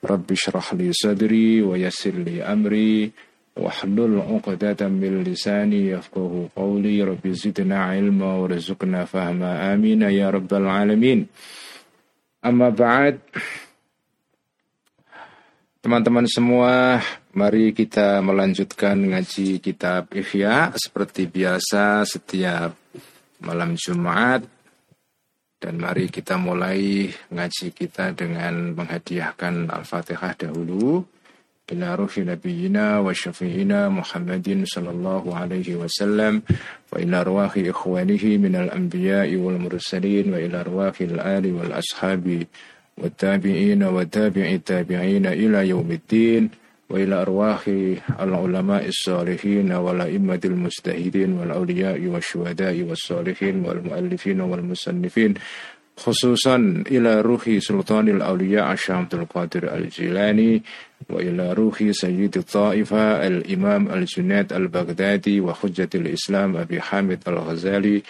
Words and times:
Rabbi 0.00 0.32
syrah 0.32 0.72
li 0.80 0.88
sadri 0.96 1.60
wa 1.60 1.76
yassir 1.76 2.16
li 2.16 2.40
amri 2.40 3.12
wahlul 3.52 4.24
uqdatan 4.40 4.96
min 4.96 5.20
lisani 5.20 5.92
yafqahu 5.92 6.56
qawli. 6.56 7.04
Rabbi 7.04 7.30
zidna 7.36 7.92
ilma 7.92 8.40
wa 8.40 8.48
rizukna 8.48 9.04
fahma. 9.04 9.68
Amina 9.68 10.08
ya 10.08 10.32
rabbal 10.32 10.64
alamin. 10.64 11.28
Amma 12.40 12.72
ba'd. 12.72 13.20
Teman-teman 15.80 16.28
semua, 16.28 17.00
mari 17.32 17.72
kita 17.72 18.20
melanjutkan 18.20 19.00
ngaji 19.00 19.64
kitab 19.64 20.12
Ihya 20.12 20.76
seperti 20.76 21.24
biasa 21.24 22.04
setiap 22.04 22.76
malam 23.40 23.76
Jumat 23.80 24.59
dan 25.60 25.76
mari 25.76 26.08
kita 26.08 26.40
mulai 26.40 27.12
ngaji 27.28 27.76
kita 27.76 28.16
dengan 28.16 28.72
menghadiahkan 28.72 29.68
Al-Fatihah 29.68 30.32
dahulu. 30.40 31.04
Ila 31.70 31.94
ruhi 31.94 32.26
nabiyina 32.26 32.98
wa 32.98 33.14
syafi'ina 33.14 33.92
Muhammadin 33.92 34.66
sallallahu 34.66 35.30
alaihi 35.30 35.78
wasallam 35.78 36.42
wa 36.90 36.96
ila 36.98 37.22
ruhi 37.22 37.70
ikhwanihi 37.70 38.42
minal 38.42 38.72
anbiya'i 38.74 39.38
wal 39.38 39.60
mursalin 39.60 40.34
wa 40.34 40.40
ila 40.40 40.66
ruhi 40.66 41.06
al-ali 41.14 41.54
wal 41.54 41.70
ashabi 41.70 42.42
wa 42.98 43.06
tabi'ina 43.06 43.86
wa 43.86 44.02
tabi'i 44.02 44.58
tabi'ina 44.58 45.30
ila 45.36 45.62
yaumiddin 45.62 46.50
وإلى 46.90 47.14
أرواح 47.22 47.60
العلماء 48.20 48.88
الصالحين 48.88 49.72
والأئمة 49.72 50.40
المجتهدين 50.44 51.32
والأولياء 51.32 52.00
والشهداء 52.06 52.82
والصالحين 52.82 53.64
والمؤلفين 53.64 54.40
والمصنفين 54.40 55.34
خصوصا 55.96 56.56
إلى 56.90 57.20
روح 57.20 57.50
سلطان 57.58 58.08
الأولياء 58.08 58.72
الشيخ 58.72 58.90
عبد 58.90 59.14
القادر 59.14 59.74
الجيلاني 59.76 60.62
وإلى 61.10 61.52
روح 61.52 61.84
سيد 61.90 62.36
الطائفة 62.36 63.26
الإمام 63.26 63.88
الجنيد 63.92 64.52
البغدادي 64.52 65.40
وحجة 65.40 65.88
الإسلام 65.94 66.56
أبي 66.56 66.80
حامد 66.80 67.18
الغزالي 67.28 68.02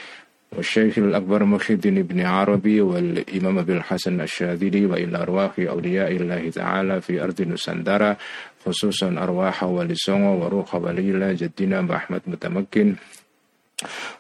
والشيخ 0.57 0.99
الأكبر 0.99 1.45
محي 1.45 1.75
الدين 1.75 2.03
بن 2.03 2.21
عربي 2.21 2.81
والإمام 2.81 3.59
أبي 3.59 3.73
الحسن 3.73 4.21
الشاذلي 4.21 4.87
وإلى 4.87 5.19
أرواح 5.23 5.53
أولياء 5.59 6.13
الله 6.13 6.51
تعالى 6.51 7.01
في 7.01 7.23
أرض 7.25 7.43
نسندرة 7.43 8.17
خصوصا 8.67 9.09
أرواح 9.19 9.65
ولي 9.65 9.95
سونغ 9.95 10.45
وروح 10.45 10.75
وليلة 10.75 11.33
جدنا 11.33 11.81
محمد 11.83 12.21
متمكن. 12.27 12.95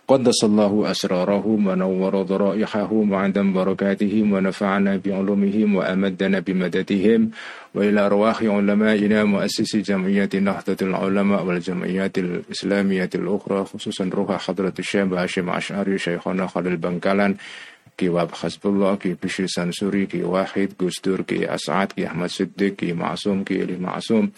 قدس 0.08 0.44
الله 0.44 0.90
أسرارهم 0.90 1.66
ونور 1.66 2.22
ضرائحهم 2.22 3.12
وعدم 3.12 3.52
بركاتهم 3.52 4.32
ونفعنا 4.32 4.96
بعلومهم 5.04 5.76
وأمدنا 5.76 6.38
بمددهم. 6.38 7.30
وإلى 7.74 8.00
أرواح 8.06 8.42
علمائنا 8.42 9.24
مؤسس 9.24 9.76
جمعية 9.76 10.28
نهضة 10.34 10.76
العلماء 10.82 11.44
والجمعيات 11.44 12.18
الإسلامية 12.18 13.10
الأخرى 13.14 13.64
خصوصا 13.64 14.10
روح 14.14 14.46
حضرة 14.46 14.74
الشيخ 14.78 15.12
هاشم 15.12 15.50
أشعري 15.50 15.98
شيخنا 15.98 16.46
خالد 16.46 16.80
بنكالان 16.80 17.36
كي 18.00 18.08
واب 18.08 18.32
حسب 18.32 18.66
الله 18.66 18.94
كي 18.96 19.16
بشير 19.22 19.46
سانسوري 19.46 20.06
كي 20.06 20.22
واحد 20.22 20.68
گستور 20.82 21.20
كي 21.20 21.54
اسعد 21.54 21.92
كي 21.92 22.06
احمد 22.06 22.28
صدق 22.28 22.72
كي 22.80 22.92
معصوم 22.92 23.44
كي 23.44 23.62
علی 23.62 23.76
معصوم 23.76 24.30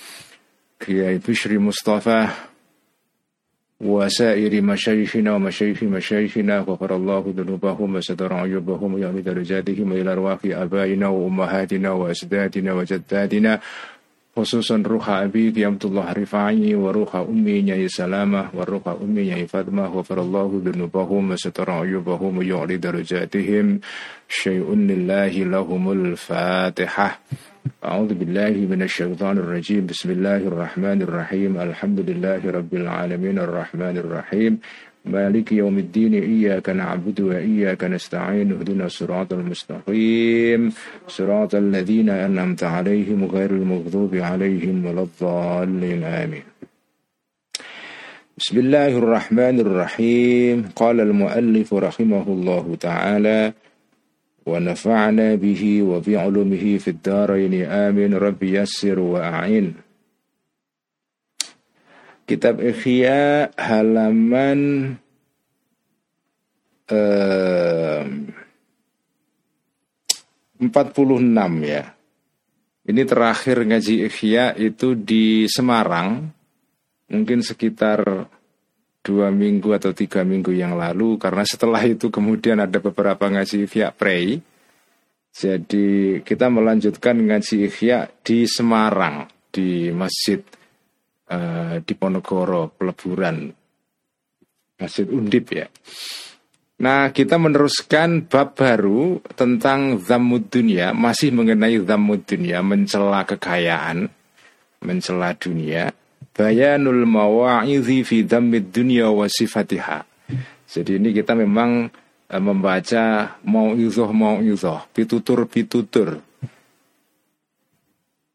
كي 0.80 1.18
بشر 1.18 1.58
مصطفى 1.58 2.26
وسائر 3.80 4.62
مشايخنا 4.62 5.34
ومشايخ 5.34 5.82
مشايخنا 5.82 6.58
غفر 6.58 6.96
الله 6.96 7.34
ذنوبهم 7.36 7.94
وستر 7.94 8.32
عيوبهم 8.34 8.94
ويعمد 8.94 9.28
رجالهم 9.28 9.92
إلى 9.92 10.12
أرواح 10.12 10.38
آبائنا 10.44 11.08
وأمهاتنا 11.08 11.90
وأجدادنا 11.90 12.72
وجدادنا 12.72 13.60
خصوصا 14.36 14.82
روح 14.86 15.10
أبيك 15.10 15.56
يا 15.56 15.66
عبد 15.66 15.84
الله 15.84 16.12
رفعي 16.12 16.74
وروح 16.74 17.16
أمي 17.16 17.68
يا 17.68 17.88
سلامة 17.88 18.48
وروح 18.54 18.88
أمي 18.88 19.20
يا 19.20 19.46
فاطمة. 19.46 19.96
وفر 19.96 20.20
الله 20.20 20.62
ذنوبهم 20.64 21.30
وستر 21.30 21.70
عيوبهم 21.70 22.38
ويعلي 22.38 22.76
درجاتهم. 22.76 23.80
شيء 24.28 24.74
لله 24.74 25.28
لهم 25.28 25.92
الفاتحة. 25.92 27.20
أعوذ 27.84 28.14
بالله 28.14 28.54
من 28.72 28.82
الشيطان 28.82 29.38
الرجيم. 29.38 29.86
بسم 29.86 30.10
الله 30.10 30.36
الرحمن 30.36 31.02
الرحيم. 31.02 31.60
الحمد 31.60 32.00
لله 32.00 32.40
رب 32.50 32.72
العالمين 32.74 33.38
الرحمن 33.38 33.96
الرحيم. 34.00 34.52
مالك 35.04 35.52
يوم 35.52 35.78
الدين 35.78 36.14
إياك 36.14 36.68
نعبد 36.68 37.20
وإياك 37.20 37.84
نستعين 37.84 38.52
اهدنا 38.52 38.86
الصراط 38.86 39.32
المستقيم. 39.32 40.72
صراط 41.08 41.54
الذين 41.54 42.10
أنعمت 42.10 42.64
عليهم 42.64 43.24
غير 43.24 43.50
المغضوب 43.50 44.14
عليهم 44.14 44.86
ولا 44.86 45.02
الضالين 45.02 46.04
آمين. 46.04 46.42
بسم 48.38 48.58
الله 48.58 48.98
الرحمن 48.98 49.60
الرحيم. 49.60 50.64
قال 50.76 51.00
المؤلف 51.00 51.74
رحمه 51.74 52.26
الله 52.28 52.76
تعالى 52.80 53.52
ونفعنا 54.46 55.34
به 55.34 55.82
وبعلومه 55.82 56.78
في 56.78 56.88
الدارين 56.88 57.64
آمين. 57.64 58.14
رب 58.14 58.42
يسر 58.42 58.98
وأعين. 58.98 59.91
Kitab 62.32 62.64
Ikhya 62.64 63.52
halaman 63.60 64.88
eh, 66.88 68.02
46 70.56 70.64
ya. 71.60 71.92
Ini 72.88 73.02
terakhir 73.04 73.68
ngaji 73.68 74.08
Ikhya 74.08 74.56
itu 74.56 74.96
di 74.96 75.44
Semarang. 75.44 76.32
Mungkin 77.12 77.44
sekitar 77.44 78.00
dua 79.04 79.28
minggu 79.28 79.76
atau 79.76 79.92
tiga 79.92 80.24
minggu 80.24 80.56
yang 80.56 80.72
lalu. 80.72 81.20
Karena 81.20 81.44
setelah 81.44 81.84
itu 81.84 82.08
kemudian 82.08 82.64
ada 82.64 82.80
beberapa 82.80 83.28
ngaji 83.28 83.68
Ikhya 83.68 83.92
Prey. 83.92 84.40
Jadi 85.36 86.24
kita 86.24 86.48
melanjutkan 86.48 87.20
ngaji 87.28 87.68
Ikhya 87.68 88.08
di 88.24 88.48
Semarang. 88.48 89.28
Di 89.52 89.92
Masjid 89.92 90.40
uh, 91.32 91.74
di 91.80 91.92
Ponorogo 91.96 92.68
peleburan 92.76 93.48
Masjid 94.76 95.08
Undip 95.08 95.46
ya. 95.56 95.66
Nah, 96.82 97.14
kita 97.14 97.38
meneruskan 97.38 98.26
bab 98.26 98.58
baru 98.58 99.22
tentang 99.38 100.02
zamud 100.02 100.50
dunia, 100.50 100.90
masih 100.90 101.30
mengenai 101.30 101.78
zamud 101.86 102.26
dunia, 102.26 102.58
mencela 102.58 103.22
kekayaan, 103.22 104.10
mencela 104.82 105.30
dunia. 105.38 105.94
Bayanul 106.34 107.06
mawa'idhi 107.06 108.02
fi 108.02 108.26
dhammid 108.26 108.74
dunia 108.74 109.14
wa 109.14 109.30
sifatiha. 109.30 110.02
Jadi 110.66 110.98
ini 110.98 111.14
kita 111.14 111.38
memang 111.38 111.86
uh, 112.26 112.42
membaca 112.42 113.38
mau'idhoh 113.46 114.10
mau'idhoh, 114.10 114.82
pitutur-pitutur. 114.90 116.18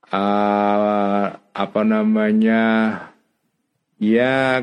Uh, 0.08 1.36
apa 1.58 1.82
namanya 1.82 2.64
ya 3.98 4.62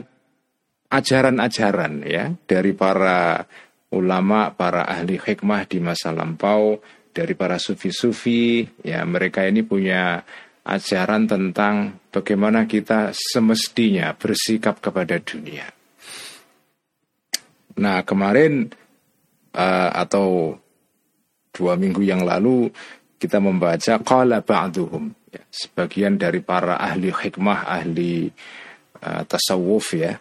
ajaran-ajaran 0.94 2.06
ya 2.06 2.38
dari 2.46 2.70
para 2.70 3.50
ulama, 3.90 4.54
para 4.54 4.86
ahli 4.86 5.18
hikmah 5.18 5.66
di 5.66 5.82
masa 5.82 6.14
lampau, 6.14 6.78
dari 7.10 7.34
para 7.34 7.58
sufi-sufi, 7.58 8.62
ya 8.86 9.02
mereka 9.02 9.42
ini 9.42 9.66
punya 9.66 10.22
ajaran 10.62 11.26
tentang 11.26 11.98
bagaimana 12.14 12.70
kita 12.70 13.10
semestinya 13.10 14.14
bersikap 14.14 14.78
kepada 14.78 15.18
dunia. 15.18 15.66
Nah 17.74 18.06
kemarin 18.06 18.70
uh, 19.50 19.90
atau 19.98 20.54
dua 21.50 21.74
minggu 21.74 22.06
yang 22.06 22.22
lalu 22.22 22.70
kita 23.18 23.42
membaca 23.42 23.98
qala 23.98 24.42
ba'duhum 24.42 25.23
sebagian 25.50 26.18
dari 26.18 26.40
para 26.40 26.78
ahli 26.78 27.10
hikmah, 27.10 27.66
ahli 27.66 28.28
uh, 29.02 29.22
tasawuf 29.26 29.94
ya, 29.98 30.18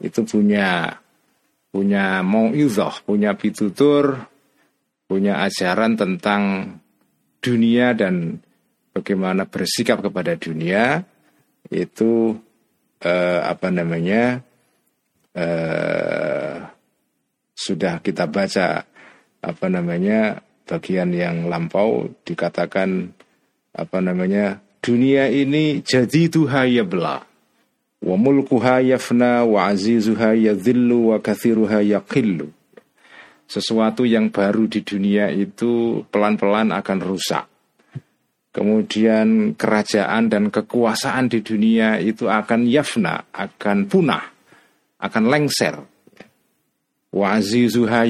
itu 0.00 0.20
punya 0.24 0.98
punya 1.70 2.24
mau'idhah, 2.26 3.06
punya 3.06 3.38
pitutur, 3.38 4.26
punya 5.06 5.42
ajaran 5.46 5.94
tentang 5.94 6.42
dunia 7.38 7.94
dan 7.94 8.42
bagaimana 8.92 9.46
bersikap 9.46 10.02
kepada 10.02 10.34
dunia. 10.36 11.06
itu 11.70 12.34
uh, 13.04 13.40
apa 13.46 13.68
namanya 13.70 14.42
uh, 15.38 16.66
sudah 17.54 18.00
kita 18.02 18.26
baca 18.26 18.82
apa 19.40 19.66
namanya 19.70 20.40
bagian 20.66 21.12
yang 21.14 21.46
lampau 21.46 22.10
dikatakan 22.24 23.12
apa 23.74 23.98
namanya 24.02 24.58
dunia 24.80 25.28
ini 25.30 25.84
jadi 25.84 26.26
tuhayabla 26.26 27.16
wa 28.00 28.16
mulkuha 28.16 28.80
yafna 28.80 29.44
wa 29.44 29.68
azizuha 29.68 30.34
yadhillu 30.34 31.14
wa 31.14 31.16
kathiruha 31.20 31.84
yaqillu. 31.84 32.48
Sesuatu 33.50 34.06
yang 34.06 34.30
baru 34.30 34.70
di 34.70 34.86
dunia 34.86 35.26
itu 35.34 36.02
pelan-pelan 36.08 36.70
akan 36.70 36.98
rusak. 37.02 37.50
Kemudian 38.50 39.54
kerajaan 39.54 40.30
dan 40.30 40.50
kekuasaan 40.50 41.30
di 41.30 41.42
dunia 41.42 41.98
itu 42.02 42.26
akan 42.26 42.66
yafna 42.66 43.26
akan 43.30 43.86
punah 43.86 44.26
akan 45.00 45.24
lengser 45.30 45.74
Wa 47.10 47.42
azizuha 47.42 48.06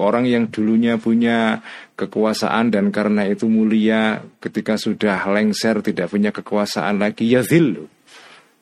Orang 0.00 0.24
yang 0.24 0.48
dulunya 0.48 0.96
punya 0.96 1.60
kekuasaan 1.92 2.72
dan 2.72 2.88
karena 2.88 3.28
itu 3.28 3.44
mulia 3.52 4.24
Ketika 4.40 4.80
sudah 4.80 5.28
lengser 5.28 5.84
tidak 5.84 6.08
punya 6.08 6.32
kekuasaan 6.32 6.96
lagi 6.96 7.28
yadhillu. 7.28 7.84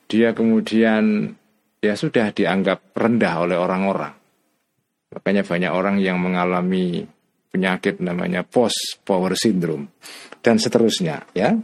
Dia 0.09 0.35
kemudian 0.35 1.31
ya 1.79 1.93
sudah 1.95 2.35
dianggap 2.35 2.91
rendah 2.91 3.33
oleh 3.47 3.55
orang-orang. 3.55 4.13
Makanya 5.09 5.43
banyak 5.47 5.71
orang 5.71 5.95
yang 6.03 6.19
mengalami 6.19 7.07
penyakit 7.49 7.97
namanya 7.97 8.45
post 8.45 9.01
power 9.01 9.33
syndrome 9.33 9.89
dan 10.45 10.61
seterusnya 10.61 11.25
ya. 11.33 11.57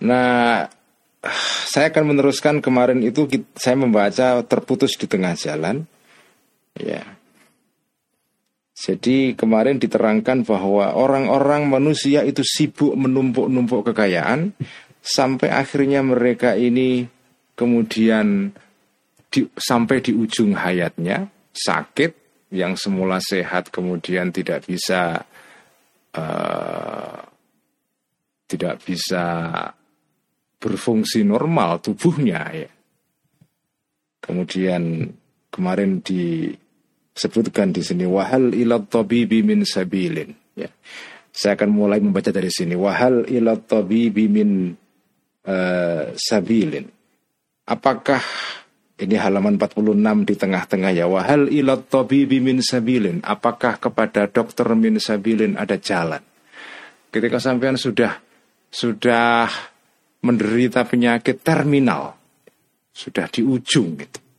Nah, 0.00 0.66
saya 1.68 1.92
akan 1.92 2.16
meneruskan 2.16 2.64
kemarin 2.64 3.04
itu 3.04 3.28
saya 3.54 3.76
membaca 3.76 4.40
terputus 4.48 4.96
di 4.96 5.04
tengah 5.04 5.36
jalan 5.36 5.84
Ya. 6.80 7.04
Jadi 8.80 9.36
kemarin 9.36 9.76
diterangkan 9.76 10.48
bahwa 10.48 10.96
orang-orang 10.96 11.68
manusia 11.68 12.24
itu 12.24 12.40
sibuk 12.40 12.96
menumpuk-numpuk 12.96 13.92
kekayaan 13.92 14.56
sampai 15.04 15.52
akhirnya 15.52 16.00
mereka 16.00 16.56
ini 16.56 17.04
kemudian 17.52 18.56
di, 19.28 19.44
sampai 19.52 20.00
di 20.00 20.16
ujung 20.16 20.56
hayatnya 20.56 21.28
sakit 21.52 22.12
yang 22.56 22.72
semula 22.80 23.20
sehat 23.20 23.68
kemudian 23.68 24.32
tidak 24.32 24.64
bisa 24.64 25.28
uh, 26.16 27.20
tidak 28.48 28.80
bisa 28.80 29.24
berfungsi 30.56 31.20
normal 31.20 31.84
tubuhnya 31.84 32.42
ya. 32.52 32.70
Kemudian 34.20 35.04
kemarin 35.48 36.00
disebutkan 37.20 37.68
di 37.68 37.84
sini 37.84 38.08
wahal 38.08 38.56
ilat 38.56 38.88
tabibi 38.88 39.44
min 39.44 39.68
sabilin 39.68 40.32
ya. 40.56 40.72
Saya 41.28 41.52
akan 41.52 41.68
mulai 41.68 42.00
membaca 42.00 42.32
dari 42.32 42.48
sini 42.48 42.72
wahal 42.72 43.28
ilat 43.28 43.68
tabibi 43.68 44.24
min 44.24 44.72
uh, 45.44 46.16
sabilin. 46.16 46.88
Apakah 47.68 48.24
ini 49.04 49.20
halaman 49.20 49.60
46 49.60 50.00
di 50.24 50.34
tengah-tengah 50.40 50.96
ya 50.96 51.04
wahal 51.12 51.52
ilat 51.52 51.92
tabibi 51.92 52.40
min 52.40 52.64
sabilin. 52.64 53.20
Apakah 53.20 53.76
kepada 53.76 54.24
dokter 54.24 54.72
min 54.72 54.96
sabilin 54.96 55.60
ada 55.60 55.76
jalan? 55.76 56.24
Ketika 57.12 57.36
sampean 57.36 57.76
sudah 57.76 58.16
sudah 58.72 59.44
menderita 60.24 60.88
penyakit 60.88 61.44
terminal, 61.44 62.16
sudah 62.96 63.28
di 63.28 63.44
ujung 63.44 64.00
gitu. 64.00 64.29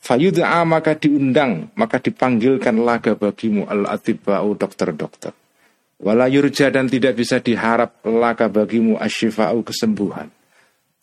Fayud'a 0.00 0.64
maka 0.64 0.96
diundang, 0.96 1.68
maka 1.76 2.00
dipanggilkan 2.00 2.80
laga 2.80 3.12
bagimu 3.14 3.68
al-atiba'u 3.68 4.56
dokter-dokter. 4.56 5.36
Wala 6.00 6.24
yurja 6.32 6.72
dan 6.72 6.88
tidak 6.88 7.20
bisa 7.20 7.44
diharap 7.44 8.00
laga 8.08 8.48
bagimu 8.48 8.96
asyifa'u 8.96 9.60
kesembuhan. 9.60 10.32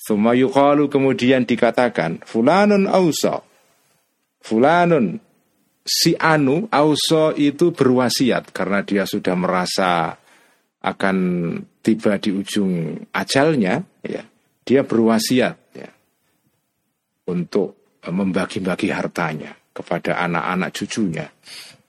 Thumma 0.01 0.33
yuqalu 0.33 0.89
kemudian 0.89 1.45
dikatakan, 1.45 2.25
fulanun 2.25 2.89
ausa. 2.89 3.45
Fulanun 4.41 5.21
si 5.85 6.17
anu 6.17 6.65
ausa 6.73 7.37
itu 7.37 7.69
berwasiat 7.69 8.49
karena 8.49 8.81
dia 8.81 9.05
sudah 9.05 9.37
merasa 9.37 10.17
akan 10.81 11.17
tiba 11.85 12.17
di 12.17 12.33
ujung 12.33 12.97
ajalnya, 13.13 13.85
ya. 14.01 14.25
Dia 14.67 14.83
berwasiat 14.83 15.55
ya, 15.79 15.89
untuk 17.31 17.76
membagi-bagi 18.09 18.89
hartanya 18.89 19.55
kepada 19.75 20.17
anak-anak 20.25 20.69
cucunya. 20.73 21.27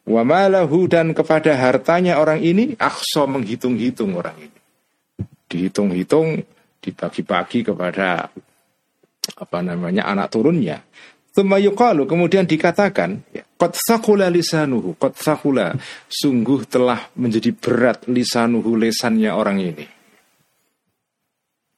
Wa 0.08 0.24
malahu 0.24 0.88
dan 0.88 1.12
kepada 1.12 1.52
hartanya 1.56 2.20
orang 2.20 2.40
ini 2.40 2.76
akso 2.80 3.28
menghitung-hitung 3.28 4.16
orang 4.16 4.36
ini. 4.40 4.58
Dihitung-hitung, 5.48 6.44
dibagi-bagi 6.80 7.64
kepada 7.64 8.28
apa 9.36 9.58
namanya 9.60 10.08
anak 10.08 10.32
turunnya. 10.32 10.80
Tumayukalu 11.38 12.02
kemudian 12.08 12.50
dikatakan 12.50 13.22
Qad 13.54 13.70
thakula 13.86 14.26
lisanuhu 14.26 14.98
Qad 14.98 15.14
thakula 15.14 15.70
Sungguh 16.10 16.66
telah 16.66 17.14
menjadi 17.14 17.54
berat 17.54 18.10
lisanuhu 18.10 18.74
lesannya 18.74 19.30
orang 19.30 19.62
ini 19.62 19.86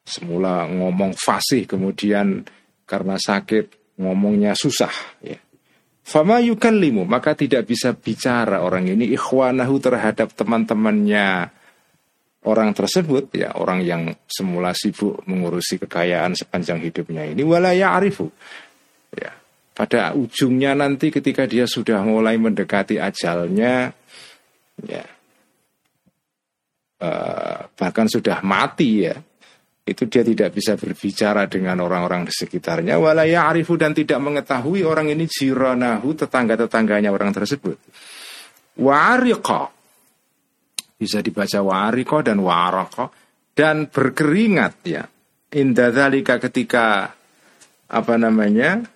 Semula 0.00 0.64
ngomong 0.64 1.12
fasih 1.12 1.68
Kemudian 1.68 2.40
karena 2.88 3.20
sakit 3.20 3.79
ngomongnya 4.00 4.56
susah 4.56 4.92
ya. 5.20 5.36
Fama 6.00 6.42
yukallimu 6.42 7.06
maka 7.06 7.36
tidak 7.36 7.68
bisa 7.68 7.92
bicara 7.94 8.64
orang 8.64 8.88
ini. 8.88 9.12
Ikhwanahu 9.14 9.76
terhadap 9.78 10.32
teman-temannya. 10.34 11.52
Orang 12.40 12.72
tersebut 12.72 13.28
ya 13.36 13.52
orang 13.52 13.84
yang 13.84 14.16
semula 14.24 14.72
sibuk 14.72 15.20
mengurusi 15.28 15.76
kekayaan 15.76 16.32
sepanjang 16.32 16.80
hidupnya 16.80 17.28
ini 17.28 17.44
wala 17.44 17.76
ya'rifu. 17.76 18.32
Ya 19.12 19.36
pada 19.80 20.12
ujungnya 20.12 20.76
nanti 20.76 21.08
ketika 21.08 21.48
dia 21.48 21.64
sudah 21.64 22.04
mulai 22.04 22.36
mendekati 22.36 23.00
ajalnya 23.00 23.88
ya 24.84 25.04
uh, 27.00 27.64
bahkan 27.80 28.04
sudah 28.04 28.44
mati 28.44 29.08
ya 29.08 29.16
itu 29.90 30.06
dia 30.06 30.22
tidak 30.22 30.54
bisa 30.54 30.78
berbicara 30.78 31.50
dengan 31.50 31.82
orang-orang 31.82 32.22
di 32.22 32.30
sekitarnya. 32.30 32.94
Wala 33.02 33.26
ya'rifu 33.26 33.74
dan 33.74 33.90
tidak 33.90 34.22
mengetahui 34.22 34.86
orang 34.86 35.10
ini 35.10 35.26
jiranahu 35.26 36.14
tetangga-tetangganya 36.14 37.10
orang 37.10 37.34
tersebut. 37.34 37.74
Wa'ariqa. 38.78 39.62
Bisa 40.94 41.18
dibaca 41.18 41.58
wa'ariqa 41.58 42.18
dan 42.22 42.38
wa'araqa. 42.38 43.10
Dan 43.50 43.90
berkeringat 43.90 44.74
ya. 44.86 45.02
Indah 45.50 45.90
ketika 46.38 47.10
apa 47.90 48.14
namanya 48.14 48.86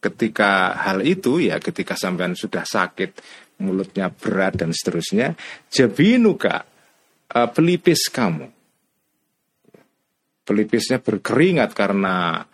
ketika 0.00 0.72
hal 0.80 1.04
itu 1.04 1.44
ya 1.44 1.60
ketika 1.60 1.92
sampean 1.92 2.32
sudah 2.32 2.64
sakit 2.64 3.20
mulutnya 3.60 4.08
berat 4.08 4.56
dan 4.56 4.72
seterusnya 4.72 5.36
jabinuka 5.68 6.64
uh, 7.36 7.48
pelipis 7.52 8.08
kamu 8.08 8.59
pelipisnya 10.44 10.98
berkeringat 11.00 11.72
karena 11.76 12.44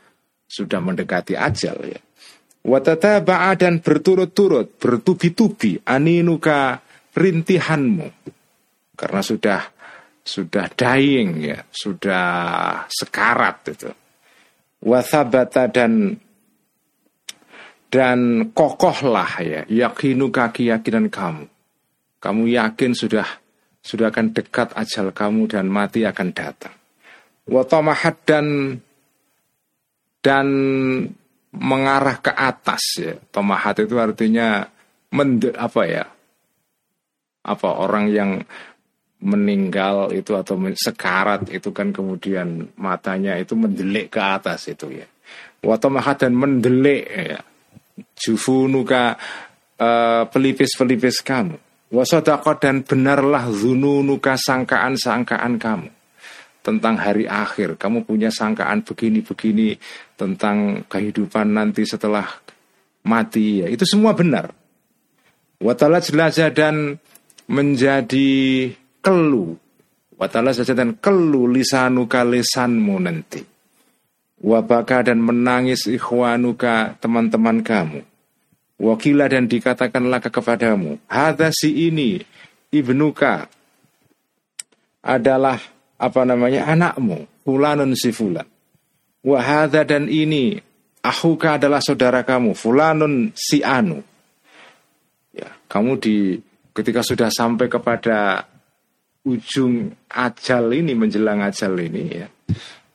sudah 0.46 0.80
mendekati 0.82 1.34
ajal 1.34 1.78
ya. 1.86 2.00
Watataba'a 2.66 3.54
dan 3.54 3.78
berturut-turut, 3.78 4.74
bertubi-tubi 4.82 5.86
aninuka 5.86 6.82
rintihanmu. 7.14 8.08
Karena 8.98 9.22
sudah 9.22 9.60
sudah 10.26 10.66
dying 10.74 11.46
ya, 11.46 11.62
sudah 11.70 12.26
sekarat 12.90 13.70
itu. 13.70 13.90
Wathabata 14.82 15.70
dan 15.70 16.18
dan 17.86 18.50
kokohlah 18.50 19.30
ya, 19.46 19.62
yakinuka 19.70 20.50
keyakinan 20.50 21.06
kamu. 21.06 21.46
Kamu 22.18 22.42
yakin 22.50 22.92
sudah 22.98 23.26
sudah 23.78 24.10
akan 24.10 24.34
dekat 24.34 24.74
ajal 24.74 25.14
kamu 25.14 25.46
dan 25.46 25.70
mati 25.70 26.02
akan 26.02 26.34
datang. 26.34 26.74
Watamahat 27.46 28.26
dan 28.26 28.74
dan 30.18 30.46
mengarah 31.54 32.18
ke 32.18 32.34
atas 32.34 32.82
ya. 32.98 33.14
Tomahat 33.30 33.86
itu 33.86 33.94
artinya 34.02 34.66
mende, 35.14 35.54
apa 35.54 35.82
ya? 35.86 36.04
Apa 37.46 37.68
orang 37.78 38.10
yang 38.10 38.42
meninggal 39.22 40.10
itu 40.10 40.34
atau 40.34 40.58
sekarat 40.74 41.48
itu 41.54 41.70
kan 41.70 41.94
kemudian 41.94 42.68
matanya 42.76 43.38
itu 43.38 43.54
mendelik 43.54 44.10
ke 44.10 44.18
atas 44.18 44.66
itu 44.66 44.90
ya. 44.90 45.06
Watamahat 45.62 46.26
dan 46.26 46.34
mendelik 46.34 47.06
ya. 47.06 47.38
Jufunuka 48.18 49.14
uh, 49.78 50.26
pelipis-pelipis 50.26 51.22
kamu. 51.22 51.56
Wasodakot 51.94 52.58
dan 52.58 52.82
benarlah 52.82 53.46
zununuka 53.54 54.34
sangkaan-sangkaan 54.34 55.54
kamu 55.62 55.95
tentang 56.66 56.98
hari 56.98 57.30
akhir. 57.30 57.78
Kamu 57.78 58.02
punya 58.02 58.34
sangkaan 58.34 58.82
begini-begini 58.82 59.78
tentang 60.18 60.82
kehidupan 60.90 61.54
nanti 61.54 61.86
setelah 61.86 62.26
mati. 63.06 63.62
Ya, 63.62 63.70
itu 63.70 63.86
semua 63.86 64.10
benar. 64.18 64.50
Watala 65.62 66.02
jelajah 66.02 66.50
dan 66.50 66.98
menjadi 67.46 68.74
kelu. 68.98 69.54
Watala 70.18 70.50
jelajah 70.50 70.74
dan 70.74 70.98
kelu 70.98 71.46
lisanuka 71.54 72.26
lisanmu 72.26 72.98
nanti. 72.98 73.46
Wabaka 74.42 75.06
dan 75.06 75.22
menangis 75.22 75.86
ikhwanuka 75.86 76.98
teman-teman 76.98 77.62
kamu. 77.62 78.02
Wakila 78.76 79.32
dan 79.32 79.48
dikatakanlah 79.48 80.20
kepadamu. 80.20 81.00
Hada 81.08 81.48
si 81.48 81.88
ini 81.88 82.20
ibnuka 82.68 83.48
adalah 85.00 85.56
apa 85.96 86.20
namanya 86.28 86.68
anakmu 86.68 87.44
fulanun 87.44 87.96
si 87.96 88.12
fulan. 88.12 88.44
Wahada 89.26 89.82
dan 89.82 90.06
ini 90.06 90.54
ahuka 91.02 91.58
adalah 91.58 91.82
saudara 91.82 92.22
kamu 92.22 92.54
fulanun 92.54 93.32
si 93.34 93.64
anu. 93.64 94.02
Ya 95.34 95.50
kamu 95.66 95.92
di 95.98 96.38
ketika 96.76 97.00
sudah 97.02 97.32
sampai 97.32 97.66
kepada 97.66 98.46
ujung 99.26 99.90
ajal 100.12 100.70
ini 100.70 100.94
menjelang 100.94 101.42
ajal 101.42 101.74
ini 101.80 102.04
ya. 102.12 102.28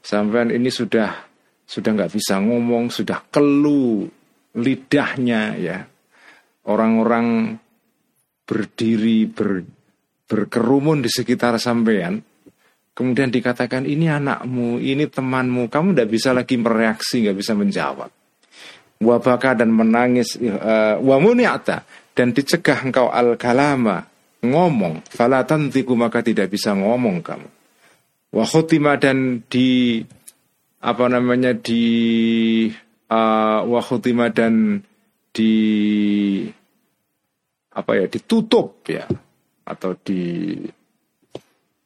Sampai 0.02 0.56
ini 0.56 0.72
sudah 0.72 1.28
sudah 1.68 1.90
nggak 1.92 2.14
bisa 2.16 2.40
ngomong 2.40 2.88
sudah 2.92 3.28
kelu 3.28 4.08
lidahnya 4.56 5.44
ya. 5.60 5.78
Orang-orang 6.62 7.58
berdiri 8.46 9.26
ber, 9.26 9.66
berkerumun 10.30 11.02
di 11.02 11.10
sekitar 11.10 11.58
sampean 11.58 12.31
Kemudian 13.02 13.34
dikatakan 13.34 13.90
ini 13.90 14.06
anakmu, 14.06 14.78
ini 14.78 15.10
temanmu, 15.10 15.74
kamu 15.74 15.98
tidak 15.98 16.10
bisa 16.14 16.38
lagi 16.38 16.54
mereaksi, 16.54 17.26
nggak 17.26 17.34
bisa 17.34 17.58
menjawab. 17.58 18.14
Wabaka 19.02 19.58
dan 19.58 19.74
menangis, 19.74 20.38
uh, 20.38 21.02
wamuniata 21.02 21.82
dan 22.14 22.30
dicegah 22.30 22.86
engkau 22.86 23.10
al 23.10 23.42
kalama 23.42 24.06
ngomong, 24.46 25.02
falatantiku 25.10 25.98
maka 25.98 26.22
tidak 26.22 26.54
bisa 26.54 26.78
ngomong 26.78 27.26
kamu. 27.26 27.50
Wahutima 28.38 29.02
dan 29.02 29.50
di 29.50 30.06
apa 30.86 31.10
namanya 31.10 31.58
di 31.58 31.82
uh, 33.10 33.66
wahutima 33.66 34.30
dan 34.30 34.78
di 35.34 35.56
apa 37.74 37.98
ya 37.98 38.06
ditutup 38.06 38.86
ya 38.86 39.10
atau 39.66 39.98
di 39.98 40.54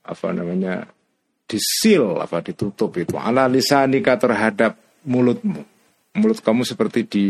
apa 0.03 0.27
namanya 0.35 0.91
disil 1.45 2.19
apa 2.21 2.41
ditutup 2.41 2.93
itu. 2.97 3.15
Ala 3.17 3.45
lisanika 3.45 4.17
terhadap 4.17 4.77
mulutmu. 5.05 5.61
Mulut 6.15 6.39
kamu 6.41 6.65
seperti 6.65 6.99
di 7.05 7.25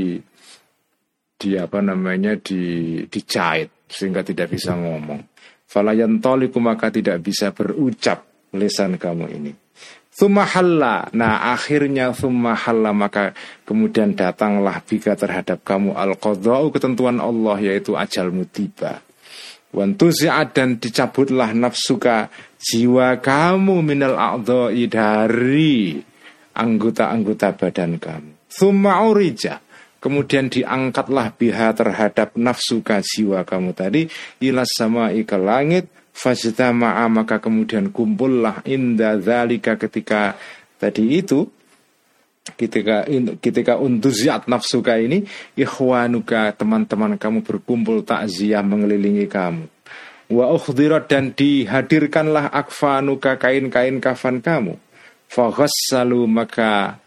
di 1.36 1.50
apa 1.60 1.84
namanya 1.84 2.40
di 2.40 3.04
dicait 3.12 3.68
sehingga 3.92 4.24
tidak 4.24 4.56
bisa 4.56 4.74
ngomong. 4.74 5.22
Falayan 5.68 6.24
toliku 6.24 6.64
maka 6.64 6.88
tidak 6.88 7.20
bisa 7.20 7.52
berucap 7.52 8.24
lisan 8.56 8.96
kamu 8.96 9.26
ini. 9.36 9.52
Thumahalla. 10.16 11.12
Nah 11.12 11.52
akhirnya 11.52 12.16
thumahalla 12.16 12.96
maka 12.96 13.36
kemudian 13.68 14.16
datanglah 14.16 14.80
bika 14.80 15.20
terhadap 15.20 15.60
kamu. 15.68 15.92
Al 15.92 16.16
ketentuan 16.72 17.20
Allah 17.20 17.60
yaitu 17.60 18.00
ajalmu 18.00 18.48
tiba. 18.48 19.04
Wantuzi'at 19.76 20.56
dan 20.56 20.80
dicabutlah 20.80 21.52
nafsuka 21.52 22.32
jiwa 22.56 23.20
kamu 23.20 23.84
minal 23.84 24.16
a'dha'i 24.16 24.88
dari 24.88 26.00
anggota-anggota 26.56 27.60
badan 27.60 28.00
kamu. 28.00 28.32
Thumma 28.48 29.04
urija. 29.04 29.60
Kemudian 30.00 30.48
diangkatlah 30.48 31.34
biha 31.36 31.76
terhadap 31.76 32.38
nafsuka 32.40 33.04
jiwa 33.04 33.44
kamu 33.44 33.74
tadi 33.76 34.06
ilas 34.40 34.70
sama 34.72 35.10
ke 35.12 35.36
langit 35.36 35.90
fajtama'a 36.16 37.10
maka 37.12 37.44
kemudian 37.44 37.92
kumpullah 37.92 38.64
inda 38.64 39.18
zalika 39.20 39.76
ketika 39.76 40.38
tadi 40.78 41.20
itu 41.20 41.50
ketika 42.54 43.10
ketika 43.42 43.82
untuziat 43.82 44.46
nafsuka 44.46 45.02
ini 45.02 45.26
ikhwanuka 45.58 46.54
teman-teman 46.54 47.18
kamu 47.18 47.42
berkumpul 47.42 48.06
takziah 48.06 48.62
mengelilingi 48.62 49.26
kamu. 49.26 49.66
Wa 50.30 50.54
ukhdirat 50.54 51.10
dan 51.10 51.34
dihadirkanlah 51.34 52.50
akfanuka 52.54 53.38
kain-kain 53.38 53.98
kafan 54.02 54.42
kamu. 54.42 54.78
Faghassalu 55.26 56.26
maka 56.30 57.02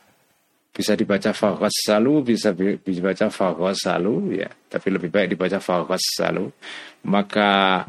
bisa 0.74 0.94
dibaca 0.94 1.34
faghassalu 1.34 2.22
bisa 2.22 2.54
dibaca 2.54 3.26
faghassalu 3.26 4.38
ya. 4.38 4.50
Tapi 4.70 4.86
lebih 4.94 5.10
baik 5.10 5.34
dibaca 5.34 5.58
faghassalu. 5.58 6.50
Maka 7.06 7.82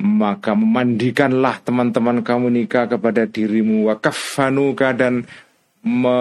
maka 0.00 0.52
memandikanlah 0.56 1.60
teman-teman 1.60 2.24
kamu 2.24 2.48
nikah 2.48 2.88
kepada 2.88 3.28
dirimu. 3.28 3.92
Wa 3.92 4.00
kafanuka 4.00 4.96
dan 4.96 5.28
me 5.82 6.18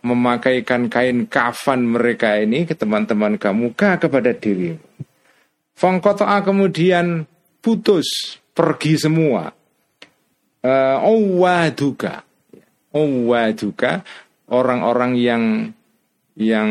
memakaikan 0.00 0.88
kain 0.88 1.28
kafan 1.28 1.84
mereka 1.84 2.40
ini 2.40 2.64
ke 2.64 2.72
teman-teman 2.72 3.36
kamu 3.36 3.76
kah 3.76 4.00
kepada 4.00 4.32
dirimu 4.32 4.80
Fangkotoa 5.76 6.40
kemudian 6.40 7.28
putus 7.60 8.40
pergi 8.56 8.96
semua. 8.96 9.52
Uh, 10.64 10.98
Owaduka, 11.04 12.24
Owaduka 12.96 14.00
orang-orang 14.48 15.12
yang 15.20 15.42
yang 16.32 16.70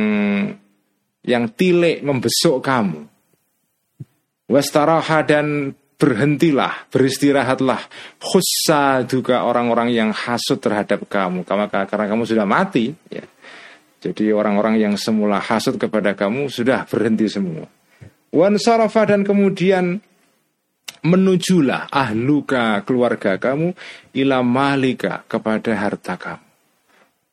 yang 1.22 1.46
tilik 1.54 2.01
membesuk 2.01 2.65
kamu. 2.65 3.06
Wastaraha 4.50 5.22
dan 5.22 5.77
berhentilah, 5.96 6.92
beristirahatlah. 6.92 7.82
Khussa 8.20 9.04
juga 9.08 9.48
orang-orang 9.48 9.92
yang 9.92 10.10
hasut 10.12 10.60
terhadap 10.60 11.08
kamu, 11.08 11.48
karena, 11.48 11.68
karena 11.68 12.06
kamu 12.12 12.24
sudah 12.28 12.46
mati. 12.48 12.92
Ya. 13.08 13.24
Jadi 14.06 14.30
orang-orang 14.30 14.78
yang 14.78 14.94
semula 15.02 15.42
hasut 15.42 15.82
kepada 15.82 16.14
kamu 16.14 16.52
sudah 16.52 16.86
berhenti 16.86 17.25
semua. 17.25 17.66
Wan 18.30 18.60
sarafa 18.60 19.08
dan 19.10 19.25
kemudian 19.25 19.98
menujulah 21.06 21.90
ahluka 21.90 22.82
keluarga 22.86 23.38
kamu 23.38 23.74
ila 24.14 24.46
malika 24.46 25.25
kepada 25.25 25.74
harta 25.74 26.18
kamu. 26.18 26.46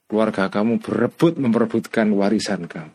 Keluarga 0.08 0.48
kamu 0.52 0.80
berebut 0.80 1.40
memperebutkan 1.40 2.08
warisan 2.12 2.68
kamu. 2.68 2.92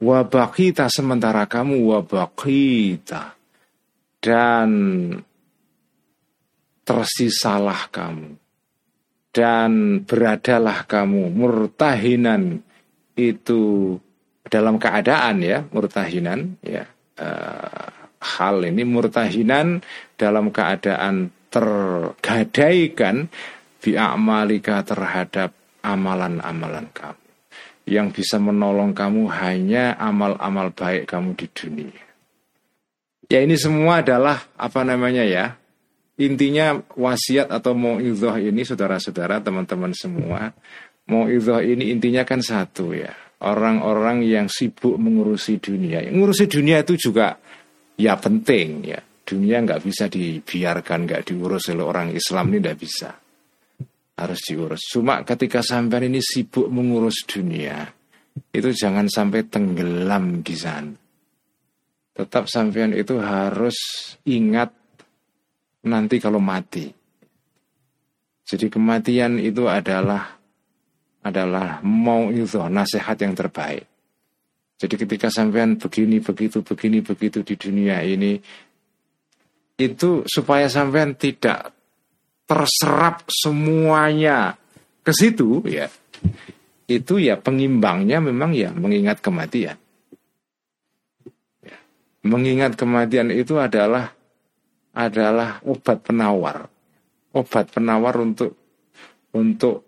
Wabakita 0.00 0.88
sementara 0.88 1.44
kamu 1.44 1.84
wabakita 1.84 3.39
dan 4.20 4.70
tersisalah 6.84 7.88
kamu 7.88 8.36
dan 9.30 10.02
beradalah 10.04 10.84
kamu 10.84 11.32
murtahinan 11.32 12.60
itu 13.16 13.94
dalam 14.46 14.76
keadaan 14.80 15.44
ya 15.44 15.62
murtahinan 15.70 16.58
ya 16.64 16.84
uh, 17.20 18.00
hal 18.20 18.60
ini 18.68 18.84
murtahinan 18.84 19.80
dalam 20.20 20.52
keadaan 20.52 21.32
tergadaikan 21.48 23.32
bi'amalika 23.80 24.84
terhadap 24.84 25.56
amalan-amalan 25.80 26.86
kamu. 26.92 27.26
Yang 27.88 28.22
bisa 28.22 28.36
menolong 28.38 28.94
kamu 28.94 29.26
hanya 29.34 29.96
amal-amal 29.98 30.70
baik 30.70 31.10
kamu 31.10 31.34
di 31.34 31.46
dunia. 31.50 32.09
Ya 33.30 33.46
ini 33.46 33.54
semua 33.54 34.02
adalah 34.02 34.42
apa 34.58 34.82
namanya 34.82 35.22
ya 35.22 35.54
Intinya 36.20 36.76
wasiat 37.00 37.48
atau 37.48 37.72
mau'idhah 37.72 38.36
ini 38.44 38.60
saudara-saudara 38.60 39.40
teman-teman 39.40 39.96
semua 39.96 40.52
Mau'idhah 41.08 41.64
ini 41.64 41.90
intinya 41.90 42.22
kan 42.28 42.44
satu 42.44 42.92
ya 42.92 43.10
orang-orang 43.40 44.22
yang 44.22 44.46
sibuk 44.46 45.00
mengurusi 45.00 45.58
dunia. 45.58 46.04
Mengurusi 46.12 46.44
dunia 46.46 46.84
itu 46.84 46.94
juga 47.10 47.34
ya 47.96 48.14
penting 48.20 48.68
ya. 48.84 49.00
Dunia 49.00 49.62
nggak 49.62 49.82
bisa 49.86 50.10
dibiarkan, 50.10 51.06
nggak 51.06 51.22
diurus 51.30 51.70
oleh 51.70 51.86
orang 51.86 52.10
Islam 52.10 52.50
ini 52.50 52.58
nggak 52.58 52.78
bisa. 52.78 53.10
Harus 54.18 54.40
diurus. 54.42 54.82
Cuma 54.90 55.22
ketika 55.22 55.62
sampai 55.62 56.10
ini 56.10 56.18
sibuk 56.18 56.66
mengurus 56.66 57.22
dunia, 57.24 57.86
itu 58.50 58.70
jangan 58.74 59.06
sampai 59.06 59.46
tenggelam 59.46 60.42
di 60.42 60.56
sana. 60.58 61.09
Tetap 62.20 62.52
sampean 62.52 62.92
itu 62.92 63.16
harus 63.16 63.72
ingat 64.28 64.68
nanti 65.88 66.20
kalau 66.20 66.36
mati. 66.36 66.92
Jadi 68.44 68.68
kematian 68.68 69.40
itu 69.40 69.64
adalah 69.64 70.36
adalah 71.24 71.80
mau 71.80 72.28
itu 72.28 72.60
nasihat 72.68 73.16
yang 73.24 73.32
terbaik. 73.32 73.88
Jadi 74.76 74.94
ketika 75.00 75.32
sampean 75.32 75.80
begini 75.80 76.20
begitu 76.20 76.60
begini 76.60 77.00
begitu 77.00 77.40
di 77.40 77.56
dunia 77.56 78.04
ini 78.04 78.36
itu 79.80 80.20
supaya 80.28 80.68
sampean 80.68 81.16
tidak 81.16 81.72
terserap 82.44 83.24
semuanya 83.32 84.60
ke 85.00 85.12
situ 85.16 85.64
ya 85.64 85.88
itu 86.84 87.16
ya 87.16 87.40
pengimbangnya 87.40 88.20
memang 88.20 88.52
ya 88.52 88.68
mengingat 88.76 89.24
kematian. 89.24 89.80
Mengingat 92.24 92.76
kematian 92.76 93.32
itu 93.32 93.56
adalah 93.56 94.12
adalah 94.92 95.62
obat 95.64 96.02
penawar. 96.02 96.66
Obat 97.30 97.70
penawar 97.70 98.18
untuk 98.18 98.58
untuk 99.30 99.86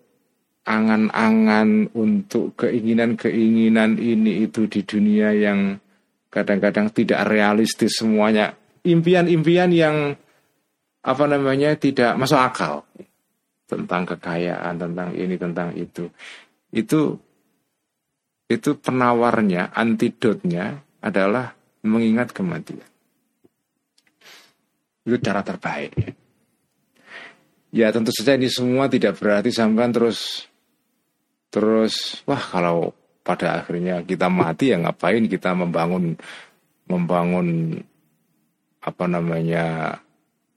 angan-angan 0.63 1.91
untuk 1.99 2.55
keinginan-keinginan 2.55 3.99
ini 3.99 4.47
itu 4.47 4.71
di 4.71 4.87
dunia 4.87 5.35
yang 5.35 5.75
kadang-kadang 6.31 6.95
tidak 6.95 7.27
realistis 7.27 7.99
semuanya. 7.99 8.55
Impian-impian 8.87 9.71
yang 9.75 9.97
apa 11.03 11.25
namanya 11.27 11.75
tidak 11.75 12.15
masuk 12.15 12.39
akal. 12.39 12.87
Tentang 13.67 14.05
kekayaan 14.05 14.79
tentang 14.79 15.11
ini 15.19 15.35
tentang 15.35 15.75
itu. 15.75 16.07
Itu 16.71 17.19
itu 18.47 18.71
penawarnya 18.77 19.73
antidotnya 19.73 20.85
adalah 21.01 21.57
mengingat 21.83 22.31
kematian 22.31 22.83
itu 25.03 25.17
cara 25.19 25.43
terbaik 25.43 26.15
ya 27.75 27.91
tentu 27.91 28.15
saja 28.15 28.39
ini 28.39 28.47
semua 28.47 28.87
tidak 28.87 29.19
berarti 29.19 29.51
sampai 29.51 29.91
terus 29.91 30.47
terus 31.51 32.23
wah 32.25 32.41
kalau 32.41 32.95
pada 33.23 33.63
akhirnya 33.63 34.03
kita 34.03 34.27
mati 34.27 34.75
ya 34.75 34.79
ngapain 34.79 35.27
kita 35.27 35.55
membangun 35.55 36.19
membangun 36.91 37.79
apa 38.83 39.05
namanya 39.07 39.99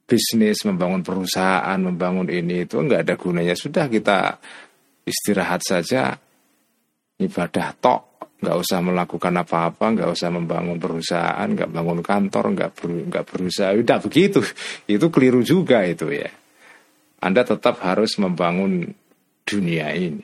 bisnis, 0.06 0.62
membangun 0.66 1.02
perusahaan, 1.02 1.78
membangun 1.82 2.30
ini 2.30 2.66
itu 2.66 2.78
enggak 2.82 3.06
ada 3.06 3.16
gunanya. 3.18 3.56
Sudah 3.58 3.90
kita 3.90 4.38
istirahat 5.06 5.62
saja, 5.66 6.18
ibadah 7.22 7.74
tok, 7.78 8.25
nggak 8.36 8.58
usah 8.60 8.80
melakukan 8.84 9.34
apa-apa, 9.40 9.86
nggak 9.96 10.10
usah 10.12 10.30
membangun 10.30 10.78
perusahaan, 10.78 11.48
nggak 11.48 11.72
bangun 11.72 12.00
kantor, 12.04 12.46
nggak 12.52 12.72
ber, 12.76 12.86
nggak 13.08 13.26
berusaha, 13.26 13.72
tidak 13.74 14.00
begitu. 14.06 14.40
Itu 14.96 15.08
keliru 15.10 15.42
juga 15.42 15.88
itu 15.88 16.12
ya. 16.12 16.30
Anda 17.24 17.42
tetap 17.48 17.82
harus 17.82 18.20
membangun 18.22 18.92
dunia 19.48 19.96
ini, 19.96 20.22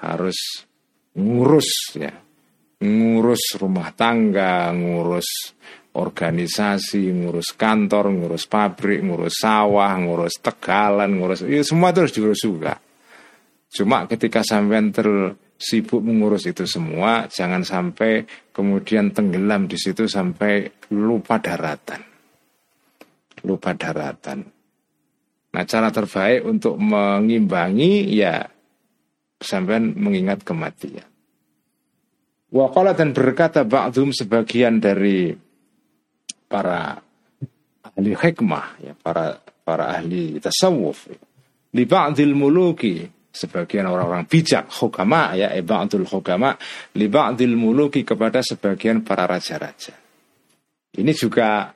harus 0.00 0.64
ngurus 1.14 1.94
ya, 1.94 2.14
ngurus 2.82 3.60
rumah 3.60 3.92
tangga, 3.94 4.72
ngurus 4.74 5.54
organisasi, 5.94 7.10
ngurus 7.10 7.54
kantor, 7.54 8.14
ngurus 8.14 8.46
pabrik, 8.46 9.02
ngurus 9.02 9.42
sawah, 9.42 9.94
ngurus 9.98 10.38
tegalan, 10.38 11.18
ngurus 11.18 11.46
ya 11.46 11.62
semua 11.66 11.90
itu 11.90 11.98
harus 12.06 12.14
diurus 12.14 12.40
juga. 12.42 12.74
Cuma 13.70 14.06
ketika 14.10 14.42
sampean 14.42 14.90
tersibuk 15.60 16.00
mengurus 16.00 16.48
itu 16.48 16.64
semua, 16.64 17.28
jangan 17.28 17.60
sampai 17.60 18.24
kemudian 18.48 19.12
tenggelam 19.12 19.68
di 19.68 19.76
situ 19.76 20.08
sampai 20.08 20.88
lupa 20.96 21.36
daratan. 21.36 22.00
Lupa 23.44 23.76
daratan. 23.76 24.40
Nah, 25.52 25.64
cara 25.68 25.92
terbaik 25.92 26.48
untuk 26.48 26.80
mengimbangi 26.80 28.08
ya 28.08 28.40
sampean 29.36 29.92
mengingat 30.00 30.48
kematian. 30.48 31.04
Waqala 32.48 32.96
dan 32.96 33.12
berkata 33.12 33.60
ba'dhum 33.68 34.16
sebagian 34.16 34.80
dari 34.80 35.36
para 36.48 36.96
ahli 37.84 38.16
hikmah 38.16 38.66
ya 38.80 38.92
para 38.96 39.38
para 39.62 39.92
ahli 39.94 40.40
tasawuf 40.42 41.06
li 41.70 41.84
ba'dil 41.86 42.34
muluki 42.34 43.19
sebagian 43.30 43.86
orang-orang 43.86 44.26
bijak 44.26 44.66
hukama 44.82 45.38
ya 45.38 45.54
e 45.54 45.62
ba'dul 45.62 46.06
hukama 46.06 46.58
li 46.98 47.06
ba'dil 47.06 47.54
muluki 47.54 48.02
kepada 48.02 48.42
sebagian 48.42 49.06
para 49.06 49.26
raja-raja 49.30 49.94
ini 50.98 51.12
juga 51.14 51.70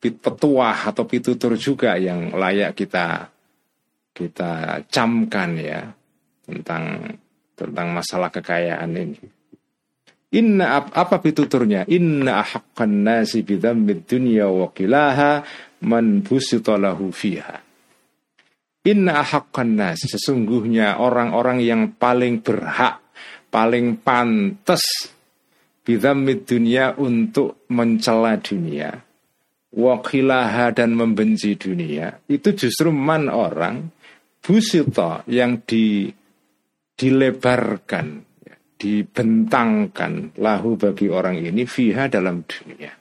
petuah 0.00 0.86
atau 0.86 1.02
pitutur 1.02 1.58
juga 1.58 1.98
yang 1.98 2.30
layak 2.38 2.78
kita 2.78 3.26
kita 4.14 4.80
camkan 4.86 5.50
ya 5.58 5.82
tentang 6.46 7.18
tentang 7.58 7.86
masalah 7.90 8.30
kekayaan 8.30 8.94
ini 8.94 9.20
Inna 10.34 10.82
apa 10.90 11.22
pituturnya? 11.22 11.86
Inna 11.86 12.42
haqqan 12.42 13.06
nasi 13.06 13.46
bidhammid 13.46 14.04
dunya 14.10 14.50
wa 14.50 14.68
qilaha 14.74 15.46
man 15.86 16.20
busitalahu 16.20 17.14
fiha. 17.14 17.65
Inna 18.86 19.26
haqqan 19.26 19.74
nasi 19.74 20.06
sesungguhnya 20.06 21.02
orang-orang 21.02 21.58
yang 21.58 21.98
paling 21.98 22.38
berhak, 22.38 23.02
paling 23.50 23.98
pantas 23.98 25.10
bidhammid 25.82 26.46
dunya 26.46 26.94
untuk 26.94 27.66
mencela 27.74 28.38
dunia. 28.38 28.94
Wakilaha 29.76 30.72
dan 30.72 30.94
membenci 30.94 31.58
dunia 31.58 32.22
itu 32.30 32.54
justru 32.54 32.94
man 32.94 33.26
orang 33.26 33.90
busito 34.38 35.26
yang 35.26 35.66
di 35.66 36.06
dilebarkan 36.96 38.24
dibentangkan 38.78 40.38
lahu 40.38 40.78
bagi 40.78 41.10
orang 41.10 41.42
ini 41.42 41.66
fiha 41.66 42.06
dalam 42.06 42.46
dunia. 42.46 42.94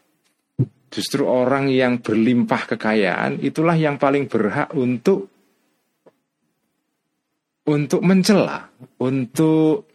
Justru 0.90 1.28
orang 1.28 1.68
yang 1.70 2.00
berlimpah 2.00 2.76
kekayaan 2.76 3.44
itulah 3.44 3.76
yang 3.78 4.00
paling 4.00 4.26
berhak 4.32 4.72
untuk 4.74 5.35
untuk 7.66 8.02
mencela, 8.06 8.70
untuk 9.02 9.90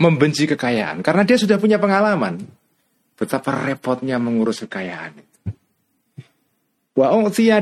membenci 0.00 0.48
kekayaan 0.48 1.04
karena 1.04 1.22
dia 1.28 1.36
sudah 1.36 1.60
punya 1.60 1.76
pengalaman 1.76 2.40
betapa 3.20 3.52
repotnya 3.68 4.16
mengurus 4.16 4.64
kekayaan 4.64 5.12
itu. 5.12 5.28
Wa 6.96 7.12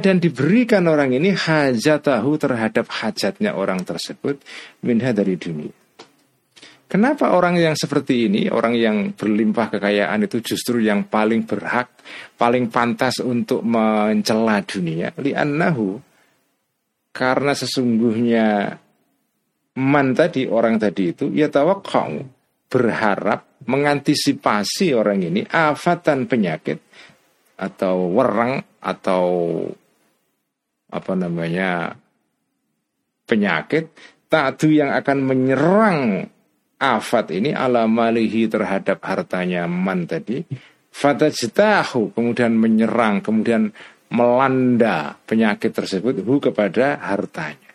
dan 0.00 0.16
diberikan 0.22 0.86
orang 0.88 1.12
ini 1.12 1.34
hajatahu 1.34 2.30
terhadap 2.38 2.86
hajatnya 2.88 3.54
orang 3.58 3.82
tersebut 3.82 4.40
minha 4.86 5.10
dari 5.12 5.34
dunia. 5.36 5.74
Kenapa 6.88 7.36
orang 7.36 7.60
yang 7.60 7.76
seperti 7.76 8.32
ini, 8.32 8.48
orang 8.48 8.72
yang 8.72 9.12
berlimpah 9.12 9.76
kekayaan 9.76 10.24
itu 10.24 10.40
justru 10.40 10.80
yang 10.80 11.04
paling 11.04 11.44
berhak, 11.44 11.92
paling 12.40 12.72
pantas 12.72 13.20
untuk 13.20 13.60
mencela 13.60 14.64
dunia? 14.64 15.12
Li'annahu 15.12 16.07
karena 17.18 17.50
sesungguhnya 17.50 18.78
man 19.82 20.14
tadi 20.14 20.46
orang 20.46 20.78
tadi 20.78 21.10
itu 21.10 21.26
ya 21.34 21.50
tawakau 21.50 22.22
berharap 22.70 23.66
mengantisipasi 23.66 24.94
orang 24.94 25.26
ini 25.26 25.42
afatan 25.50 26.30
penyakit 26.30 26.78
atau 27.58 28.06
werang 28.14 28.62
atau 28.78 29.26
apa 30.94 31.12
namanya 31.18 31.98
penyakit 33.26 33.90
tadu 34.30 34.70
yang 34.70 34.94
akan 34.94 35.18
menyerang 35.26 35.98
afat 36.78 37.34
ini 37.34 37.50
ala 37.50 37.90
malihi 37.90 38.46
terhadap 38.46 39.02
hartanya 39.02 39.66
man 39.66 40.06
tadi 40.06 40.46
fatajtahu 40.94 42.14
kemudian 42.14 42.54
menyerang 42.54 43.20
kemudian 43.20 43.74
melanda 44.12 45.16
penyakit 45.28 45.72
tersebut 45.74 46.20
hu 46.24 46.40
kepada 46.40 46.98
hartanya 47.00 47.66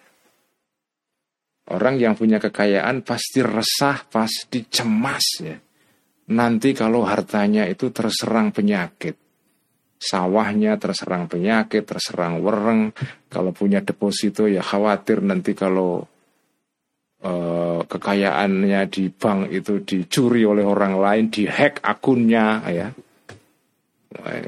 Orang 1.63 1.95
yang 1.95 2.11
punya 2.11 2.43
kekayaan 2.43 3.07
pasti 3.07 3.39
resah, 3.39 4.03
pasti 4.11 4.67
cemas 4.67 5.23
ya. 5.39 5.55
Nanti 6.35 6.75
kalau 6.75 7.07
hartanya 7.07 7.63
itu 7.71 7.87
terserang 7.87 8.51
penyakit, 8.51 9.15
sawahnya 9.95 10.75
terserang 10.75 11.31
penyakit, 11.31 11.87
terserang 11.87 12.43
wereng, 12.43 12.91
kalau 13.31 13.55
punya 13.55 13.79
deposito 13.79 14.43
ya 14.43 14.59
khawatir 14.59 15.23
nanti 15.23 15.55
kalau 15.55 16.03
Eh, 17.23 17.79
kekayaannya 17.87 18.83
di 18.91 19.07
bank 19.07 19.47
itu 19.47 19.79
dicuri 19.79 20.43
oleh 20.43 20.67
orang 20.67 20.99
lain, 20.99 21.31
dihack 21.31 21.79
akunnya 21.79 22.59
ya. 22.67 22.91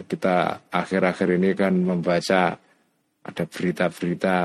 Kita 0.06 0.70
akhir-akhir 0.70 1.28
ini 1.42 1.50
kan 1.58 1.74
membaca 1.74 2.54
ada 3.26 3.44
berita-berita. 3.50 4.38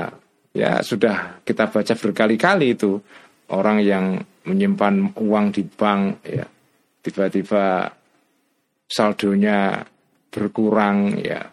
Ya 0.51 0.83
sudah 0.83 1.39
kita 1.45 1.69
baca 1.69 1.93
berkali-kali 1.93 2.75
itu. 2.75 2.99
Orang 3.51 3.83
yang 3.83 4.19
menyimpan 4.47 5.13
uang 5.19 5.45
di 5.51 5.63
bank 5.67 6.23
ya. 6.23 6.47
Tiba-tiba 7.01 7.91
saldonya 8.87 9.83
berkurang 10.31 11.19
ya. 11.19 11.43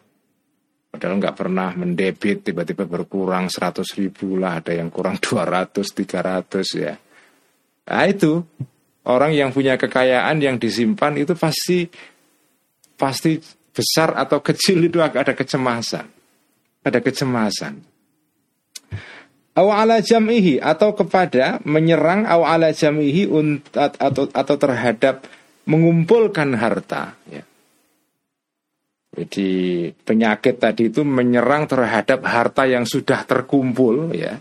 Padahal 0.89 1.21
nggak 1.21 1.37
pernah 1.37 1.71
mendebit 1.77 2.49
tiba-tiba 2.49 2.89
berkurang 2.89 3.53
100 3.53 3.85
ribu 4.01 4.41
lah, 4.41 4.65
ada 4.65 4.73
yang 4.73 4.89
kurang 4.89 5.21
200, 5.25 5.75
300 5.85 6.65
ya. 6.81 6.95
Nah 7.89 8.05
itu. 8.09 8.41
Orang 9.09 9.33
yang 9.33 9.57
punya 9.57 9.81
kekayaan 9.81 10.37
yang 10.37 10.61
disimpan 10.61 11.17
itu 11.17 11.33
pasti 11.33 11.89
pasti 12.93 13.41
besar 13.79 14.19
atau 14.19 14.43
kecil 14.43 14.91
itu 14.91 14.99
ada 14.99 15.31
kecemasan, 15.39 16.11
ada 16.83 16.99
kecemasan. 16.99 17.79
Aw 19.59 19.67
ala 19.75 20.03
jam'ihi 20.03 20.59
atau 20.59 20.95
kepada 20.95 21.63
menyerang 21.63 22.27
aw 22.27 22.43
ala 22.43 22.75
jam'ihi 22.75 23.31
atau 23.79 24.27
atau 24.31 24.57
terhadap 24.59 25.27
mengumpulkan 25.71 26.59
harta 26.59 27.15
ya. 27.31 27.43
Jadi 29.19 29.51
penyakit 30.07 30.63
tadi 30.63 30.95
itu 30.95 31.03
menyerang 31.03 31.67
terhadap 31.67 32.23
harta 32.23 32.71
yang 32.71 32.87
sudah 32.87 33.27
terkumpul 33.27 34.15
ya. 34.15 34.39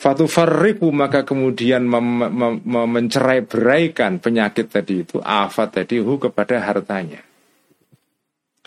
Fatu 0.00 0.24
farriku 0.24 0.88
maka 0.88 1.28
kemudian 1.28 1.84
mem, 1.84 2.24
mem, 2.24 2.56
mem, 2.64 2.86
mencerai 2.88 3.44
beraikan 3.44 4.16
penyakit 4.16 4.72
tadi 4.72 5.04
itu 5.04 5.20
afat 5.20 5.76
tadi 5.76 6.00
hu 6.00 6.16
kepada 6.16 6.56
hartanya. 6.56 7.20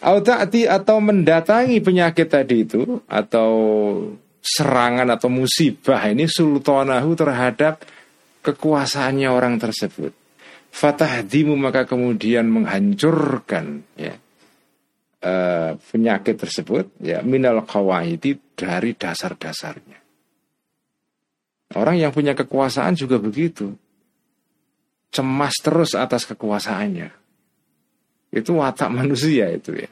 Auta'ati 0.03 0.67
atau 0.67 0.99
mendatangi 0.99 1.79
penyakit 1.79 2.27
tadi 2.27 2.67
itu 2.67 2.99
atau 3.07 3.51
serangan 4.43 5.07
atau 5.07 5.31
musibah 5.31 6.03
ini 6.11 6.27
sultanahu 6.27 7.15
terhadap 7.15 7.87
kekuasaannya 8.43 9.31
orang 9.31 9.55
tersebut. 9.55 10.11
Fatahdimu 10.73 11.55
maka 11.55 11.87
kemudian 11.87 12.51
menghancurkan 12.51 13.87
ya 13.95 14.19
uh, 15.23 15.71
penyakit 15.79 16.35
tersebut 16.35 16.91
ya 16.99 17.23
minal 17.23 17.63
kawaiti 17.63 18.35
dari 18.59 18.91
dasar-dasarnya. 18.99 20.03
Orang 21.73 21.97
yang 21.97 22.11
punya 22.11 22.35
kekuasaan 22.35 22.93
juga 22.99 23.17
begitu. 23.17 23.73
Cemas 25.13 25.55
terus 25.63 25.95
atas 25.95 26.27
kekuasaannya. 26.27 27.22
Itu 28.34 28.58
watak 28.58 28.89
manusia 28.89 29.46
itu 29.54 29.78
ya. 29.78 29.89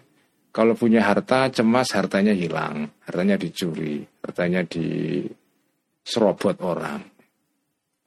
Kalau 0.51 0.75
punya 0.75 1.05
harta 1.05 1.47
cemas 1.47 1.93
hartanya 1.95 2.35
hilang, 2.35 2.89
hartanya 3.07 3.39
dicuri, 3.39 4.03
hartanya 4.19 4.67
diserobot 4.67 6.59
orang. 6.59 6.99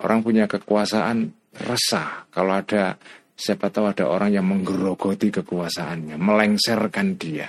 Orang 0.03 0.21
punya 0.21 0.45
kekuasaan 0.45 1.33
resah 1.55 2.29
kalau 2.29 2.59
ada 2.59 2.99
siapa 3.33 3.71
tahu 3.71 3.89
ada 3.89 4.11
orang 4.11 4.35
yang 4.35 4.45
menggerogoti 4.45 5.33
kekuasaannya, 5.33 6.21
melengserkan 6.21 7.17
dia. 7.17 7.49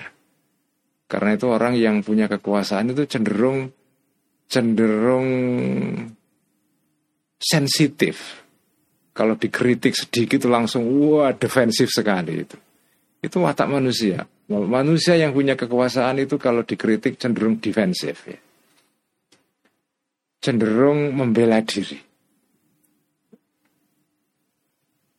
Karena 1.06 1.36
itu 1.36 1.45
orang 1.52 1.76
yang 1.76 2.00
punya 2.00 2.32
kekuasaan 2.32 2.95
itu 2.95 3.04
cenderung 3.04 3.69
cenderung 4.48 5.28
sensitif. 7.41 8.45
Kalau 9.15 9.36
dikritik 9.36 9.95
sedikit 9.95 10.48
langsung 10.48 10.88
wah 10.88 11.32
defensif 11.36 11.91
sekali 11.91 12.43
itu. 12.43 12.58
Itu 13.21 13.43
watak 13.43 13.69
manusia. 13.69 14.28
Manusia 14.45 15.17
yang 15.17 15.34
punya 15.34 15.58
kekuasaan 15.58 16.21
itu 16.21 16.38
kalau 16.38 16.62
dikritik 16.62 17.17
cenderung 17.17 17.58
defensif 17.58 18.30
ya. 18.30 18.38
Cenderung 20.38 21.17
membela 21.17 21.58
diri. 21.65 21.97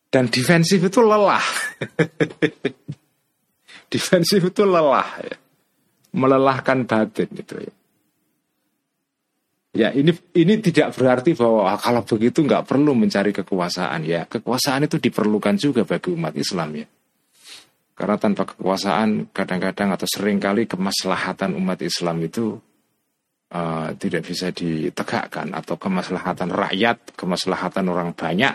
Dan 0.06 0.30
defensif 0.30 0.78
itu 0.78 1.00
lelah. 1.02 1.42
defensif 3.92 4.40
itu 4.46 4.62
lelah 4.62 5.10
ya. 5.26 5.36
Melelahkan 6.14 6.86
batin 6.86 7.30
itu 7.34 7.54
ya. 7.58 7.74
Ya 9.76 9.88
ini 9.92 10.08
ini 10.32 10.56
tidak 10.64 10.96
berarti 10.96 11.36
bahwa 11.36 11.68
ah, 11.68 11.76
kalau 11.76 12.00
begitu 12.00 12.40
nggak 12.40 12.64
perlu 12.64 12.96
mencari 12.96 13.28
kekuasaan 13.36 14.08
ya 14.08 14.24
kekuasaan 14.24 14.88
itu 14.88 14.96
diperlukan 14.96 15.60
juga 15.60 15.84
bagi 15.84 16.16
umat 16.16 16.32
Islam 16.32 16.80
ya 16.80 16.88
karena 17.96 18.16
tanpa 18.20 18.44
kekuasaan 18.44 19.32
kadang-kadang 19.32 19.96
atau 19.96 20.04
sering 20.04 20.36
kali 20.36 20.68
kemaslahatan 20.68 21.56
umat 21.56 21.80
Islam 21.80 22.20
itu 22.20 22.60
uh, 23.56 23.88
tidak 23.96 24.28
bisa 24.28 24.52
ditegakkan 24.52 25.56
atau 25.56 25.80
kemaslahatan 25.80 26.52
rakyat, 26.52 27.16
kemaslahatan 27.16 27.88
orang 27.88 28.12
banyak 28.12 28.54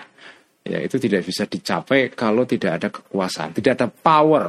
ya 0.61 0.77
itu 0.77 1.01
tidak 1.01 1.25
bisa 1.25 1.49
dicapai 1.49 2.13
kalau 2.13 2.45
tidak 2.45 2.71
ada 2.77 2.87
kekuasaan, 2.93 3.57
tidak 3.57 3.81
ada 3.81 3.87
power. 3.89 4.45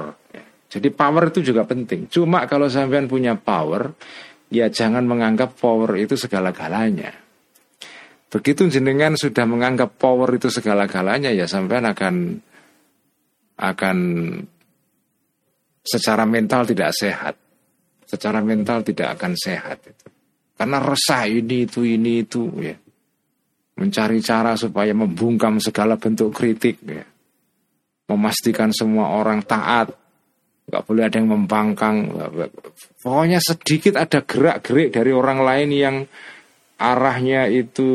Jadi 0.68 0.88
power 0.88 1.28
itu 1.28 1.52
juga 1.52 1.68
penting. 1.68 2.08
Cuma 2.08 2.48
kalau 2.48 2.68
sampean 2.68 3.04
punya 3.04 3.36
power, 3.36 3.92
ya 4.48 4.68
jangan 4.72 5.04
menganggap 5.04 5.56
power 5.56 6.00
itu 6.00 6.16
segala-galanya. 6.16 7.12
Begitu 8.32 8.68
jenengan 8.72 9.12
sudah 9.12 9.44
menganggap 9.44 10.00
power 10.00 10.32
itu 10.32 10.48
segala-galanya 10.48 11.28
ya 11.36 11.44
sampean 11.44 11.84
akan 11.84 12.40
akan 13.60 13.96
secara 15.82 16.22
mental 16.24 16.64
tidak 16.64 16.94
sehat. 16.94 17.34
Secara 18.06 18.40
mental 18.40 18.86
tidak 18.86 19.18
akan 19.18 19.34
sehat 19.34 19.82
itu. 19.82 20.06
Karena 20.54 20.78
resah 20.78 21.26
ini 21.26 21.66
itu 21.66 21.82
ini 21.82 22.22
itu 22.22 22.42
ya. 22.62 22.76
Mencari 23.72 24.22
cara 24.22 24.54
supaya 24.54 24.94
membungkam 24.94 25.58
segala 25.58 25.98
bentuk 25.98 26.30
kritik 26.30 26.78
ya. 26.86 27.02
Memastikan 28.12 28.70
semua 28.70 29.16
orang 29.16 29.42
taat. 29.42 29.90
Gak 30.70 30.84
boleh 30.86 31.08
ada 31.08 31.18
yang 31.18 31.34
membangkang. 31.34 32.14
Pokoknya 33.02 33.42
sedikit 33.42 33.98
ada 33.98 34.22
gerak-gerik 34.22 34.94
dari 34.94 35.10
orang 35.10 35.42
lain 35.42 35.70
yang 35.74 35.96
arahnya 36.78 37.50
itu 37.50 37.90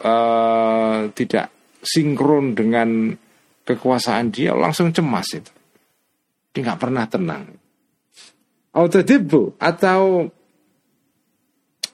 uh, 0.00 1.08
tidak 1.12 1.52
sinkron 1.84 2.56
dengan 2.56 3.12
kekuasaan 3.68 4.32
dia 4.32 4.56
langsung 4.56 4.92
cemas 4.92 5.28
itu. 5.36 5.57
Dia 6.58 6.74
nggak 6.74 6.82
pernah 6.82 7.06
tenang. 7.06 7.54
Autodibu 8.74 9.54
atau 9.62 10.26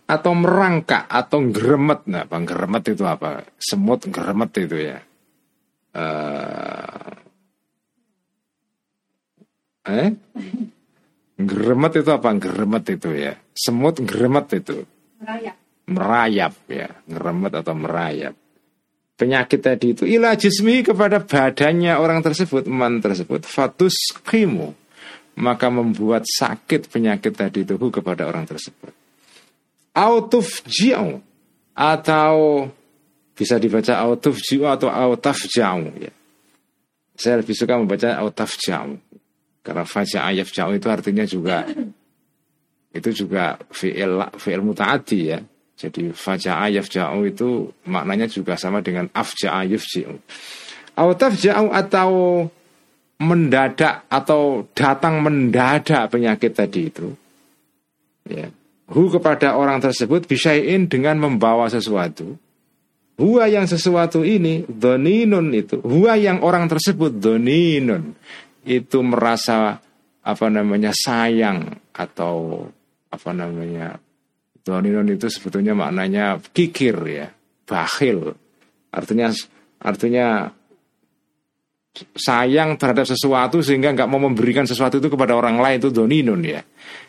atau 0.08 0.32
merangkak 0.32 1.04
atau 1.04 1.44
geremet 1.52 2.08
nah 2.08 2.24
bang 2.24 2.48
geremet 2.48 2.80
itu 2.88 3.04
apa? 3.04 3.44
Semut 3.60 4.08
geremet 4.08 4.56
itu 4.56 4.88
ya. 4.88 5.04
Uh, 5.92 7.12
eh? 9.84 10.16
Geremet 11.36 11.92
itu 12.00 12.08
apa? 12.08 12.32
Geremet 12.40 12.84
itu 12.88 13.12
ya. 13.12 13.36
Semut 13.52 14.00
geremet 14.00 14.48
itu. 14.48 14.80
Merayap. 15.20 15.56
Merayap 15.92 16.54
ya. 16.72 16.88
Geremet 17.04 17.52
atau 17.52 17.76
merayap 17.76 18.32
penyakit 19.14 19.60
tadi 19.62 19.94
itu 19.94 20.02
ila 20.06 20.34
jismi 20.34 20.82
kepada 20.82 21.22
badannya 21.22 21.94
orang 21.98 22.22
tersebut 22.22 22.66
man 22.66 22.98
tersebut 22.98 23.46
fatus 23.46 23.94
kimu 24.26 24.74
maka 25.34 25.66
membuat 25.66 26.22
sakit 26.26 26.86
penyakit 26.90 27.34
tadi 27.34 27.66
itu 27.66 27.74
kepada 27.78 28.26
orang 28.30 28.46
tersebut. 28.46 28.94
Autuf 29.94 30.62
jiu 30.66 31.22
atau 31.74 32.66
bisa 33.34 33.58
dibaca 33.58 33.98
autuf 33.98 34.38
jiu 34.42 34.66
atau 34.66 34.90
autaf 34.90 35.46
jauh 35.50 35.90
ya. 35.98 36.12
Saya 37.14 37.42
lebih 37.42 37.54
suka 37.54 37.78
membaca 37.78 38.14
autaf 38.18 38.58
jauh 38.58 38.98
karena 39.62 39.84
faja 39.86 40.26
ayaf 40.26 40.50
jauh 40.50 40.74
itu 40.74 40.86
artinya 40.90 41.24
juga 41.26 41.66
itu 42.94 43.10
juga 43.10 43.58
fi'il 43.74 44.38
fi'il 44.38 44.62
mutaati 44.62 45.18
ya 45.24 45.38
jadi 45.74 46.14
faja'a 46.14 46.70
yafja'u 46.70 47.26
itu 47.26 47.66
maknanya 47.90 48.30
juga 48.30 48.54
sama 48.54 48.78
dengan 48.78 49.10
afja'a 49.10 49.66
yafji'u. 49.66 50.14
Atau 50.94 51.12
tafja'u 51.18 51.74
atau 51.74 52.10
mendadak 53.18 54.06
atau 54.06 54.66
datang 54.74 55.18
mendadak 55.18 56.10
penyakit 56.10 56.54
tadi 56.54 56.80
itu. 56.90 57.10
Ya. 58.30 58.50
Hu 58.84 59.08
kepada 59.10 59.56
orang 59.56 59.80
tersebut 59.80 60.28
bisain 60.28 60.86
dengan 60.86 61.18
membawa 61.18 61.66
sesuatu. 61.72 62.36
Hua 63.14 63.46
yang 63.46 63.70
sesuatu 63.70 64.26
ini 64.26 64.66
doninun 64.66 65.54
itu. 65.54 65.78
Hua 65.80 66.18
yang 66.18 66.42
orang 66.42 66.66
tersebut 66.66 67.14
doninun 67.14 68.14
itu 68.66 68.98
merasa 69.00 69.78
apa 70.24 70.46
namanya 70.50 70.90
sayang 70.90 71.78
atau 71.94 72.66
apa 73.12 73.30
namanya 73.30 74.02
Doninon 74.64 75.12
itu 75.12 75.28
sebetulnya 75.28 75.76
maknanya 75.76 76.40
kikir 76.40 76.96
ya, 77.04 77.28
bakhil. 77.68 78.32
Artinya 78.88 79.28
artinya 79.84 80.48
sayang 82.16 82.74
terhadap 82.74 83.06
sesuatu 83.06 83.62
sehingga 83.62 83.94
nggak 83.94 84.10
mau 84.10 84.18
memberikan 84.18 84.66
sesuatu 84.66 84.98
itu 84.98 85.12
kepada 85.12 85.36
orang 85.38 85.60
lain 85.60 85.78
itu 85.78 85.92
doninun 85.92 86.42
ya. 86.42 86.64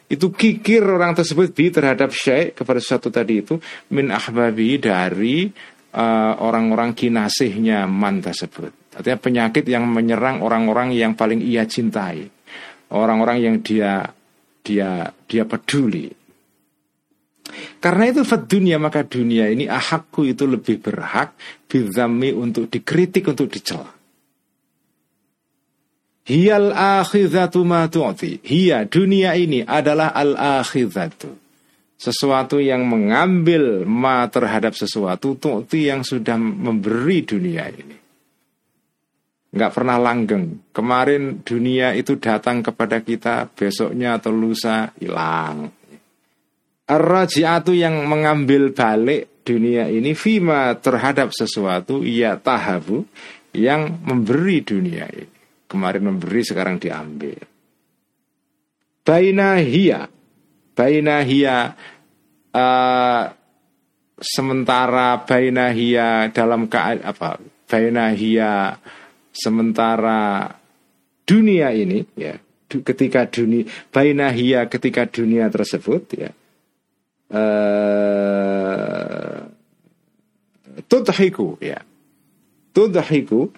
Itu 0.05 0.29
kikir 0.29 0.85
orang 0.85 1.17
tersebut 1.17 1.55
bi 1.55 1.73
terhadap 1.73 2.13
syekh 2.13 2.53
kepada 2.59 2.77
sesuatu 2.77 3.09
tadi 3.09 3.41
itu 3.41 3.57
min 3.95 4.13
ahbabi 4.13 4.77
dari 4.77 5.49
uh, 5.95 6.33
orang-orang 6.37 6.93
kinasihnya 6.93 7.89
man 7.89 8.21
tersebut. 8.21 8.93
Artinya 8.93 9.17
penyakit 9.17 9.65
yang 9.65 9.89
menyerang 9.89 10.45
orang-orang 10.45 10.93
yang 10.93 11.17
paling 11.17 11.41
ia 11.41 11.65
cintai. 11.65 12.27
Orang-orang 12.93 13.37
yang 13.41 13.55
dia 13.65 14.05
dia 14.61 15.09
dia 15.25 15.43
peduli. 15.49 16.24
Karena 17.79 18.09
itu 18.09 18.25
dunia 18.25 18.81
maka 18.81 19.05
dunia 19.05 19.47
ini 19.49 19.69
ahakku 19.69 20.25
itu 20.25 20.49
lebih 20.49 20.81
berhak 20.81 21.37
bizami 21.69 22.33
untuk 22.33 22.67
dikritik 22.67 23.29
untuk 23.29 23.47
dicela. 23.47 23.93
Hiyal 26.25 26.73
akhidatu 26.73 27.61
ma 27.61 27.85
tu'ti. 27.85 28.41
Hiya 28.41 28.89
dunia 28.89 29.37
ini 29.37 29.61
adalah 29.61 30.09
al 30.11 30.33
akhidatu. 30.61 31.45
sesuatu 31.95 32.59
yang 32.59 32.83
mengambil 32.83 33.87
ma 33.87 34.27
terhadap 34.27 34.75
sesuatu 34.75 35.39
tu'ti 35.39 35.87
yang 35.87 36.03
sudah 36.03 36.35
memberi 36.35 37.23
dunia 37.23 37.71
ini 37.71 37.95
nggak 39.55 39.71
pernah 39.71 39.95
langgeng 39.95 40.67
kemarin 40.75 41.39
dunia 41.39 41.95
itu 41.95 42.19
datang 42.19 42.59
kepada 42.59 42.99
kita 42.99 43.47
besoknya 43.47 44.19
atau 44.19 44.35
lusa 44.35 44.91
hilang 44.99 45.71
Ar-raji'atu 46.85 47.73
yang 47.73 48.05
mengambil 48.05 48.69
balik 48.69 49.41
dunia 49.41 49.89
ini 49.89 50.13
fima 50.13 50.73
terhadap 50.77 51.33
sesuatu 51.33 52.05
ia 52.05 52.37
tahabu 52.37 53.09
yang 53.57 54.01
memberi 54.05 54.61
dunia 54.61 55.09
ini. 55.09 55.33
Kemarin 55.65 56.13
memberi 56.13 56.45
sekarang 56.45 56.77
diambil. 56.77 57.41
Baina 59.01 59.57
hiya 59.57 60.09
baina 60.75 61.23
hiya 61.23 61.71
uh, 62.51 63.23
sementara 64.19 65.23
baina 65.23 65.71
hiya 65.71 66.29
dalam 66.35 66.67
keadaan 66.67 67.07
apa 67.07 67.39
baina 67.65 68.11
hiya 68.11 68.75
sementara 69.31 70.51
dunia 71.23 71.71
ini 71.71 72.03
ya 72.19 72.35
ketika 72.67 73.25
dunia 73.31 73.65
baina 73.89 74.29
hiya 74.35 74.67
ketika 74.67 75.07
dunia 75.07 75.47
tersebut 75.47 76.03
ya 76.13 76.29
tudhiku 80.87 81.57
ya 81.61 81.81
tudhiku 82.73 83.51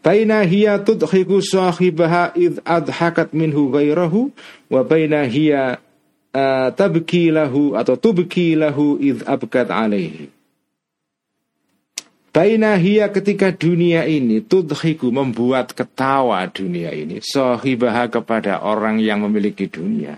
Baina 0.00 0.40
hiya 0.48 0.80
tudhiku 0.80 1.44
sahibaha 1.44 2.32
id 2.32 2.64
adhakat 2.64 3.36
minhu 3.36 3.68
gairahu 3.68 4.32
wa 4.72 4.80
baina 4.80 5.28
hiya 5.28 5.76
uh, 6.32 6.72
tabki 6.72 7.28
lahu 7.28 7.76
atau 7.76 8.00
tubki 8.00 8.56
lahu 8.56 8.96
id 8.96 9.20
abkat 9.28 9.68
alaihi. 9.68 10.32
Baina 12.32 12.80
hiya 12.80 13.12
ketika 13.12 13.52
dunia 13.52 14.08
ini 14.08 14.40
tudhiku 14.40 15.12
membuat 15.12 15.76
ketawa 15.76 16.48
dunia 16.48 16.96
ini 16.96 17.20
sahibaha 17.20 18.08
kepada 18.08 18.64
orang 18.64 19.04
yang 19.04 19.20
memiliki 19.20 19.68
dunia. 19.68 20.16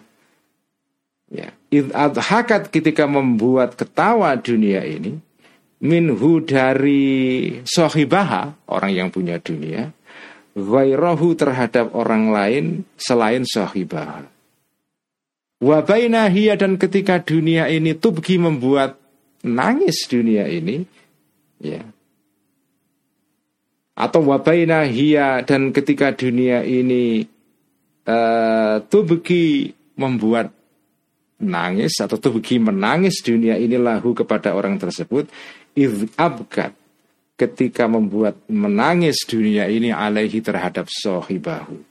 Ya, 1.32 1.56
id 1.72 1.96
adhakat 1.96 2.68
ketika 2.68 3.08
membuat 3.08 3.72
ketawa 3.80 4.36
dunia 4.36 4.84
ini 4.84 5.16
minhu 5.80 6.44
dari 6.44 7.56
sohibaha 7.64 8.52
orang 8.68 8.92
yang 8.92 9.08
punya 9.08 9.40
dunia 9.40 9.96
ghairahu 10.52 11.32
terhadap 11.32 11.96
orang 11.96 12.28
lain 12.28 12.64
selain 13.00 13.48
sohibaha. 13.48 14.28
Wabainahia 15.62 16.58
dan 16.58 16.76
ketika 16.76 17.22
dunia 17.22 17.70
ini 17.70 17.94
tubki 17.96 18.36
membuat 18.36 18.98
nangis 19.46 20.04
dunia 20.10 20.46
ini 20.50 20.84
ya. 21.62 21.82
Atau 23.92 24.24
wabainahia 24.26 25.44
dan 25.46 25.70
ketika 25.70 26.10
dunia 26.16 26.64
ini 26.66 27.28
uh, 28.08 28.82
tubki 28.88 29.76
membuat 29.94 30.50
nangis 31.42 31.98
atau 31.98 32.16
tubki 32.16 32.62
menangis 32.62 33.20
dunia 33.20 33.58
ini 33.58 33.76
lahu 33.76 34.14
kepada 34.14 34.54
orang 34.54 34.78
tersebut 34.78 35.26
abkat 36.16 36.72
ketika 37.36 37.90
membuat 37.90 38.38
menangis 38.46 39.26
dunia 39.26 39.66
ini 39.66 39.90
alaihi 39.90 40.38
terhadap 40.38 40.86
sohibahu. 40.86 41.82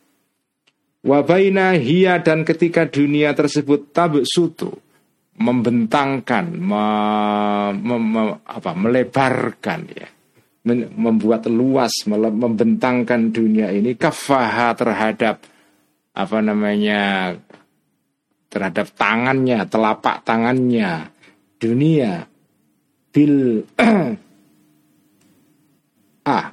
Wabaina 1.02 1.76
hiya 1.76 2.22
dan 2.22 2.46
ketika 2.46 2.86
dunia 2.86 3.34
tersebut 3.34 3.90
sutu 4.24 4.70
membentangkan, 5.42 6.46
me, 6.54 6.86
me, 7.74 7.96
me, 7.98 8.22
apa, 8.46 8.72
melebarkan 8.78 9.90
ya, 9.90 10.08
membuat 10.94 11.50
luas, 11.50 12.06
membentangkan 12.06 13.34
dunia 13.34 13.74
ini 13.74 13.98
kafaha 13.98 14.78
terhadap 14.78 15.42
apa 16.14 16.38
namanya 16.44 17.34
terhadap 18.52 18.92
tangannya, 19.00 19.64
telapak 19.64 20.28
tangannya 20.28 21.08
dunia 21.56 22.28
bil 23.16 23.64
ah 26.36 26.52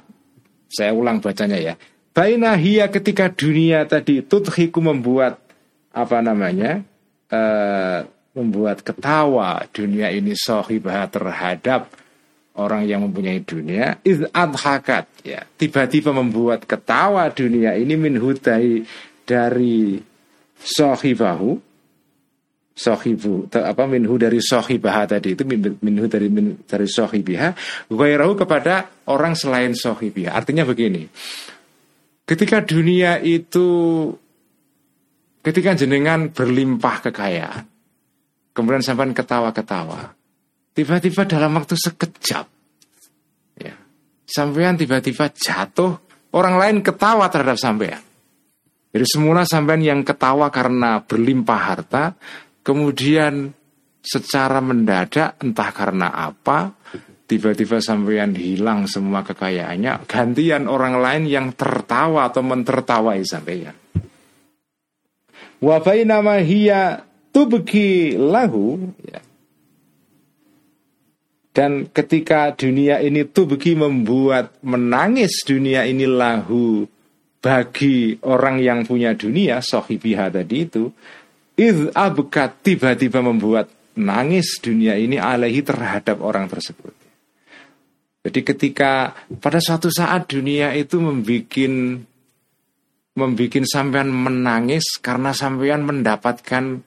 saya 0.71 0.91
ulang 0.95 1.19
bacanya 1.19 1.59
ya. 1.59 1.73
Baina 2.15 2.55
hiya 2.55 2.87
ketika 2.87 3.27
dunia 3.27 3.83
tadi 3.83 4.23
tudhiku 4.23 4.79
membuat 4.79 5.43
apa 5.91 6.23
namanya 6.23 6.85
uh, 7.31 8.07
membuat 8.37 8.85
ketawa 8.85 9.65
dunia 9.75 10.13
ini 10.13 10.37
sohibah 10.37 11.09
terhadap 11.09 11.89
orang 12.55 12.85
yang 12.85 13.07
mempunyai 13.07 13.41
dunia 13.43 13.97
iz 14.05 14.23
adhakat 14.31 15.09
ya. 15.25 15.43
Tiba-tiba 15.57 16.15
membuat 16.15 16.63
ketawa 16.63 17.27
dunia 17.31 17.75
ini 17.75 17.95
min 17.97 18.19
hudai 18.19 18.83
dari 19.23 19.99
sohibahu 20.59 21.68
sohibu 22.79 23.51
apa 23.51 23.83
minhu 23.83 24.15
dari 24.15 24.39
sohibah 24.39 25.03
tadi. 25.03 25.35
Itu 25.35 25.43
minhu 25.83 26.07
dari 26.07 26.31
min, 26.31 26.63
dari 26.63 26.87
sohibiha 26.87 27.49
gairahu 27.91 28.39
kepada 28.39 29.03
orang 29.11 29.35
selain 29.35 29.75
sohibiha 29.75 30.31
artinya 30.31 30.63
begini 30.63 31.11
ketika 32.23 32.63
dunia 32.63 33.19
itu 33.19 33.67
ketika 35.43 35.75
jenengan 35.75 36.31
berlimpah 36.31 37.09
kekayaan 37.09 37.67
kemudian 38.55 38.85
sampai 38.85 39.11
ketawa-ketawa 39.11 40.15
tiba-tiba 40.71 41.27
dalam 41.27 41.59
waktu 41.59 41.75
sekejap 41.75 42.45
ya 43.59 43.75
sampean 44.23 44.79
tiba-tiba 44.79 45.27
jatuh 45.33 45.99
orang 46.33 46.55
lain 46.61 46.77
ketawa 46.85 47.29
terhadap 47.31 47.57
sampean. 47.57 48.01
Jadi 48.89 49.05
semula 49.05 49.45
sampean 49.45 49.85
yang 49.85 50.01
ketawa 50.01 50.49
karena 50.49 51.05
berlimpah 51.05 51.61
harta 51.61 52.17
Kemudian 52.69 53.49
secara 54.05 54.61
mendadak 54.61 55.41
entah 55.41 55.73
karena 55.73 56.13
apa 56.13 56.77
tiba-tiba 57.29 57.77
sampean 57.77 58.33
hilang 58.33 58.89
semua 58.89 59.21
kekayaannya 59.21 60.09
gantian 60.09 60.65
orang 60.65 60.97
lain 60.97 61.23
yang 61.29 61.47
tertawa 61.53 62.31
atau 62.31 62.41
mentertawai 62.41 63.21
sampean 63.21 63.75
wa 65.59 65.77
nama 65.83 66.39
hiya 66.39 67.05
tubki 67.35 68.15
lahu 68.15 68.89
ya. 69.03 69.21
dan 71.51 71.91
ketika 71.91 72.55
dunia 72.55 73.03
ini 73.03 73.27
tubki 73.27 73.75
membuat 73.75 74.55
menangis 74.63 75.43
dunia 75.43 75.83
ini 75.85 76.07
lahu 76.07 76.87
bagi 77.39 78.19
orang 78.23 78.63
yang 78.63 78.87
punya 78.87 79.15
dunia 79.15 79.59
sohibiha 79.59 80.31
tadi 80.31 80.65
itu 80.65 80.91
Id 81.59 81.91
abkat 81.91 82.63
tiba-tiba 82.63 83.19
membuat 83.19 83.67
nangis 83.99 84.63
dunia 84.63 84.95
ini 84.95 85.19
alaihi 85.19 85.59
terhadap 85.59 86.23
orang 86.23 86.47
tersebut. 86.47 86.95
Jadi 88.23 88.39
ketika 88.47 89.11
pada 89.43 89.59
suatu 89.59 89.91
saat 89.91 90.31
dunia 90.31 90.71
itu 90.71 91.03
membuat 91.03 91.51
membuat 93.19 93.65
sampean 93.67 94.07
menangis 94.07 94.95
karena 95.03 95.35
sampean 95.35 95.83
mendapatkan 95.83 96.79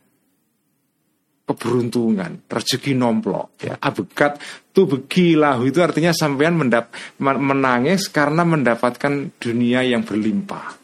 keberuntungan, 1.43 2.49
rezeki 2.49 2.97
nomplok. 2.97 3.61
Ya, 3.61 3.77
abekat 3.77 4.41
tu 4.73 4.89
begilahu 4.89 5.69
itu 5.69 5.85
artinya 5.85 6.17
sampean 6.17 6.57
mendap, 6.57 6.95
menangis 7.21 8.09
karena 8.09 8.47
mendapatkan 8.49 9.37
dunia 9.37 9.85
yang 9.85 10.07
berlimpah. 10.07 10.81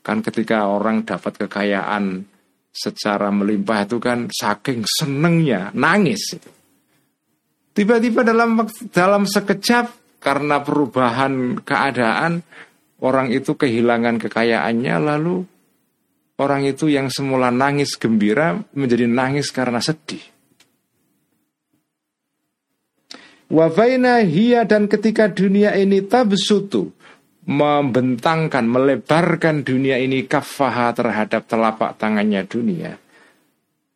Kan 0.00 0.24
ketika 0.24 0.64
orang 0.70 1.04
dapat 1.04 1.36
kekayaan 1.44 2.29
secara 2.70 3.28
melimpah 3.34 3.84
itu 3.84 3.98
kan 3.98 4.30
saking 4.30 4.86
senengnya 4.86 5.74
nangis. 5.74 6.38
Tiba-tiba 7.70 8.26
dalam 8.26 8.66
dalam 8.90 9.26
sekejap 9.26 10.18
karena 10.22 10.62
perubahan 10.62 11.62
keadaan 11.62 12.42
orang 13.02 13.30
itu 13.34 13.56
kehilangan 13.56 14.20
kekayaannya 14.20 14.96
lalu 15.00 15.46
orang 16.40 16.64
itu 16.64 16.88
yang 16.88 17.12
semula 17.12 17.52
nangis 17.52 17.96
gembira 17.96 18.58
menjadi 18.72 19.06
nangis 19.06 19.52
karena 19.52 19.80
sedih. 19.80 20.22
Wafaina 23.50 24.22
hiya 24.22 24.62
dan 24.62 24.86
ketika 24.86 25.26
dunia 25.26 25.74
ini 25.74 26.06
tabsutu 26.06 26.94
membentangkan, 27.50 28.62
melebarkan 28.62 29.66
dunia 29.66 29.98
ini 29.98 30.22
kafaha 30.30 30.94
terhadap 30.94 31.50
telapak 31.50 31.98
tangannya 31.98 32.46
dunia. 32.46 32.94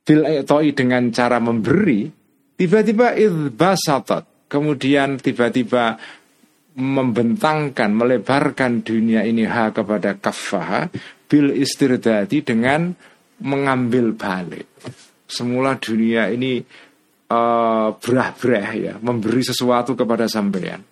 Bil 0.04 0.26
dengan 0.74 1.14
cara 1.14 1.38
memberi, 1.38 2.10
tiba-tiba 2.58 3.14
idbasatat, 3.14 4.50
kemudian 4.50 5.22
tiba-tiba 5.22 5.96
membentangkan, 6.74 7.94
melebarkan 7.94 8.82
dunia 8.82 9.22
ini 9.22 9.46
ha 9.46 9.70
kepada 9.70 10.18
kafaha 10.18 10.90
bil 11.30 11.54
istirdadi 11.54 12.42
dengan 12.42 12.90
mengambil 13.38 14.18
balik. 14.18 14.66
Semula 15.30 15.78
dunia 15.78 16.26
ini 16.28 16.58
uh, 17.30 17.88
berah-berah 17.94 18.70
ya, 18.74 18.94
memberi 18.98 19.46
sesuatu 19.46 19.94
kepada 19.94 20.26
sampean. 20.26 20.82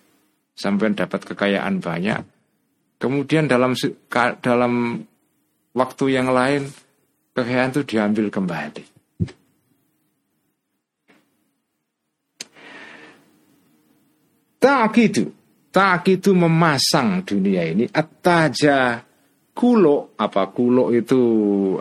Sampean 0.55 0.95
dapat 0.95 1.27
kekayaan 1.27 1.83
banyak. 1.83 2.32
Kemudian 3.03 3.51
dalam 3.51 3.75
dalam 4.39 5.03
waktu 5.75 6.05
yang 6.07 6.31
lain 6.31 6.71
kekayaan 7.35 7.75
itu 7.75 7.83
diambil 7.83 8.31
kembali. 8.31 8.83
Tak 14.55 14.95
itu, 14.95 15.27
tak 15.67 16.07
itu 16.07 16.31
memasang 16.31 17.27
dunia 17.27 17.67
ini. 17.67 17.91
Ataja 17.91 19.03
kulo, 19.51 20.15
apa 20.15 20.47
kulo 20.55 20.95
itu 20.95 21.19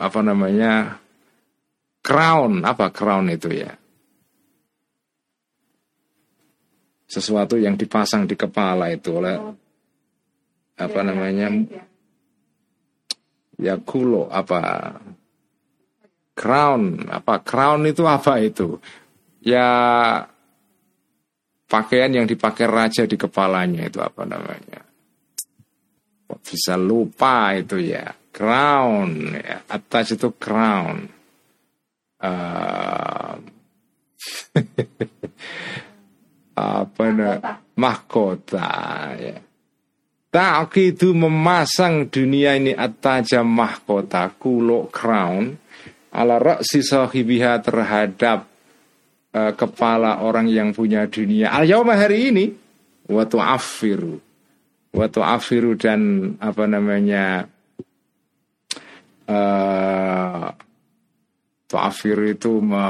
apa 0.02 0.26
namanya 0.26 0.98
crown, 2.02 2.66
apa 2.66 2.90
crown 2.90 3.30
itu 3.30 3.46
ya. 3.54 3.70
Sesuatu 7.06 7.54
yang 7.62 7.78
dipasang 7.78 8.26
di 8.26 8.34
kepala 8.34 8.90
itu 8.90 9.22
oleh 9.22 9.61
apa 10.88 11.00
namanya 11.06 11.46
ya 13.58 13.78
kulo 13.78 14.26
apa 14.26 14.90
crown 16.34 17.06
apa 17.06 17.38
crown 17.44 17.86
itu 17.86 18.02
apa 18.08 18.42
itu 18.42 18.80
ya 19.42 19.68
pakaian 21.72 22.12
yang 22.12 22.28
dipakai 22.28 22.68
raja 22.68 23.08
di 23.08 23.16
kepalanya 23.16 23.88
itu 23.88 23.96
apa 24.04 24.28
namanya? 24.28 24.84
Kok 26.28 26.40
bisa 26.44 26.76
lupa 26.76 27.56
itu 27.56 27.80
ya? 27.80 28.12
Crown, 28.28 29.32
ya. 29.32 29.64
atas 29.64 30.12
itu 30.12 30.36
crown. 30.36 31.08
Uh, 32.20 33.40
apa 36.60 37.04
namanya? 37.08 37.64
Mahkota. 37.72 38.72
Ya. 39.16 39.40
Tak 40.32 40.80
itu 40.80 41.12
memasang 41.12 42.08
dunia 42.08 42.56
ini 42.56 42.72
atas 42.72 43.36
mahkota 43.36 44.32
kulo 44.32 44.88
crown 44.88 45.52
ala 46.08 46.40
raksi 46.40 46.80
sahibiha 46.80 47.60
terhadap 47.60 48.48
uh, 49.36 49.52
kepala 49.52 50.24
orang 50.24 50.48
yang 50.48 50.72
punya 50.72 51.04
dunia. 51.04 51.52
Al 51.52 51.68
hari 51.68 52.32
ini 52.32 52.48
waktu 53.12 53.36
afiru. 53.36 54.16
Waktu 54.96 55.20
afiru 55.20 55.76
dan 55.76 56.00
apa 56.40 56.64
namanya 56.64 57.44
uh, 59.28 60.48
afiru 61.76 62.24
itu 62.24 62.56
me, 62.56 62.88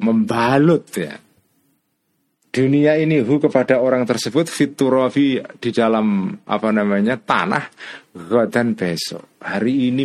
membalut 0.00 0.88
ya 0.96 1.20
dunia 2.52 3.00
ini 3.00 3.24
hu 3.24 3.40
kepada 3.40 3.80
orang 3.80 4.04
tersebut 4.04 4.44
fiturofi 4.44 5.40
di 5.56 5.70
dalam 5.72 6.36
apa 6.44 6.68
namanya 6.68 7.16
tanah 7.16 7.64
dan 8.52 8.76
besok. 8.76 9.40
Hari 9.40 9.88
ini 9.88 10.04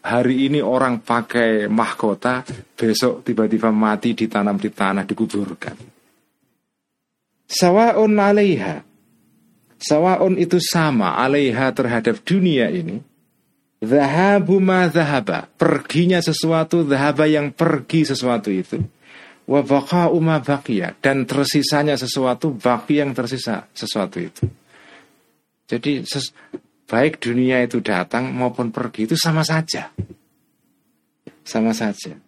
hari 0.00 0.48
ini 0.48 0.64
orang 0.64 1.04
pakai 1.04 1.68
mahkota 1.68 2.42
besok 2.72 3.20
tiba-tiba 3.28 3.68
mati 3.68 4.16
ditanam 4.16 4.56
di 4.56 4.72
tanah 4.72 5.04
dikuburkan. 5.04 5.76
Sawaun 7.46 8.16
alaiha. 8.16 8.80
Sawaun 9.76 10.40
itu 10.40 10.56
sama 10.56 11.20
alaiha 11.20 11.68
terhadap 11.76 12.24
dunia 12.24 12.72
ini. 12.72 13.04
Zahabu 13.84 14.56
ma 14.64 14.88
zahaba. 14.88 15.44
Perginya 15.60 16.24
sesuatu 16.24 16.88
zahaba 16.88 17.28
yang 17.28 17.52
pergi 17.52 18.08
sesuatu 18.08 18.48
itu 18.48 18.80
wa 19.46 19.62
baqiya 19.62 20.98
dan 20.98 21.22
tersisanya 21.22 21.94
sesuatu 21.94 22.54
baki 22.54 22.98
yang 22.98 23.14
tersisa 23.14 23.70
sesuatu 23.70 24.18
itu. 24.18 24.42
Jadi 25.66 26.02
ses, 26.02 26.34
baik 26.86 27.22
dunia 27.22 27.62
itu 27.62 27.78
datang 27.82 28.34
maupun 28.34 28.74
pergi 28.74 29.06
itu 29.06 29.14
sama 29.14 29.46
saja. 29.46 29.90
Sama 31.46 31.70
saja. 31.70 32.18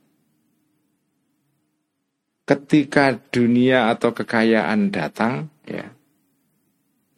Ketika 2.47 3.19
dunia 3.35 3.91
atau 3.93 4.15
kekayaan 4.15 4.95
datang 4.95 5.51
ya 5.67 5.91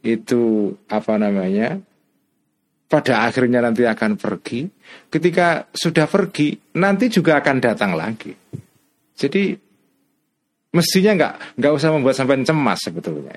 itu 0.01 0.75
apa 0.89 1.21
namanya? 1.21 1.81
pada 2.91 3.23
akhirnya 3.31 3.63
nanti 3.63 3.87
akan 3.87 4.19
pergi. 4.19 4.67
Ketika 5.07 5.71
sudah 5.71 6.11
pergi, 6.11 6.59
nanti 6.75 7.07
juga 7.07 7.39
akan 7.39 7.57
datang 7.63 7.95
lagi. 7.95 8.35
Jadi 9.15 9.55
Mestinya 10.70 11.12
nggak 11.18 11.35
nggak 11.59 11.72
usah 11.74 11.90
membuat 11.90 12.14
sampai 12.14 12.46
cemas 12.46 12.78
sebetulnya. 12.78 13.35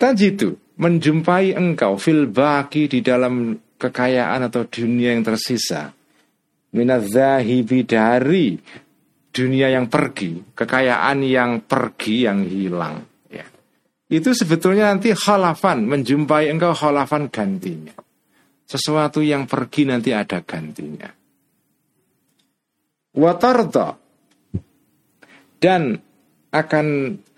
itu 0.00 0.56
menjumpai 0.80 1.54
engkau 1.54 1.94
fil 2.00 2.26
baki 2.26 2.90
di 2.90 2.98
dalam 3.04 3.54
kekayaan 3.78 4.50
atau 4.50 4.66
dunia 4.66 5.14
yang 5.14 5.22
tersisa. 5.22 5.92
Minadzahibi 6.70 7.82
dari 7.86 8.54
dunia 9.30 9.70
yang 9.70 9.86
pergi, 9.86 10.54
kekayaan 10.54 11.22
yang 11.22 11.62
pergi 11.62 12.26
yang 12.26 12.42
hilang. 12.46 13.06
Ya. 13.30 13.46
Itu 14.10 14.34
sebetulnya 14.34 14.90
nanti 14.90 15.14
khalafan, 15.14 15.86
menjumpai 15.86 16.50
engkau 16.50 16.74
khalafan 16.74 17.30
gantinya. 17.30 17.94
Sesuatu 18.66 19.18
yang 19.18 19.50
pergi 19.50 19.82
nanti 19.86 20.14
ada 20.14 20.42
gantinya. 20.46 21.10
Watarda 23.18 24.09
dan 25.60 26.00
akan 26.50 26.86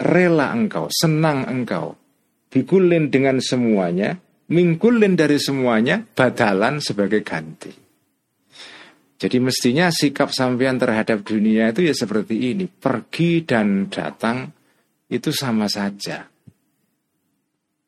rela 0.01 0.55
engkau, 0.57 0.89
senang 0.89 1.45
engkau, 1.45 1.99
bikulin 2.49 3.13
dengan 3.13 3.43
semuanya, 3.43 4.17
mingkulin 4.49 5.19
dari 5.19 5.37
semuanya, 5.37 6.01
badalan 6.01 6.81
sebagai 6.81 7.21
ganti. 7.21 7.83
Jadi 9.23 9.39
mestinya 9.39 9.87
sikap 9.93 10.35
sampean 10.35 10.83
terhadap 10.83 11.23
dunia 11.23 11.71
itu 11.71 11.87
ya 11.87 11.95
seperti 11.95 12.57
ini, 12.57 12.67
pergi 12.67 13.47
dan 13.47 13.87
datang 13.87 14.51
itu 15.07 15.31
sama 15.31 15.71
saja. 15.71 16.27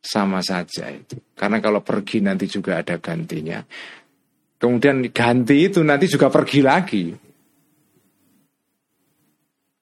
Sama 0.05 0.45
saja 0.45 0.93
itu. 0.93 1.17
Karena 1.33 1.59
kalau 1.59 1.81
pergi 1.81 2.21
nanti 2.21 2.47
juga 2.47 2.85
ada 2.85 3.01
gantinya. 3.01 3.65
Kemudian 4.61 5.11
ganti 5.11 5.67
itu 5.67 5.81
nanti 5.83 6.07
juga 6.07 6.31
pergi 6.31 6.61
lagi. 6.61 7.05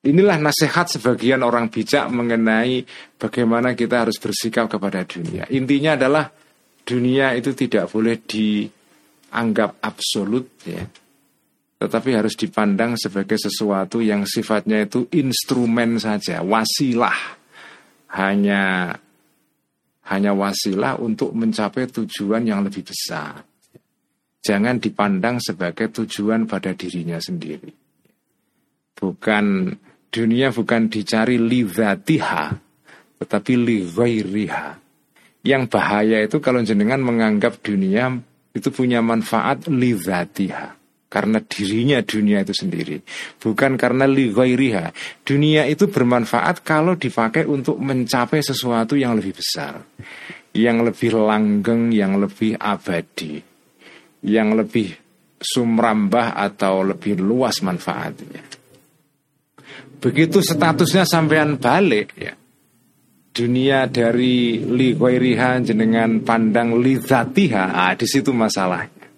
Inilah 0.02 0.34
nasihat 0.42 0.90
sebagian 0.90 1.46
orang 1.46 1.70
bijak 1.70 2.10
mengenai 2.10 2.82
bagaimana 3.22 3.78
kita 3.78 4.02
harus 4.02 4.18
bersikap 4.18 4.66
kepada 4.66 5.06
dunia. 5.06 5.46
Intinya 5.54 5.94
adalah 5.94 6.26
dunia 6.82 7.38
itu 7.38 7.54
tidak 7.54 7.86
boleh 7.86 8.18
dianggap 8.18 9.78
absolut 9.78 10.58
ya. 10.66 10.82
Tetapi 11.78 12.10
harus 12.18 12.34
dipandang 12.34 12.98
sebagai 12.98 13.38
sesuatu 13.38 14.02
yang 14.02 14.26
sifatnya 14.26 14.86
itu 14.86 15.06
instrumen 15.14 15.98
saja, 16.02 16.42
wasilah. 16.42 17.38
Hanya 18.18 18.90
hanya 20.10 20.34
wasilah 20.34 20.98
untuk 20.98 21.30
mencapai 21.30 21.86
tujuan 21.86 22.42
yang 22.42 22.66
lebih 22.66 22.82
besar. 22.82 23.38
Jangan 24.42 24.82
dipandang 24.82 25.38
sebagai 25.38 25.94
tujuan 25.94 26.50
pada 26.50 26.74
dirinya 26.74 27.22
sendiri. 27.22 27.70
Bukan 28.98 29.44
Dunia 30.12 30.53
bukan 30.53 30.92
dicari 30.92 31.40
lidzatiha, 31.40 32.53
tetapi 33.16 33.53
lighairiha. 33.57 34.77
Yang 35.40 35.62
bahaya 35.72 36.20
itu 36.20 36.37
kalau 36.44 36.61
jenengan 36.61 37.01
menganggap 37.01 37.64
dunia 37.64 38.20
itu 38.53 38.68
punya 38.68 39.01
manfaat 39.01 39.72
lidzatiha. 39.72 40.76
Karena 41.12 41.45
dirinya 41.45 42.01
dunia 42.01 42.41
itu 42.41 42.57
sendiri 42.57 43.05
Bukan 43.36 43.76
karena 43.76 44.09
lighairiha 44.09 44.97
Dunia 45.20 45.68
itu 45.68 45.93
bermanfaat 45.93 46.64
kalau 46.64 46.97
dipakai 46.97 47.45
untuk 47.45 47.76
mencapai 47.76 48.41
sesuatu 48.41 48.97
yang 48.97 49.20
lebih 49.20 49.36
besar 49.36 49.84
Yang 50.57 50.89
lebih 50.89 51.20
langgeng, 51.20 51.93
yang 51.93 52.16
lebih 52.16 52.57
abadi 52.57 53.45
Yang 54.24 54.49
lebih 54.57 54.89
sumrambah 55.36 56.32
atau 56.32 56.80
lebih 56.80 57.20
luas 57.20 57.61
manfaatnya 57.61 58.61
Begitu 60.03 60.42
statusnya 60.42 61.07
sampean 61.07 61.62
balik 61.62 62.11
ya. 62.18 62.34
Dunia 63.32 63.88
dari 63.88 64.61
li 64.61 64.92
ghairiha 64.92 65.64
jenengan 65.64 66.20
pandang 66.20 66.76
li 66.82 67.00
zatiha, 67.00 67.72
ah, 67.72 67.94
di 67.96 68.05
situ 68.05 68.28
masalahnya. 68.34 69.09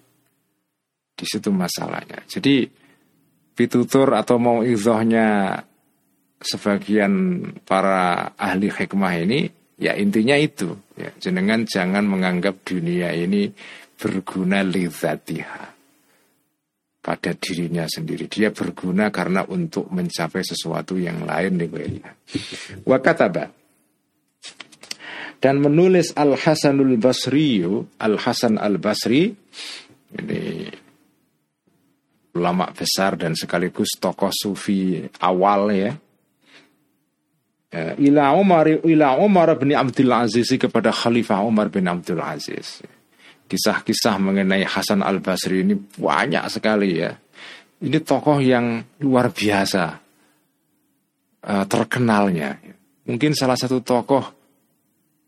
Di 1.19 1.25
situ 1.27 1.51
masalahnya. 1.51 2.23
Jadi 2.31 2.63
pitutur 3.59 4.15
atau 4.15 4.39
mau 4.39 4.63
izohnya 4.63 5.59
sebagian 6.39 7.43
para 7.65 8.37
ahli 8.37 8.69
hikmah 8.69 9.15
ini 9.25 9.49
ya 9.81 9.97
intinya 9.97 10.39
itu 10.39 10.77
ya 10.95 11.11
jenengan 11.19 11.65
jangan 11.67 12.05
menganggap 12.07 12.63
dunia 12.63 13.11
ini 13.17 13.51
berguna 13.99 14.61
li 14.63 14.87
zatiha 14.87 15.74
pada 17.05 17.37
dirinya 17.37 17.85
sendiri. 17.85 18.25
Dia 18.33 18.49
berguna 18.49 19.13
karena 19.13 19.45
untuk 19.45 19.93
mencapai 19.93 20.41
sesuatu 20.41 20.97
yang 20.97 21.29
lain 21.29 21.61
di 21.61 21.69
Wa 22.89 22.97
kataba 23.05 23.53
dan 25.45 25.61
menulis 25.61 26.17
Al 26.17 26.41
Hasanul 26.41 26.97
Basri 26.97 27.61
Al 28.01 28.17
Hasan 28.17 28.57
Al 28.57 28.81
Basri 28.81 29.29
ini 30.15 30.73
ulama 32.33 32.73
besar 32.73 33.21
dan 33.21 33.37
sekaligus 33.37 33.93
tokoh 34.01 34.33
sufi 34.33 35.05
awal 35.21 35.71
ya. 35.71 35.93
ya 37.69 37.93
ila 38.01 38.33
Umar 38.35 38.67
ila 38.89 39.21
Umar 39.21 39.53
bin 39.61 39.77
Abdul 39.77 40.11
Aziz 40.17 40.49
kepada 40.57 40.91
Khalifah 40.91 41.45
Umar 41.45 41.69
bin 41.69 41.87
Abdul 41.93 42.25
Aziz. 42.25 42.81
Kisah-kisah 43.45 44.17
mengenai 44.17 44.65
Hasan 44.65 45.05
Al 45.05 45.21
Basri 45.21 45.61
ini 45.61 45.77
banyak 45.77 46.45
sekali 46.49 46.97
ya. 46.97 47.13
Ini 47.85 48.01
tokoh 48.01 48.41
yang 48.41 48.81
luar 49.05 49.29
biasa 49.29 49.85
uh, 51.45 51.65
terkenalnya. 51.69 52.57
Mungkin 53.05 53.37
salah 53.37 53.61
satu 53.61 53.85
tokoh 53.85 54.25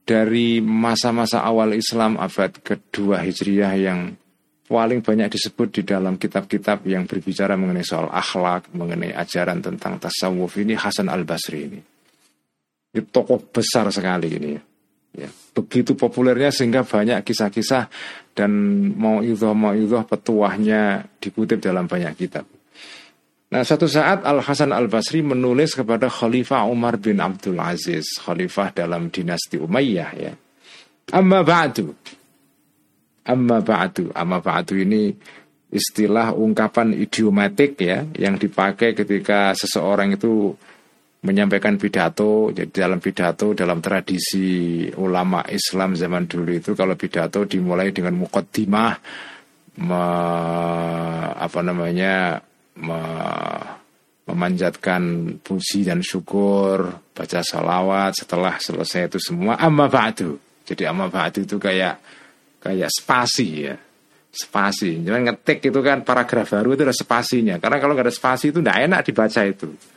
dari 0.07 0.65
masa-masa 0.65 1.45
awal 1.45 1.77
Islam 1.77 2.17
abad 2.17 2.57
kedua 2.65 3.21
Hijriah 3.21 3.75
yang 3.77 4.17
paling 4.65 5.05
banyak 5.05 5.29
disebut 5.29 5.69
di 5.77 5.83
dalam 5.85 6.17
kitab-kitab 6.17 6.89
yang 6.89 7.05
berbicara 7.05 7.55
mengenai 7.55 7.85
soal 7.85 8.09
akhlak, 8.09 8.73
mengenai 8.73 9.13
ajaran 9.13 9.61
tentang 9.61 10.01
tasawuf 10.01 10.57
ini 10.57 10.73
Hasan 10.73 11.13
Al 11.13 11.29
Basri 11.29 11.69
ini. 11.69 11.81
Ini 12.97 13.03
tokoh 13.13 13.53
besar 13.53 13.93
sekali 13.93 14.33
ini 14.33 14.76
ya. 15.17 15.29
Begitu 15.57 15.97
populernya 15.97 16.53
sehingga 16.53 16.85
banyak 16.85 17.25
kisah-kisah 17.25 17.89
dan 18.37 18.51
mau 18.95 19.25
itu 19.25 19.49
mau 19.57 19.73
itu 19.73 19.97
petuahnya 19.97 21.09
dikutip 21.19 21.65
dalam 21.65 21.89
banyak 21.89 22.13
kitab. 22.15 22.45
Nah, 23.47 23.63
suatu 23.63 23.87
saat 23.87 24.27
Al 24.27 24.43
Hasan 24.43 24.75
Al 24.75 24.91
Basri 24.91 25.23
menulis 25.23 25.73
kepada 25.73 26.11
Khalifah 26.11 26.67
Umar 26.67 26.99
bin 26.99 27.23
Abdul 27.23 27.63
Aziz, 27.63 28.19
khalifah 28.19 28.75
dalam 28.75 29.07
dinasti 29.07 29.57
Umayyah 29.57 30.11
ya. 30.19 30.33
Amma 31.15 31.47
ba'du. 31.47 31.95
Amma 33.23 33.63
ba'du. 33.63 34.11
Amma 34.11 34.43
ba'du 34.43 34.75
ini 34.83 35.15
istilah 35.71 36.35
ungkapan 36.35 36.95
idiomatik 36.95 37.79
ya 37.79 38.03
yang 38.19 38.35
dipakai 38.35 38.99
ketika 38.99 39.55
seseorang 39.55 40.19
itu 40.19 40.55
menyampaikan 41.27 41.75
pidato. 41.75 42.55
Jadi 42.55 42.71
dalam 42.71 43.03
pidato 43.03 43.51
dalam 43.51 43.83
tradisi 43.83 44.87
ulama 44.95 45.43
Islam 45.51 45.99
zaman 45.99 46.31
dulu 46.31 46.55
itu 46.55 46.79
kalau 46.79 46.95
pidato 46.95 47.43
dimulai 47.43 47.91
dengan 47.91 48.15
mukaddimah 48.15 48.95
me, 49.83 50.05
apa 51.35 51.61
namanya 51.61 52.41
me, 52.81 53.01
memanjatkan 54.27 55.03
puji 55.43 55.87
dan 55.87 56.03
syukur, 56.03 56.99
baca 57.15 57.41
salawat 57.43 58.17
setelah 58.17 58.59
selesai 58.59 59.15
itu 59.15 59.19
semua 59.23 59.59
amma 59.59 59.87
ba'du. 59.87 60.39
Jadi 60.67 60.83
amma 60.83 61.07
ba'du 61.07 61.47
itu 61.47 61.59
kayak 61.59 61.99
kayak 62.59 62.91
spasi 62.91 63.49
ya. 63.71 63.77
Spasi. 64.37 65.01
Jangan 65.01 65.33
ngetik 65.33 65.65
itu 65.65 65.81
kan 65.81 66.05
paragraf 66.05 66.53
baru 66.53 66.77
itu 66.77 66.85
ada 66.85 66.93
spasinya. 66.93 67.57
Karena 67.57 67.81
kalau 67.81 67.97
nggak 67.97 68.11
ada 68.11 68.15
spasi 68.15 68.53
itu 68.53 68.61
tidak 68.61 68.79
enak 68.85 69.01
dibaca 69.07 69.41
itu. 69.49 69.96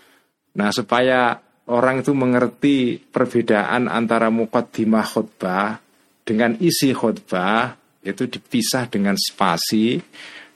Nah 0.58 0.70
supaya 0.74 1.38
orang 1.70 2.02
itu 2.02 2.16
mengerti 2.18 2.98
perbedaan 2.98 3.86
antara 3.86 4.34
mukaddimah 4.34 5.06
khutbah 5.06 5.78
dengan 6.26 6.58
isi 6.58 6.96
khutbah 6.96 7.78
itu 8.02 8.26
dipisah 8.26 8.90
dengan 8.90 9.14
spasi 9.20 10.00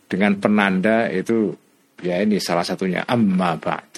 dengan 0.10 0.40
penanda 0.40 1.12
itu 1.12 1.54
ya 2.02 2.24
ini 2.24 2.42
salah 2.42 2.66
satunya 2.66 3.06
amma 3.06 3.60
ba'd. 3.60 3.92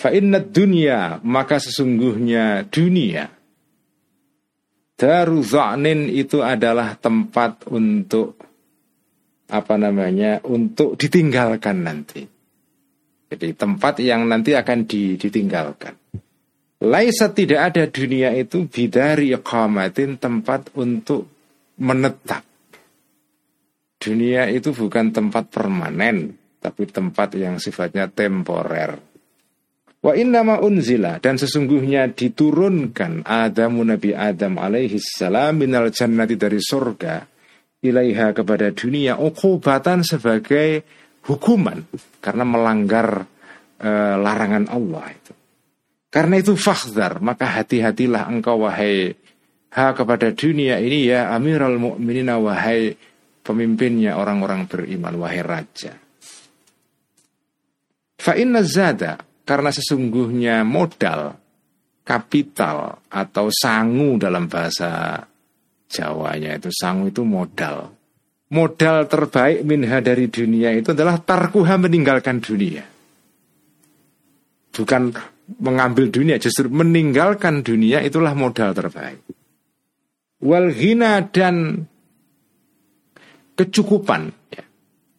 Fa 0.00 0.08
inna 0.10 0.40
dunya 0.40 1.20
maka 1.20 1.60
sesungguhnya 1.60 2.64
dunia 2.72 3.40
Daru 5.00 5.40
itu 6.12 6.44
adalah 6.44 6.92
tempat 6.92 7.64
untuk 7.72 8.36
apa 9.48 9.74
namanya 9.80 10.44
untuk 10.44 11.00
ditinggalkan 11.00 11.80
nanti. 11.80 12.20
Jadi 13.30 13.54
tempat 13.54 14.02
yang 14.02 14.26
nanti 14.26 14.58
akan 14.58 14.90
ditinggalkan. 14.90 15.94
Laisa 16.82 17.30
tidak 17.30 17.60
ada 17.70 17.84
dunia 17.86 18.34
itu 18.34 18.66
bidari 18.66 19.30
iqamatin 19.36 20.18
tempat 20.18 20.74
untuk 20.74 21.30
menetap. 21.78 22.42
Dunia 24.00 24.48
itu 24.48 24.72
bukan 24.72 25.12
tempat 25.12 25.52
permanen, 25.52 26.34
tapi 26.58 26.88
tempat 26.88 27.36
yang 27.36 27.60
sifatnya 27.60 28.08
temporer. 28.08 28.96
Wa 30.00 30.16
innama 30.16 30.64
unzila 30.64 31.20
dan 31.20 31.36
sesungguhnya 31.36 32.16
diturunkan 32.16 33.28
Adamu 33.28 33.84
Nabi 33.84 34.16
Adam 34.16 34.56
alaihi 34.56 34.96
salam 34.96 35.60
minal 35.60 35.92
jannati 35.92 36.40
dari 36.40 36.56
surga 36.56 37.28
ilaiha 37.84 38.32
kepada 38.32 38.72
dunia 38.72 39.20
ukubatan 39.20 40.00
sebagai 40.00 40.80
hukuman 41.26 41.84
karena 42.22 42.44
melanggar 42.44 43.26
e, 43.76 43.90
larangan 44.16 44.70
Allah 44.70 45.04
itu. 45.12 45.32
Karena 46.10 46.42
itu 46.42 46.58
fakhdar, 46.58 47.22
maka 47.22 47.46
hati-hatilah 47.60 48.26
engkau 48.26 48.66
wahai 48.66 49.14
ha 49.70 49.94
kepada 49.94 50.34
dunia 50.34 50.82
ini 50.82 51.06
ya 51.06 51.30
Amirul 51.30 51.78
Mukminin 51.78 52.34
wahai 52.42 52.98
pemimpinnya 53.46 54.18
orang-orang 54.18 54.66
beriman 54.66 55.14
wahai 55.22 55.42
raja. 55.46 55.94
Fa 58.20 58.34
inna 58.36 58.66
zada 58.66 59.22
karena 59.46 59.70
sesungguhnya 59.70 60.66
modal 60.66 61.38
kapital 62.02 63.06
atau 63.06 63.46
sangu 63.54 64.18
dalam 64.18 64.50
bahasa 64.50 65.22
Jawanya 65.90 66.54
itu 66.54 66.70
sangu 66.70 67.10
itu 67.10 67.26
modal 67.26 67.90
modal 68.50 69.06
terbaik 69.06 69.62
minha 69.62 70.02
dari 70.02 70.26
dunia 70.26 70.74
itu 70.74 70.90
adalah 70.90 71.22
tarkuha 71.22 71.78
meninggalkan 71.78 72.42
dunia. 72.42 72.82
Bukan 74.70 75.02
mengambil 75.58 76.10
dunia, 76.10 76.38
justru 76.38 76.70
meninggalkan 76.70 77.62
dunia 77.62 78.02
itulah 78.02 78.34
modal 78.34 78.70
terbaik. 78.74 79.22
Walhina 80.40 81.26
dan 81.26 81.84
kecukupan 83.58 84.30
ya, 84.50 84.64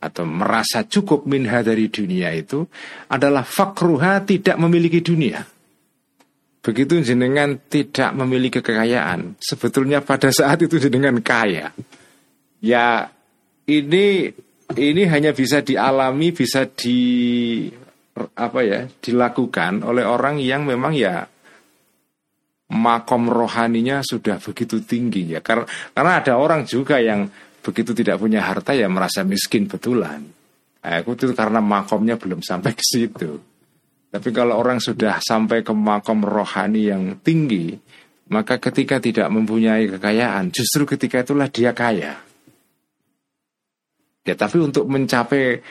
atau 0.01 0.23
merasa 0.25 0.87
cukup 0.87 1.27
minha 1.27 1.61
dari 1.61 1.91
dunia 1.91 2.31
itu 2.33 2.65
adalah 3.11 3.43
fakruha 3.43 4.23
tidak 4.23 4.55
memiliki 4.57 5.03
dunia. 5.03 5.43
Begitu 6.61 7.01
jenengan 7.01 7.57
tidak 7.57 8.13
memiliki 8.13 8.61
kekayaan, 8.61 9.37
sebetulnya 9.41 10.01
pada 10.05 10.29
saat 10.29 10.61
itu 10.61 10.77
jenengan 10.77 11.17
kaya. 11.21 11.73
Ya 12.61 13.09
ini 13.71 14.27
ini 14.75 15.03
hanya 15.07 15.31
bisa 15.31 15.63
dialami, 15.63 16.31
bisa 16.35 16.67
di 16.67 16.99
apa 18.35 18.59
ya, 18.63 18.87
dilakukan 18.87 19.87
oleh 19.87 20.03
orang 20.03 20.39
yang 20.39 20.67
memang 20.67 20.91
ya 20.91 21.23
makom 22.71 23.27
rohaninya 23.27 23.99
sudah 24.03 24.39
begitu 24.39 24.83
tinggi 24.83 25.35
ya. 25.35 25.39
Karena, 25.43 25.67
karena 25.67 26.11
ada 26.19 26.33
orang 26.39 26.63
juga 26.67 26.99
yang 26.99 27.27
begitu 27.61 27.91
tidak 27.91 28.19
punya 28.19 28.43
harta 28.43 28.71
ya 28.71 28.87
merasa 28.87 29.23
miskin 29.27 29.67
betulan. 29.67 30.23
Nah, 30.81 30.97
aku 30.97 31.13
itu 31.13 31.31
karena 31.37 31.61
makomnya 31.61 32.17
belum 32.17 32.41
sampai 32.41 32.73
ke 32.73 32.83
situ. 32.83 33.37
Tapi 34.11 34.29
kalau 34.35 34.59
orang 34.59 34.83
sudah 34.83 35.23
sampai 35.23 35.63
ke 35.63 35.71
makom 35.71 36.25
rohani 36.25 36.91
yang 36.91 37.03
tinggi, 37.23 37.71
maka 38.33 38.59
ketika 38.59 38.99
tidak 38.99 39.31
mempunyai 39.31 39.87
kekayaan, 39.87 40.51
justru 40.51 40.83
ketika 40.83 41.23
itulah 41.23 41.47
dia 41.47 41.71
kaya. 41.71 42.30
Ya 44.21 44.37
tapi 44.37 44.61
untuk 44.61 44.85
mencapai 44.85 45.61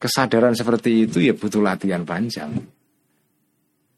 kesadaran 0.00 0.56
seperti 0.56 1.04
itu 1.06 1.20
ya 1.20 1.36
butuh 1.36 1.60
latihan 1.60 2.02
panjang. 2.08 2.56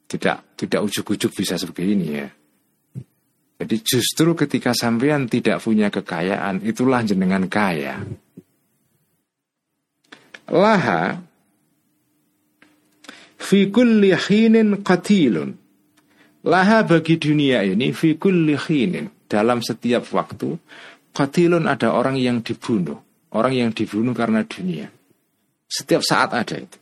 Tidak 0.05 0.59
tidak 0.59 0.81
ujuk-ujuk 0.83 1.31
bisa 1.31 1.55
seperti 1.55 1.95
ini 1.95 2.09
ya. 2.11 2.29
Jadi 3.55 3.77
justru 3.87 4.35
ketika 4.35 4.75
sampean 4.75 5.31
tidak 5.31 5.63
punya 5.63 5.89
kekayaan 5.89 6.67
itulah 6.67 7.07
jenengan 7.07 7.47
kaya. 7.47 8.03
Laha 10.51 11.23
fi 13.39 13.71
kulli 13.71 14.11
khinin 14.13 14.83
qatilun. 14.83 15.55
Laha 16.45 16.85
bagi 16.85 17.17
dunia 17.17 17.63
ini 17.63 17.95
fi 17.95 18.19
kulli 18.19 18.59
khinin 18.59 19.31
dalam 19.31 19.63
setiap 19.63 20.05
waktu 20.13 20.59
qatilun 21.15 21.71
ada 21.71 21.95
orang 21.95 22.19
yang 22.19 22.43
dibunuh. 22.43 23.04
Orang 23.35 23.53
yang 23.53 23.71
dibunuh 23.75 24.15
karena 24.15 24.47
dunia. 24.47 24.87
Setiap 25.67 26.07
saat 26.07 26.31
ada 26.31 26.55
itu. 26.55 26.79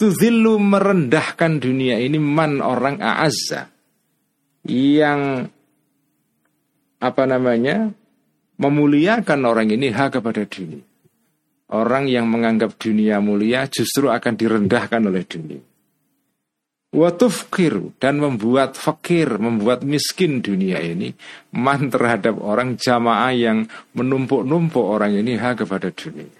Tuzillu 0.00 0.56
merendahkan 0.56 1.60
dunia 1.60 2.00
ini 2.00 2.16
man 2.16 2.64
orang 2.64 2.98
a'azza. 2.98 3.68
Yang 4.64 5.52
apa 7.04 7.22
namanya 7.28 7.92
memuliakan 8.56 9.40
orang 9.44 9.68
ini 9.68 9.92
hak 9.92 10.18
kepada 10.18 10.48
dunia. 10.48 10.80
Orang 11.68 12.08
yang 12.08 12.24
menganggap 12.28 12.80
dunia 12.80 13.20
mulia 13.20 13.68
justru 13.68 14.08
akan 14.08 14.32
direndahkan 14.36 15.04
oleh 15.04 15.24
dunia. 15.28 15.73
Watufkir 16.94 17.98
dan 17.98 18.22
membuat 18.22 18.78
fakir, 18.78 19.26
membuat 19.42 19.82
miskin 19.82 20.38
dunia 20.38 20.78
ini 20.78 21.10
man 21.50 21.90
terhadap 21.90 22.38
orang 22.38 22.78
jamaah 22.78 23.34
yang 23.34 23.66
menumpuk-numpuk 23.98 24.86
orang 24.86 25.18
ini 25.18 25.34
ha 25.34 25.58
kepada 25.58 25.90
dunia. 25.90 26.30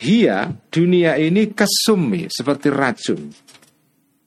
Hia 0.00 0.48
dunia 0.72 1.20
ini 1.20 1.52
kesumi 1.52 2.32
seperti 2.32 2.72
racun. 2.72 3.28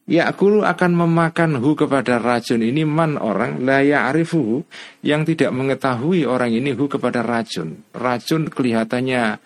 Yakulu 0.07 0.63
akan 0.63 0.91
memakan 0.95 1.59
hu 1.59 1.75
kepada 1.75 2.15
racun 2.15 2.63
ini 2.63 2.87
man 2.87 3.19
orang 3.19 3.59
la 3.67 3.83
ya'rifuhu 3.83 4.63
yang 5.03 5.27
tidak 5.27 5.51
mengetahui 5.51 6.23
orang 6.23 6.55
ini 6.55 6.71
hu 6.71 6.87
kepada 6.87 7.19
racun. 7.25 7.83
Racun 7.91 8.47
kelihatannya 8.47 9.41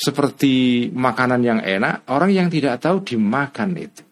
seperti 0.00 0.88
makanan 0.88 1.44
yang 1.44 1.60
enak, 1.60 2.08
orang 2.08 2.32
yang 2.32 2.48
tidak 2.48 2.80
tahu 2.80 3.04
dimakan 3.04 3.76
itu. 3.76 4.02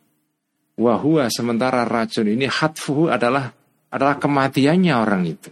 Wahua 0.78 1.32
sementara 1.32 1.89
racun 1.89 2.28
ini 2.28 2.45
hatfuhu 2.45 3.09
adalah 3.09 3.49
adalah 3.89 4.20
kematiannya 4.20 4.95
orang 4.95 5.22
itu. 5.24 5.51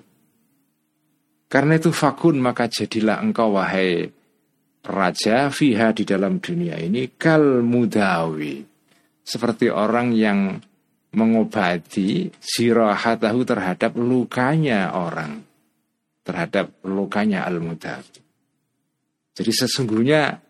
Karena 1.48 1.80
itu 1.80 1.88
fakun 1.88 2.36
maka 2.36 2.68
jadilah 2.68 3.24
engkau 3.24 3.56
wahai 3.56 4.12
raja 4.86 5.50
fiha 5.50 5.90
di 5.90 6.06
dalam 6.06 6.38
dunia 6.38 6.78
ini 6.78 7.10
kal 7.18 7.64
mudawi 7.66 8.62
seperti 9.26 9.66
orang 9.66 10.14
yang 10.14 10.62
mengobati 11.10 12.30
sirahatahu 12.38 13.40
terhadap 13.42 13.98
lukanya 13.98 14.94
orang 14.94 15.42
terhadap 16.22 16.70
lukanya 16.86 17.42
al 17.46 17.58
mudab 17.58 18.02
jadi 19.36 19.52
sesungguhnya 19.52 20.40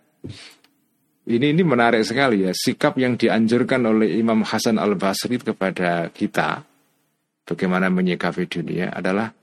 ini 1.27 1.47
ini 1.51 1.63
menarik 1.67 2.07
sekali 2.07 2.47
ya 2.47 2.55
sikap 2.55 2.95
yang 3.03 3.19
dianjurkan 3.19 3.83
oleh 3.83 4.15
Imam 4.15 4.47
Hasan 4.47 4.79
al 4.79 4.95
Basri 4.95 5.43
kepada 5.43 6.09
kita 6.15 6.63
bagaimana 7.43 7.91
menyikapi 7.91 8.47
dunia 8.47 8.95
adalah 8.95 9.35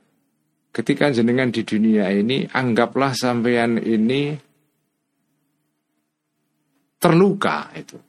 ketika 0.72 1.12
jenengan 1.12 1.52
di 1.52 1.68
dunia 1.68 2.08
ini 2.10 2.48
anggaplah 2.48 3.12
sampean 3.12 3.78
ini 3.84 4.34
terluka 7.04 7.68
itu 7.76 8.00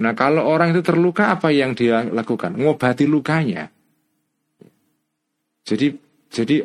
Nah 0.00 0.16
kalau 0.16 0.48
orang 0.48 0.72
itu 0.72 0.80
terluka 0.80 1.28
apa 1.28 1.52
yang 1.52 1.76
dia 1.76 2.00
lakukan? 2.08 2.56
Ngobati 2.56 3.04
lukanya. 3.04 3.68
Jadi 5.60 5.92
jadi 6.32 6.64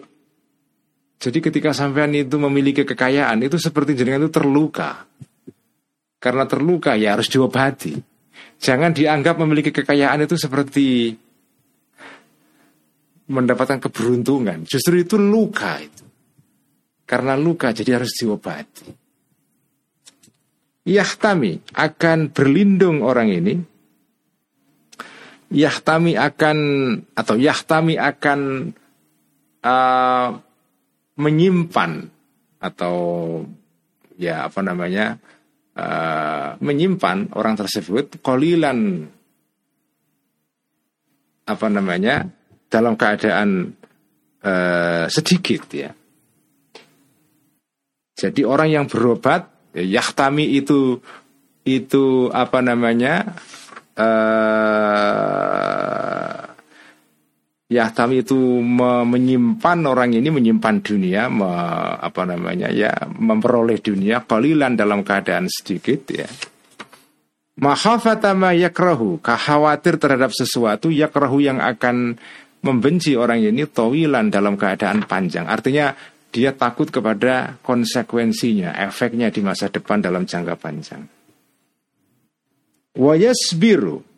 jadi 1.15 1.37
ketika 1.39 1.71
sampean 1.71 2.11
itu 2.11 2.35
memiliki 2.35 2.83
kekayaan 2.83 3.39
itu 3.43 3.55
seperti 3.55 3.95
jenengan 3.95 4.27
itu 4.27 4.33
terluka. 4.35 5.07
Karena 6.19 6.43
terluka 6.49 6.97
ya 6.97 7.15
harus 7.15 7.31
diobati. 7.31 7.95
Jangan 8.59 8.91
dianggap 8.91 9.39
memiliki 9.39 9.71
kekayaan 9.71 10.25
itu 10.25 10.35
seperti 10.35 11.15
mendapatkan 13.29 13.79
keberuntungan. 13.81 14.67
Justru 14.67 15.01
itu 15.01 15.15
luka 15.15 15.79
itu. 15.81 16.03
Karena 17.05 17.37
luka 17.37 17.71
jadi 17.71 18.01
harus 18.01 18.11
diobati. 18.17 18.89
Yahtami 20.85 21.73
akan 21.73 22.29
berlindung 22.29 23.01
orang 23.01 23.33
ini 23.33 23.57
Yahtami 25.55 26.17
akan 26.17 26.57
atau 27.13 27.35
Yahtami 27.37 27.95
akan 28.01 28.69
uh, 29.61 30.29
menyimpan 31.15 32.11
atau 32.59 32.97
ya 34.15 34.47
apa 34.47 34.59
namanya 34.63 35.19
uh, 35.75 36.55
menyimpan 36.59 37.35
orang 37.35 37.55
tersebut 37.59 38.19
kolilan 38.23 39.07
apa 41.45 41.67
namanya 41.69 42.25
dalam 42.71 42.97
keadaan 42.97 43.75
uh, 44.41 45.05
sedikit 45.07 45.63
ya. 45.69 45.93
Jadi 48.15 48.47
orang 48.47 48.71
yang 48.71 48.85
berobat 48.87 49.51
Yahtami 49.75 50.55
itu 50.55 51.03
itu 51.67 52.31
apa 52.31 52.63
namanya? 52.63 53.35
Uh, 53.95 54.95
Yahtami 57.65 58.21
itu 58.21 58.37
me 58.61 59.01
menyimpan 59.09 59.79
orang 59.89 60.13
ini 60.13 60.29
menyimpan 60.29 60.85
dunia, 60.85 61.33
me, 61.33 61.49
apa 61.97 62.21
namanya 62.21 62.69
ya, 62.69 62.93
memperoleh 63.09 63.81
dunia 63.81 64.21
kalilan 64.21 64.77
dalam 64.77 65.01
keadaan 65.01 65.49
sedikit 65.49 66.05
ya. 66.13 66.29
Mahafatama 67.57 68.53
yakrahu, 68.53 69.17
khawatir 69.17 69.97
terhadap 69.97 70.29
sesuatu 70.29 70.93
yakrahu 70.93 71.41
yang 71.41 71.57
akan 71.57 72.21
membenci 72.61 73.17
orang 73.17 73.41
ini 73.41 73.65
tawilan 73.65 74.29
dalam 74.29 74.61
keadaan 74.61 75.01
panjang. 75.09 75.49
Artinya 75.49 75.97
dia 76.29 76.53
takut 76.53 76.91
kepada 76.93 77.57
konsekuensinya, 77.65 78.77
efeknya 78.77 79.33
di 79.33 79.41
masa 79.41 79.73
depan 79.73 80.05
dalam 80.05 80.29
jangka 80.29 80.53
panjang. 80.59 81.01
Wayasbiru 82.93 84.14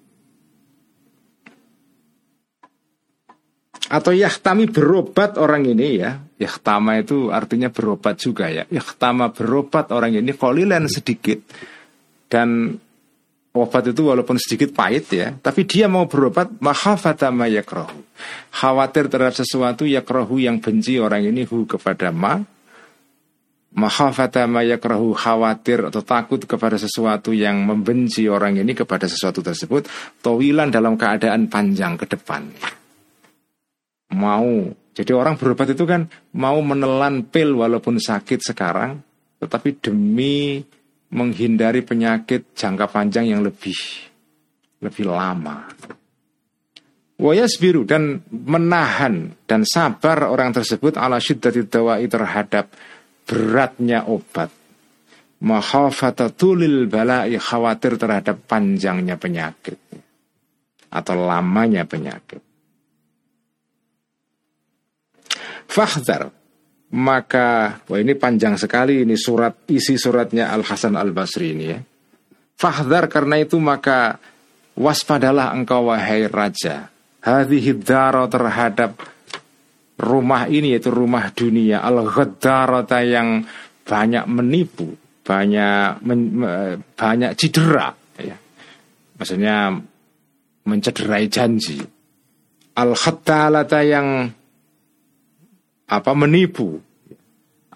atau 3.87 4.11
yahtami 4.11 4.67
berobat 4.67 5.39
orang 5.39 5.63
ini 5.63 6.03
ya. 6.03 6.19
Yahtama 6.37 7.01
itu 7.01 7.33
artinya 7.33 7.71
berobat 7.71 8.19
juga 8.19 8.51
ya. 8.51 8.67
Yahtama 8.69 9.33
berobat 9.33 9.89
orang 9.95 10.13
ini 10.19 10.35
kolilan 10.35 10.85
sedikit 10.85 11.41
dan 12.27 12.77
obat 13.57 13.89
itu 13.89 14.05
walaupun 14.05 14.37
sedikit 14.37 14.69
pahit 14.77 15.09
ya, 15.09 15.33
tapi 15.33 15.65
dia 15.65 15.89
mau 15.89 16.05
berobat 16.05 16.61
mahafata 16.61 17.33
ma 17.33 17.49
yakrohu. 17.49 18.05
Khawatir 18.53 19.09
terhadap 19.09 19.33
sesuatu 19.33 19.89
yakrohu 19.89 20.37
yang 20.37 20.61
benci 20.61 21.01
orang 21.01 21.25
ini 21.25 21.47
hu 21.47 21.65
kepada 21.65 22.13
ma. 22.13 22.37
Mahafata 23.77 24.45
ma 24.49 24.61
yakrohu 24.61 25.13
khawatir 25.13 25.89
atau 25.89 26.01
takut 26.01 26.41
kepada 26.45 26.77
sesuatu 26.81 27.33
yang 27.33 27.61
membenci 27.65 28.25
orang 28.25 28.57
ini 28.57 28.73
kepada 28.73 29.05
sesuatu 29.05 29.41
tersebut. 29.41 29.85
Tawilan 30.21 30.69
dalam 30.69 30.97
keadaan 30.97 31.49
panjang 31.49 31.97
ke 31.97 32.05
depan. 32.09 32.47
Mau. 34.15 34.71
Jadi 34.95 35.11
orang 35.13 35.37
berobat 35.37 35.73
itu 35.73 35.83
kan 35.83 36.07
mau 36.33 36.57
menelan 36.63 37.27
pil 37.27 37.53
walaupun 37.57 37.99
sakit 37.99 38.39
sekarang. 38.41 39.03
Tetapi 39.37 39.69
demi 39.83 40.63
menghindari 41.11 41.85
penyakit 41.85 42.51
jangka 42.57 42.89
panjang 42.91 43.31
yang 43.31 43.41
lebih 43.45 43.77
lebih 44.83 45.05
lama. 45.09 45.65
Wayas 47.17 47.57
biru 47.57 47.81
dan 47.81 48.21
menahan 48.29 49.33
dan 49.49 49.65
sabar 49.65 50.29
orang 50.29 50.53
tersebut 50.53 51.01
ala 51.01 51.17
syiddati 51.17 51.65
dawai 51.65 52.05
terhadap 52.05 52.69
beratnya 53.25 54.05
obat. 54.05 54.53
Mahafatatulil 55.37 56.89
balai 56.89 57.37
khawatir 57.37 57.97
terhadap 57.97 58.45
panjangnya 58.45 59.17
penyakit 59.17 59.77
atau 60.89 61.15
lamanya 61.17 61.85
penyakit. 61.85 62.46
Fahdar 65.67 66.31
maka 66.87 67.79
wah 67.83 67.99
ini 67.99 68.15
panjang 68.15 68.55
sekali 68.55 69.03
ini 69.03 69.19
surat 69.19 69.67
isi 69.67 69.99
suratnya 69.99 70.55
Al 70.55 70.63
Hasan 70.63 70.95
Al 70.95 71.11
Basri 71.11 71.51
ini 71.51 71.65
ya. 71.67 71.79
Fahdar 72.57 73.11
karena 73.11 73.37
itu 73.43 73.59
maka 73.59 74.17
waspadalah 74.79 75.51
engkau 75.51 75.91
wahai 75.91 76.31
raja. 76.31 76.87
Hadhihi 77.19 77.83
daro 77.83 78.31
terhadap 78.31 78.95
rumah 79.99 80.47
ini 80.47 80.77
yaitu 80.77 80.93
rumah 80.93 81.27
dunia 81.33 81.83
al 81.83 82.07
ghaddarata 82.07 83.03
yang 83.03 83.43
banyak 83.83 84.23
menipu, 84.29 84.95
banyak 85.27 85.99
men, 86.07 86.19
banyak 86.95 87.35
cedera 87.35 87.91
ya. 88.15 88.37
Maksudnya 89.17 89.75
mencederai 90.63 91.27
janji. 91.27 91.83
Al 92.77 92.93
khattalata 92.93 93.81
yang 93.81 94.29
apa 95.87 96.11
menipu. 96.13 96.79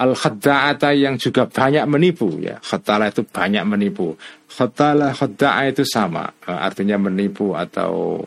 Al 0.01 0.18
khadda'ata 0.18 0.95
yang 0.97 1.20
juga 1.20 1.45
banyak 1.45 1.86
menipu 1.86 2.39
ya. 2.41 2.57
Khattala 2.59 3.12
itu 3.12 3.22
banyak 3.28 3.64
menipu. 3.68 4.18
Khattala 4.49 5.14
khadda'a 5.14 5.70
itu 5.70 5.84
sama. 5.86 6.32
Eh, 6.47 6.51
artinya 6.51 6.97
menipu 6.97 7.53
atau 7.53 8.24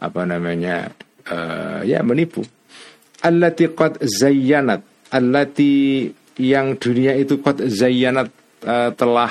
apa 0.00 0.22
namanya 0.24 0.88
uh, 1.28 1.84
ya 1.84 2.00
menipu. 2.00 2.40
Allati 3.20 3.68
qad 3.68 4.00
zayyanat. 4.00 4.80
Allati 5.12 6.08
yang 6.40 6.80
dunia 6.80 7.12
itu 7.20 7.36
qad 7.44 7.68
zayyanat 7.68 8.32
uh, 8.64 8.90
telah 8.96 9.28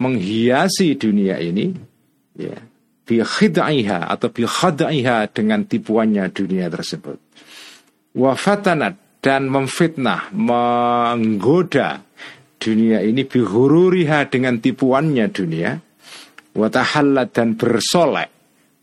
menghiasi 0.00 0.96
dunia 0.96 1.40
ini 1.40 1.72
ya 2.36 2.56
bi 3.06 3.22
atau 3.22 4.28
bi 4.28 4.44
dengan 5.32 5.60
tipuannya 5.64 6.24
dunia 6.34 6.66
tersebut 6.68 7.16
wafatanat 8.16 9.20
dan 9.20 9.52
memfitnah, 9.52 10.32
menggoda 10.32 12.00
dunia 12.56 13.04
ini 13.04 13.22
bihururiha 13.28 14.32
dengan 14.32 14.58
tipuannya 14.58 15.28
dunia 15.28 15.76
watahallat 16.56 17.36
dan 17.36 17.54
bersolek 17.60 18.32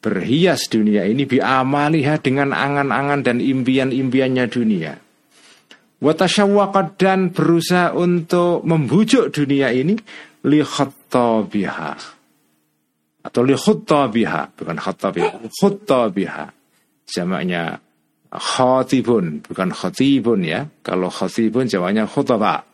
berhias 0.03 0.69
dunia 0.69 1.07
ini 1.09 1.25
biamaliha 1.25 2.21
dengan 2.21 2.53
angan-angan 2.53 3.23
dan 3.23 3.37
impian-impiannya 3.39 4.45
dunia. 4.51 4.93
Watasyawwaqat 6.03 6.99
dan 6.99 7.31
berusaha 7.31 7.95
untuk 7.95 8.67
membujuk 8.67 9.31
dunia 9.31 9.71
ini 9.71 9.95
li 10.43 10.59
biha 11.47 11.91
atau 13.23 13.41
li 13.47 13.55
biha 13.55 14.41
bukan 14.51 14.77
khattabiha 14.83 15.47
biha 16.11 16.45
jamaknya 17.07 17.79
khatibun 18.33 19.45
bukan 19.45 19.69
khatibun 19.69 20.41
ya. 20.41 20.65
Kalau 20.81 21.13
khatibun 21.13 21.69
jamaknya 21.69 22.09
khutbah 22.09 22.65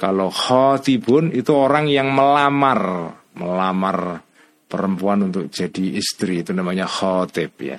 kalau 0.00 0.32
khatibun 0.32 1.28
itu 1.36 1.52
orang 1.52 1.84
yang 1.84 2.08
melamar 2.08 3.12
melamar 3.36 4.24
perempuan 4.64 5.28
untuk 5.28 5.52
jadi 5.52 6.00
istri 6.00 6.40
itu 6.40 6.56
namanya 6.56 6.88
khatib 6.88 7.52
ya. 7.60 7.76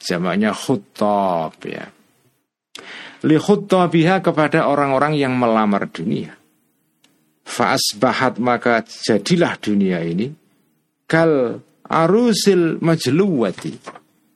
Jamaknya 0.00 0.56
khutab 0.56 1.60
ya. 1.68 1.92
Li 3.26 3.36
khuttabiha 3.36 4.24
kepada 4.24 4.70
orang-orang 4.70 5.18
yang 5.18 5.36
melamar 5.36 5.90
dunia. 5.90 6.32
Fa'asbahat 7.44 8.38
maka 8.38 8.86
jadilah 8.86 9.58
dunia 9.60 10.00
ini 10.00 10.32
kal 11.04 11.60
arusil 11.84 12.78
majluwati. 12.78 13.74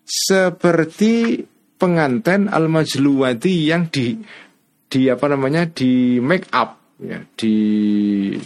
Seperti 0.03 1.41
pengantin 1.83 2.47
al 2.47 2.71
majluwati 2.71 3.67
yang 3.67 3.91
di 3.91 4.15
di 4.87 5.11
apa 5.11 5.27
namanya 5.27 5.67
di 5.67 6.23
make 6.23 6.47
up 6.55 6.79
ya 7.03 7.19
di 7.35 7.55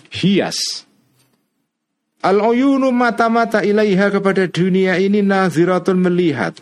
hias. 0.09 0.89
Al 2.25 2.41
uyunu 2.41 2.89
mata-mata 2.97 3.61
ilaiha 3.61 4.09
kepada 4.09 4.49
dunia 4.49 4.97
ini 4.97 5.21
naziratun 5.21 6.01
melihat. 6.01 6.57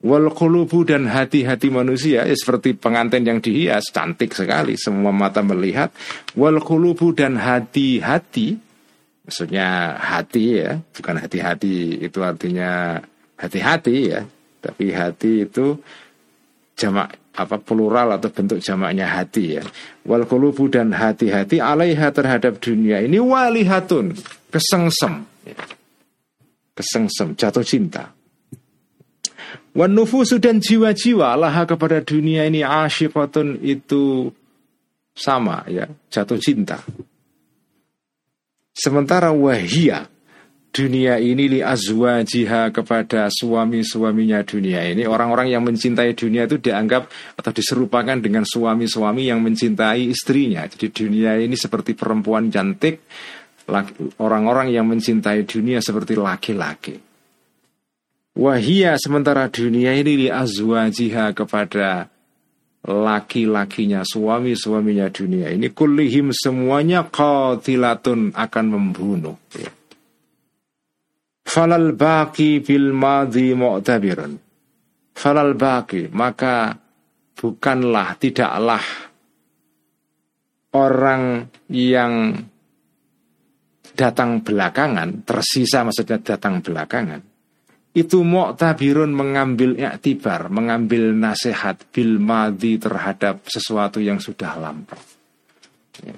Wal 0.00 0.32
qulubu 0.32 0.82
dan 0.88 1.04
hati-hati 1.12 1.68
manusia 1.68 2.24
ya, 2.24 2.32
seperti 2.32 2.72
pengantin 2.72 3.20
yang 3.20 3.38
dihias 3.38 3.92
cantik 3.92 4.32
sekali 4.32 4.74
semua 4.74 5.12
mata 5.14 5.44
melihat. 5.44 5.94
Wal 6.34 6.58
qulubu 6.58 7.14
dan 7.14 7.38
hati-hati 7.38 8.58
maksudnya 9.30 9.94
hati 9.94 10.58
ya 10.58 10.82
bukan 10.90 11.22
hati-hati 11.22 12.02
itu 12.02 12.18
artinya 12.18 12.98
hati-hati 13.38 13.96
ya 14.10 14.26
tapi 14.60 14.92
hati 14.92 15.48
itu 15.48 15.80
jamak 16.76 17.16
apa 17.36 17.56
plural 17.60 18.16
atau 18.16 18.28
bentuk 18.28 18.60
jamaknya 18.60 19.08
hati 19.08 19.60
ya. 19.60 19.64
Wal 20.04 20.28
qulubu 20.28 20.68
dan 20.68 20.92
hati-hati 20.92 21.60
alaiha 21.60 22.12
terhadap 22.12 22.60
dunia 22.60 23.00
ini 23.00 23.16
walihatun 23.16 24.12
kesengsem. 24.52 25.24
Kesengsem 26.76 27.36
jatuh 27.36 27.64
cinta. 27.64 28.12
Wan 29.70 29.94
nufusu 29.94 30.42
dan 30.42 30.58
jiwa-jiwa 30.58 31.38
Allah 31.38 31.54
kepada 31.62 32.02
dunia 32.02 32.42
ini 32.46 32.66
asyifatun 32.66 33.62
itu 33.62 34.34
sama 35.14 35.62
ya, 35.70 35.86
jatuh 36.10 36.38
cinta. 36.42 36.82
Sementara 38.74 39.30
wahia 39.30 40.10
dunia 40.70 41.18
ini 41.18 41.50
li 41.50 41.60
azwajiha 41.60 42.70
kepada 42.70 43.26
suami-suaminya 43.26 44.46
dunia 44.46 44.86
ini 44.86 45.02
orang-orang 45.02 45.50
yang 45.50 45.66
mencintai 45.66 46.14
dunia 46.14 46.46
itu 46.46 46.62
dianggap 46.62 47.10
atau 47.34 47.50
diserupakan 47.50 48.14
dengan 48.22 48.46
suami-suami 48.46 49.26
yang 49.26 49.42
mencintai 49.42 50.06
istrinya. 50.06 50.62
Jadi 50.70 50.94
dunia 50.94 51.34
ini 51.42 51.58
seperti 51.58 51.98
perempuan 51.98 52.54
cantik, 52.54 53.02
orang-orang 54.22 54.70
yang 54.70 54.86
mencintai 54.86 55.42
dunia 55.42 55.82
seperti 55.82 56.14
laki-laki. 56.14 56.94
Wahia 58.38 58.94
sementara 58.94 59.50
dunia 59.50 59.90
ini 59.98 60.26
li 60.26 60.28
azwajiha 60.30 61.34
kepada 61.34 62.06
laki-lakinya, 62.86 64.06
suami-suaminya 64.06 65.10
dunia 65.10 65.50
ini 65.50 65.66
kullihim 65.74 66.30
semuanya 66.30 67.10
qatilatun 67.10 68.32
akan 68.38 68.66
membunuh. 68.70 69.34
Falal 71.50 71.98
baki 71.98 72.62
bil 72.62 72.94
madhi 72.94 73.50
mu'tabirun. 73.58 74.38
Falal 75.10 75.58
baki, 75.58 76.06
maka 76.14 76.78
bukanlah, 77.34 78.14
tidaklah 78.22 78.84
orang 80.78 81.50
yang 81.74 82.38
datang 83.98 84.46
belakangan, 84.46 85.26
tersisa 85.26 85.82
maksudnya 85.82 86.22
datang 86.22 86.62
belakangan, 86.62 87.18
itu 87.98 88.22
mu'tabirun 88.22 89.10
mengambil 89.10 89.74
iktibar, 89.74 90.46
mengambil 90.54 91.10
nasihat 91.10 91.82
bil 91.90 92.22
madi 92.22 92.78
terhadap 92.78 93.42
sesuatu 93.50 93.98
yang 93.98 94.22
sudah 94.22 94.54
lampau. 94.54 95.02
Ya. 96.06 96.14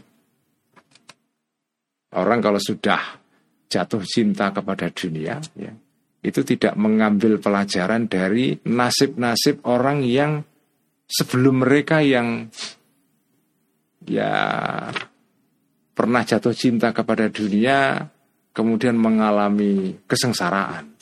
Orang 2.12 2.44
kalau 2.44 2.60
sudah 2.60 3.21
jatuh 3.72 4.04
cinta 4.04 4.52
kepada 4.52 4.92
dunia, 4.92 5.40
ya, 5.56 5.72
itu 6.20 6.40
tidak 6.44 6.76
mengambil 6.76 7.40
pelajaran 7.40 8.04
dari 8.04 8.60
nasib-nasib 8.68 9.64
orang 9.64 10.04
yang 10.04 10.44
sebelum 11.08 11.64
mereka 11.64 12.04
yang 12.04 12.52
ya 14.04 14.32
pernah 15.96 16.22
jatuh 16.24 16.52
cinta 16.52 16.92
kepada 16.92 17.32
dunia, 17.32 18.04
kemudian 18.52 18.96
mengalami 19.00 19.96
kesengsaraan. 20.04 20.92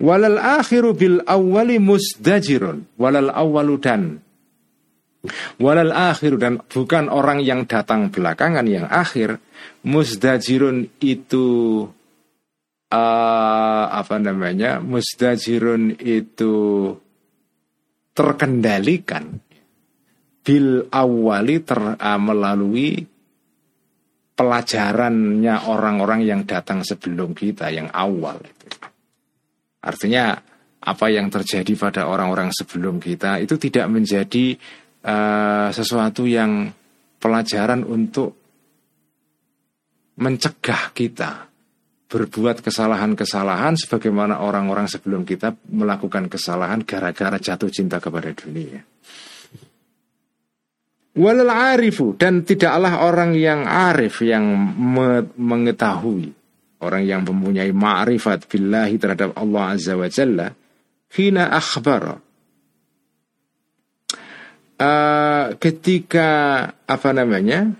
Walal 0.00 0.40
akhiru 0.40 0.96
bil 0.96 1.20
awwali 1.28 1.76
musdajirun. 1.76 2.88
Walal 2.96 3.28
awwalu 3.28 3.76
dan 3.76 4.24
Walal 5.60 5.92
akhiru 5.92 6.40
dan 6.40 6.64
bukan 6.64 7.12
orang 7.12 7.44
yang 7.44 7.68
datang 7.68 8.08
belakangan 8.08 8.64
yang 8.64 8.88
akhir 8.88 9.36
musdajirun 9.84 10.96
itu 11.04 11.84
uh, 12.88 13.84
apa 13.92 14.16
namanya 14.16 14.80
musdajirun 14.80 16.00
itu 16.00 16.54
terkendalikan 18.16 19.44
bil 20.40 20.88
awali 20.88 21.56
ter, 21.68 21.80
uh, 22.00 22.20
melalui 22.20 23.04
pelajarannya 24.32 25.68
orang-orang 25.68 26.24
yang 26.24 26.48
datang 26.48 26.80
sebelum 26.80 27.36
kita 27.36 27.68
yang 27.68 27.92
awal. 27.92 28.40
Artinya 29.84 30.32
apa 30.80 31.06
yang 31.12 31.28
terjadi 31.28 31.76
pada 31.76 32.08
orang-orang 32.08 32.48
sebelum 32.56 32.96
kita 32.96 33.36
itu 33.36 33.60
tidak 33.60 33.84
menjadi 33.92 34.56
uh, 35.04 35.68
sesuatu 35.72 36.24
yang 36.24 36.72
pelajaran 37.20 37.84
untuk 37.84 38.36
mencegah 40.20 40.92
kita 40.92 41.50
berbuat 42.10 42.60
kesalahan-kesalahan 42.60 43.78
sebagaimana 43.78 44.42
orang-orang 44.42 44.90
sebelum 44.90 45.22
kita 45.22 45.54
melakukan 45.70 46.26
kesalahan 46.26 46.82
gara-gara 46.82 47.38
jatuh 47.38 47.70
cinta 47.70 48.02
kepada 48.02 48.34
dunia. 48.34 48.82
Walal 51.14 51.50
arifu 51.50 52.14
dan 52.18 52.42
tidaklah 52.42 53.06
orang 53.06 53.34
yang 53.34 53.66
arif 53.66 54.22
yang 54.22 54.46
mengetahui 55.34 56.34
orang 56.80 57.02
yang 57.04 57.20
mempunyai 57.22 57.70
ma'rifat 57.70 58.48
billahi 58.48 58.96
terhadap 58.96 59.36
Allah 59.36 59.76
Azza 59.76 59.94
wa 59.94 60.08
Jalla 60.08 60.48
hina 61.12 61.50
akhbar 61.52 62.18
uh, 64.80 65.54
ketika 65.60 66.28
apa 66.88 67.10
namanya 67.12 67.76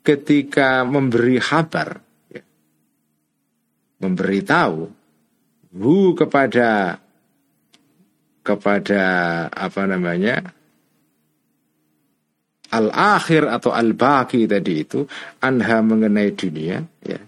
ketika 0.00 0.82
memberi 0.88 1.36
kabar 1.38 2.00
ya, 2.32 2.42
memberitahu 4.00 4.88
hu 5.74 5.96
kepada 6.16 6.98
kepada 8.44 9.02
apa 9.48 9.82
namanya 9.84 10.52
al 12.72 12.90
akhir 12.90 13.48
atau 13.48 13.70
al 13.70 13.92
baki 13.92 14.48
tadi 14.48 14.82
itu 14.82 15.04
anha 15.40 15.80
mengenai 15.84 16.34
dunia 16.34 16.84
ya 17.04 17.20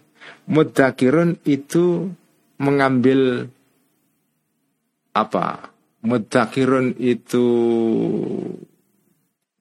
Mudakirun 0.47 1.43
itu 1.43 2.07
mengambil 2.63 3.51
apa? 5.11 5.75
Mudakirun 6.07 6.95
itu 7.03 7.47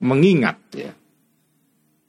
mengingat 0.05 0.57
ya. 0.77 0.93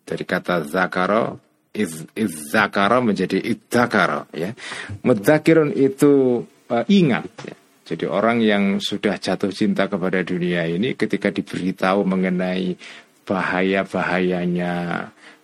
Dari 0.07 0.25
kata 0.29 0.69
zakaro 0.69 1.41
iz, 1.73 2.05
zakaro 2.53 3.01
menjadi 3.01 3.41
idzakaro 3.41 4.29
ya. 4.37 4.53
Mudakirun 5.01 5.73
itu 5.73 6.45
uh, 6.69 6.85
ingat 6.87 7.27
ya. 7.49 7.57
Jadi 7.87 8.05
orang 8.11 8.43
yang 8.43 8.83
sudah 8.83 9.15
jatuh 9.15 9.55
cinta 9.55 9.87
kepada 9.87 10.21
dunia 10.27 10.67
ini 10.67 10.99
ketika 10.99 11.31
diberitahu 11.31 12.03
mengenai 12.03 12.75
bahaya-bahayanya 13.23 14.75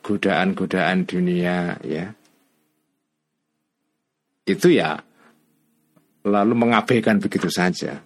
godaan-godaan 0.02 1.06
dunia 1.06 1.78
ya. 1.86 2.10
Itu 4.42 4.74
ya 4.74 4.98
lalu 6.26 6.54
mengabaikan 6.54 7.22
begitu 7.22 7.46
saja. 7.46 8.02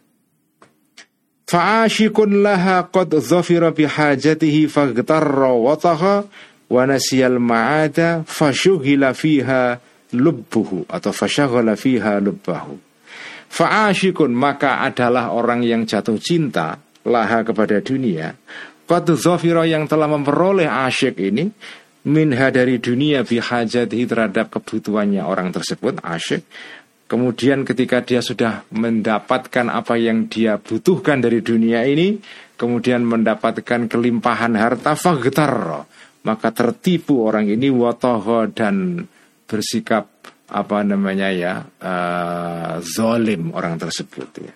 Fa'ashikun 1.46 2.42
laha 2.42 2.90
qad 2.90 3.14
dhafira 3.22 3.70
bihajatihi 3.70 4.66
faghtarra 4.66 5.54
wataha 5.54 6.26
wa 6.66 6.82
nasiyal 6.82 7.38
ma'ada 7.38 8.26
fashughila 8.26 9.14
fiha 9.14 9.78
lubbuhu 10.10 10.90
atau 10.90 11.14
fashaghala 11.14 11.78
fiha 11.78 12.18
lubbahu. 12.18 12.74
Fa'ashikun 13.46 14.34
maka 14.34 14.82
adalah 14.82 15.30
orang 15.30 15.62
yang 15.62 15.86
jatuh 15.86 16.18
cinta 16.18 16.82
laha 17.06 17.46
kepada 17.46 17.78
dunia. 17.78 18.34
Qad 18.86 19.06
zafira 19.14 19.62
yang 19.70 19.86
telah 19.86 20.10
memperoleh 20.10 20.66
asyik 20.66 21.14
ini 21.22 21.46
minha 22.10 22.50
dari 22.50 22.82
dunia 22.82 23.22
bihajatihi 23.22 24.04
terhadap 24.06 24.50
kebutuhannya 24.50 25.22
orang 25.22 25.54
tersebut 25.54 26.02
asyik. 26.02 26.42
Kemudian 27.06 27.62
ketika 27.62 28.02
dia 28.02 28.18
sudah 28.18 28.66
mendapatkan 28.74 29.70
apa 29.70 29.94
yang 29.94 30.26
dia 30.26 30.58
butuhkan 30.58 31.22
dari 31.22 31.38
dunia 31.38 31.86
ini, 31.86 32.18
kemudian 32.58 33.06
mendapatkan 33.06 33.86
kelimpahan 33.86 34.58
harta 34.58 34.98
fagtar, 34.98 35.86
maka 36.26 36.48
tertipu 36.50 37.22
orang 37.22 37.46
ini 37.46 37.70
watoho 37.70 38.50
dan 38.50 39.06
bersikap 39.46 40.10
apa 40.50 40.82
namanya 40.82 41.30
ya 41.30 41.62
uh, 41.62 42.82
zolim 42.82 43.54
orang 43.54 43.78
tersebut 43.78 44.30
ya. 44.42 44.54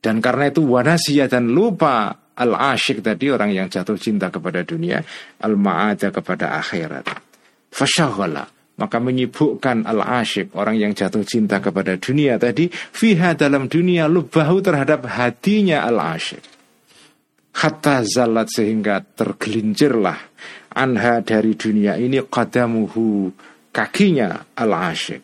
Dan 0.00 0.20
karena 0.20 0.52
itu 0.52 0.60
wanasia 0.68 1.24
dan 1.24 1.48
lupa 1.48 2.20
al 2.36 2.52
asyik 2.52 3.00
tadi 3.00 3.32
orang 3.32 3.56
yang 3.56 3.72
jatuh 3.72 3.96
cinta 3.96 4.28
kepada 4.28 4.60
dunia, 4.60 5.00
al 5.40 5.56
maada 5.56 6.12
kepada 6.12 6.60
akhirat. 6.60 7.08
Fasyaghala 7.72 8.59
maka 8.80 8.96
menyibukkan 8.96 9.84
al 9.84 10.00
asyik 10.24 10.56
orang 10.56 10.80
yang 10.80 10.96
jatuh 10.96 11.22
cinta 11.28 11.60
kepada 11.60 12.00
dunia 12.00 12.40
tadi 12.40 12.72
fiha 12.72 13.36
dalam 13.36 13.68
dunia 13.68 14.08
lubahu 14.08 14.64
terhadap 14.64 15.04
hatinya 15.04 15.84
al 15.84 16.16
asyik. 16.16 16.42
Hatta 17.50 18.06
zalat 18.06 18.48
sehingga 18.48 19.02
tergelincirlah 19.02 20.16
anha 20.74 21.18
dari 21.20 21.58
dunia 21.58 21.98
ini 21.98 22.22
qadamuhu 22.22 23.34
kakinya 23.74 24.54
al-asyik. 24.54 25.22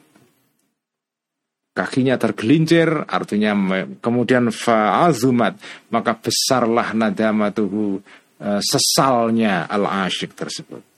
Kakinya 1.76 2.16
tergelincir 2.16 2.88
artinya 3.04 3.52
kemudian 4.00 4.48
fa'azumat 4.48 5.60
maka 5.92 6.16
besarlah 6.16 6.96
nadamatuhu 6.96 8.00
e, 8.40 8.48
sesalnya 8.64 9.68
al-asyik 9.68 10.32
tersebut. 10.32 10.95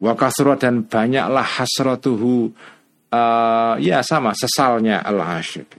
Wa 0.00 0.16
dan 0.56 0.88
banyaklah 0.88 1.44
hasratuhu 1.44 2.48
uh, 3.12 3.76
ya 3.76 4.00
sama 4.00 4.32
sesalnya 4.32 5.04
al-asyik. 5.04 5.76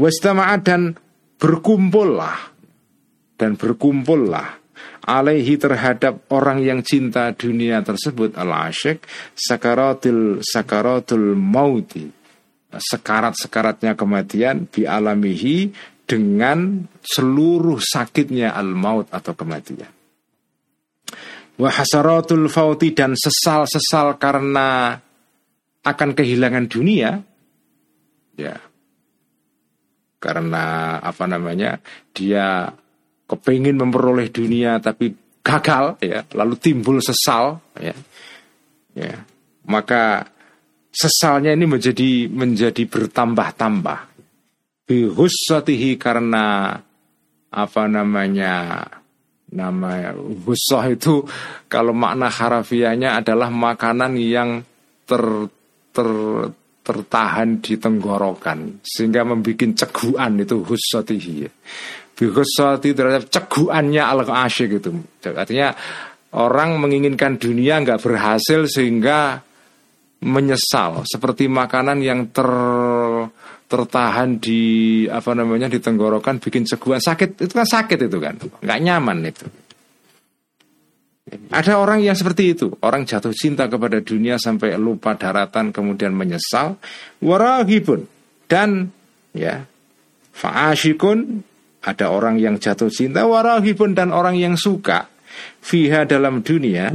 Wastama'at 0.00 0.60
dan 0.64 0.96
berkumpullah 1.36 2.38
dan 3.36 3.58
berkumpullah 3.58 4.62
alaihi 5.02 5.58
terhadap 5.58 6.30
orang 6.30 6.62
yang 6.62 6.80
cinta 6.86 7.34
dunia 7.34 7.82
tersebut 7.82 8.38
al 8.38 8.70
asyik 8.70 9.02
sakaratul 9.34 10.38
sakaratul 10.46 11.34
mauti 11.34 12.06
sekarat-sekaratnya 12.72 13.98
kematian 13.98 14.70
bi 14.70 14.86
alamihi 14.86 15.74
dengan 16.06 16.86
seluruh 17.02 17.82
sakitnya 17.82 18.54
al 18.54 18.70
maut 18.70 19.10
atau 19.10 19.34
kematian 19.34 19.90
wa 21.62 21.70
hasaratul 21.70 22.50
fauti 22.50 22.90
dan 22.90 23.14
sesal-sesal 23.14 24.18
karena 24.18 24.98
akan 25.86 26.10
kehilangan 26.10 26.66
dunia. 26.66 27.22
Ya. 28.34 28.58
Karena 30.18 30.98
apa 30.98 31.24
namanya 31.30 31.78
dia 32.10 32.66
kepingin 33.30 33.78
memperoleh 33.78 34.26
dunia 34.34 34.82
tapi 34.82 35.14
gagal 35.46 36.02
ya. 36.02 36.26
Lalu 36.34 36.54
timbul 36.58 36.98
sesal 36.98 37.62
ya. 37.78 37.94
Ya. 38.98 39.22
Maka 39.62 40.26
sesalnya 40.90 41.54
ini 41.54 41.70
menjadi 41.70 42.26
menjadi 42.26 42.82
bertambah-tambah. 42.90 44.10
Bihussatihi 44.82 45.94
karena 45.94 46.74
apa 47.52 47.82
namanya 47.86 48.82
nama 49.52 50.16
hussah 50.16 50.88
itu 50.88 51.24
kalau 51.68 51.92
makna 51.92 52.32
harafiahnya 52.32 53.20
adalah 53.20 53.52
makanan 53.52 54.16
yang 54.16 54.64
ter 55.04 55.24
ter 55.92 56.10
tertahan 56.82 57.62
di 57.62 57.78
tenggorokan. 57.78 58.82
Sehingga 58.82 59.22
membuat 59.22 59.78
ceguan 59.78 60.42
itu 60.42 60.66
hussatihi 60.66 61.46
Bihusati 62.12 62.92
terhadap 62.92 63.32
ceguannya 63.32 64.02
al 64.04 64.22
asyik 64.22 64.78
itu. 64.78 64.92
Artinya 65.32 65.72
orang 66.36 66.76
menginginkan 66.76 67.40
dunia 67.40 67.80
nggak 67.80 67.98
berhasil 68.04 68.68
sehingga 68.68 69.40
menyesal. 70.22 71.02
Seperti 71.08 71.48
makanan 71.48 71.98
yang 72.04 72.28
ter 72.30 72.46
tertahan 73.72 74.36
di 74.36 74.60
apa 75.08 75.32
namanya 75.32 75.72
di 75.72 75.80
tenggorokan 75.80 76.36
bikin 76.36 76.68
ceguan 76.68 77.00
sakit. 77.00 77.40
Itu 77.40 77.56
kan 77.56 77.64
sakit 77.64 77.98
itu 78.04 78.18
kan. 78.20 78.36
Nggak 78.60 78.80
nyaman 78.84 79.18
itu. 79.24 79.48
Ada 81.48 81.80
orang 81.80 82.04
yang 82.04 82.12
seperti 82.12 82.52
itu. 82.52 82.76
Orang 82.84 83.08
jatuh 83.08 83.32
cinta 83.32 83.64
kepada 83.72 84.04
dunia 84.04 84.36
sampai 84.36 84.76
lupa 84.76 85.16
daratan 85.16 85.72
kemudian 85.72 86.12
menyesal. 86.12 86.76
Warahibun. 87.24 88.04
Dan 88.44 88.92
ya 89.32 89.64
fa'ashikun. 90.36 91.40
Ada 91.80 92.12
orang 92.12 92.36
yang 92.36 92.60
jatuh 92.60 92.92
cinta. 92.92 93.24
Warahibun. 93.24 93.96
Dan 93.96 94.12
orang 94.12 94.36
yang 94.36 94.60
suka. 94.60 95.08
Fiha 95.64 96.04
dalam 96.04 96.44
dunia 96.44 96.92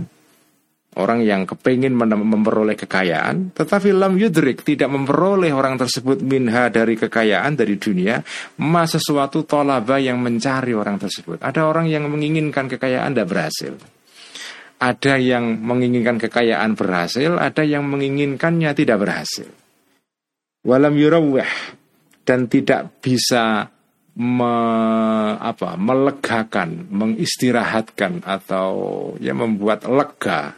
orang 0.98 1.22
yang 1.22 1.46
kepingin 1.46 1.94
memperoleh 1.94 2.74
kekayaan 2.74 3.54
tetapi 3.54 3.94
lam 3.94 4.18
yudrik 4.18 4.66
tidak 4.66 4.90
memperoleh 4.90 5.54
orang 5.54 5.78
tersebut 5.78 6.20
minha 6.26 6.68
dari 6.74 6.98
kekayaan 6.98 7.54
dari 7.54 7.78
dunia 7.78 8.20
ma 8.62 8.84
sesuatu 8.84 9.46
tolaba 9.46 10.02
yang 10.02 10.20
mencari 10.20 10.74
orang 10.74 10.98
tersebut. 10.98 11.42
Ada 11.42 11.70
orang 11.70 11.88
yang 11.88 12.10
menginginkan 12.10 12.66
kekayaan 12.68 13.14
tidak 13.14 13.30
berhasil. 13.30 13.74
Ada 14.78 15.18
yang 15.18 15.58
menginginkan 15.66 16.22
kekayaan 16.22 16.78
berhasil. 16.78 17.34
Ada 17.38 17.66
yang 17.66 17.86
menginginkannya 17.90 18.72
tidak 18.78 18.98
berhasil. 19.02 19.50
Walam 20.62 20.94
yurawih 20.94 21.50
dan 22.28 22.46
tidak 22.52 23.02
bisa 23.02 23.72
me, 24.18 24.56
apa, 25.38 25.80
melegakan, 25.80 26.90
mengistirahatkan 26.92 28.26
atau 28.26 28.70
ya 29.22 29.32
membuat 29.32 29.86
lega 29.88 30.58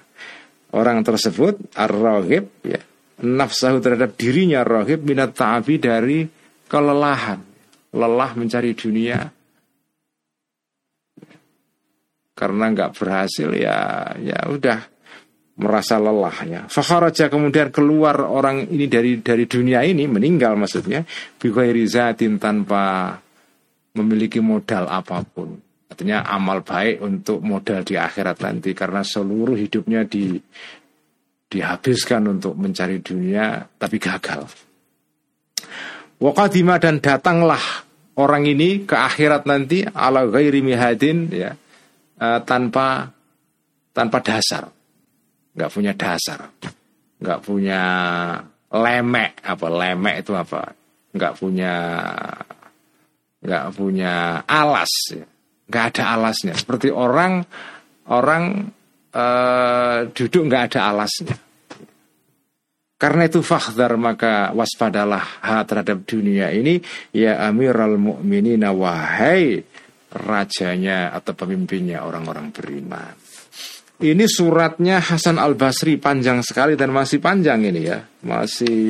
orang 0.76 1.02
tersebut 1.02 1.74
ar-raghib 1.74 2.50
ya 2.66 2.82
nafsahu 3.20 3.84
terhadap 3.84 4.16
dirinya 4.16 4.64
rohib 4.64 5.04
minat 5.04 5.36
ta'abi 5.36 5.76
dari 5.82 6.20
kelelahan 6.70 7.42
lelah 7.92 8.32
mencari 8.38 8.72
dunia 8.78 9.20
karena 12.38 12.66
nggak 12.72 12.92
berhasil 12.96 13.50
ya 13.52 14.14
ya 14.16 14.40
udah 14.48 14.80
merasa 15.60 16.00
lelah 16.00 16.38
ya. 16.48 16.62
Fakharaja 16.72 17.28
kemudian 17.28 17.68
keluar 17.70 18.24
orang 18.24 18.64
ini 18.72 18.88
dari 18.88 19.20
dari 19.20 19.44
dunia 19.44 19.84
ini 19.84 20.08
meninggal 20.08 20.56
maksudnya 20.56 21.04
bighairi 21.36 21.84
zatin 21.84 22.40
tanpa 22.40 23.20
memiliki 24.00 24.40
modal 24.40 24.88
apa 24.88 25.20
pun. 25.28 25.60
Artinya 25.90 26.22
amal 26.22 26.62
baik 26.62 27.02
untuk 27.02 27.42
modal 27.42 27.82
di 27.82 27.98
akhirat 27.98 28.46
nanti 28.46 28.78
karena 28.78 29.02
seluruh 29.02 29.58
hidupnya 29.58 30.06
di 30.06 30.38
dihabiskan 31.50 32.30
untuk 32.30 32.54
mencari 32.54 33.02
dunia 33.02 33.66
tapi 33.66 33.98
gagal. 33.98 34.46
Wakadima 36.22 36.78
dan 36.78 37.02
datanglah 37.02 37.90
orang 38.22 38.46
ini 38.46 38.86
ke 38.86 38.94
akhirat 38.94 39.50
nanti 39.50 39.82
ala 39.82 40.30
ghairi 40.30 40.62
mihadin 40.62 41.34
ya 41.34 41.58
uh, 42.22 42.40
tanpa 42.46 43.10
tanpa 43.90 44.22
dasar. 44.22 44.70
nggak 45.50 45.72
punya 45.74 45.92
dasar. 45.98 46.54
nggak 47.20 47.40
punya 47.44 47.82
lemek 48.70 49.42
apa 49.44 49.68
lemek 49.68 50.16
itu 50.22 50.32
apa? 50.38 50.72
nggak 51.10 51.34
punya 51.42 51.74
nggak 53.40 53.66
punya 53.74 54.44
alas, 54.46 54.92
ya. 55.16 55.26
Nggak 55.70 55.86
ada 55.96 56.04
alasnya. 56.18 56.58
Seperti 56.58 56.90
orang 56.90 57.46
orang 58.10 58.74
uh, 59.14 60.10
duduk 60.10 60.50
nggak 60.50 60.64
ada 60.74 60.80
alasnya. 60.90 61.38
Karena 63.00 63.32
itu 63.32 63.40
fakhdar 63.40 63.96
maka 63.96 64.52
waspadalah 64.52 65.40
ha 65.40 65.64
terhadap 65.64 66.04
dunia 66.04 66.52
ini 66.52 66.84
ya 67.16 67.48
Amirul 67.48 67.96
Mukminin 67.96 68.60
wahai 68.76 69.64
rajanya 70.12 71.16
atau 71.16 71.32
pemimpinnya 71.32 72.04
orang-orang 72.04 72.52
beriman. 72.52 73.16
Ini 74.00 74.26
suratnya 74.32 75.04
Hasan 75.04 75.36
Al 75.36 75.60
Basri 75.60 76.00
panjang 76.00 76.40
sekali 76.40 76.80
dan 76.80 76.92
masih 76.96 77.20
panjang 77.20 77.60
ini 77.68 77.84
ya, 77.84 78.00
masih 78.24 78.88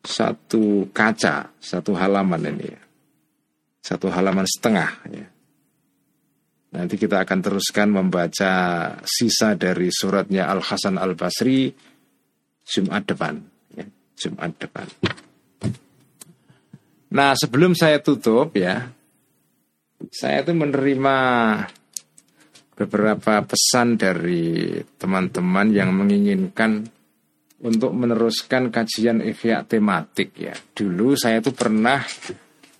satu 0.00 0.88
kaca, 0.88 1.52
satu 1.60 1.92
halaman 1.92 2.48
ini 2.48 2.64
ya, 2.64 2.80
satu 3.88 4.12
halaman 4.12 4.44
setengah 4.44 4.90
ya. 5.08 5.26
Nanti 6.68 7.00
kita 7.00 7.24
akan 7.24 7.38
teruskan 7.40 7.88
membaca 7.88 8.52
sisa 9.08 9.56
dari 9.56 9.88
suratnya 9.88 10.52
Al 10.52 10.60
Hasan 10.60 11.00
Al 11.00 11.16
Basri 11.16 11.72
Jumat 12.68 13.08
depan, 13.08 13.40
ya, 13.72 13.88
Jumat 14.20 14.52
depan. 14.60 14.84
Nah 17.16 17.32
sebelum 17.32 17.72
saya 17.72 18.04
tutup 18.04 18.52
ya, 18.52 18.92
saya 20.12 20.44
itu 20.44 20.52
menerima 20.52 21.16
beberapa 22.76 23.40
pesan 23.48 23.96
dari 23.96 24.76
teman-teman 25.00 25.72
yang 25.72 25.96
menginginkan 25.96 26.84
untuk 27.64 27.96
meneruskan 27.96 28.68
kajian 28.68 29.24
ihya 29.24 29.64
tematik 29.64 30.36
ya. 30.36 30.52
Dulu 30.76 31.16
saya 31.16 31.40
itu 31.40 31.50
pernah 31.56 32.04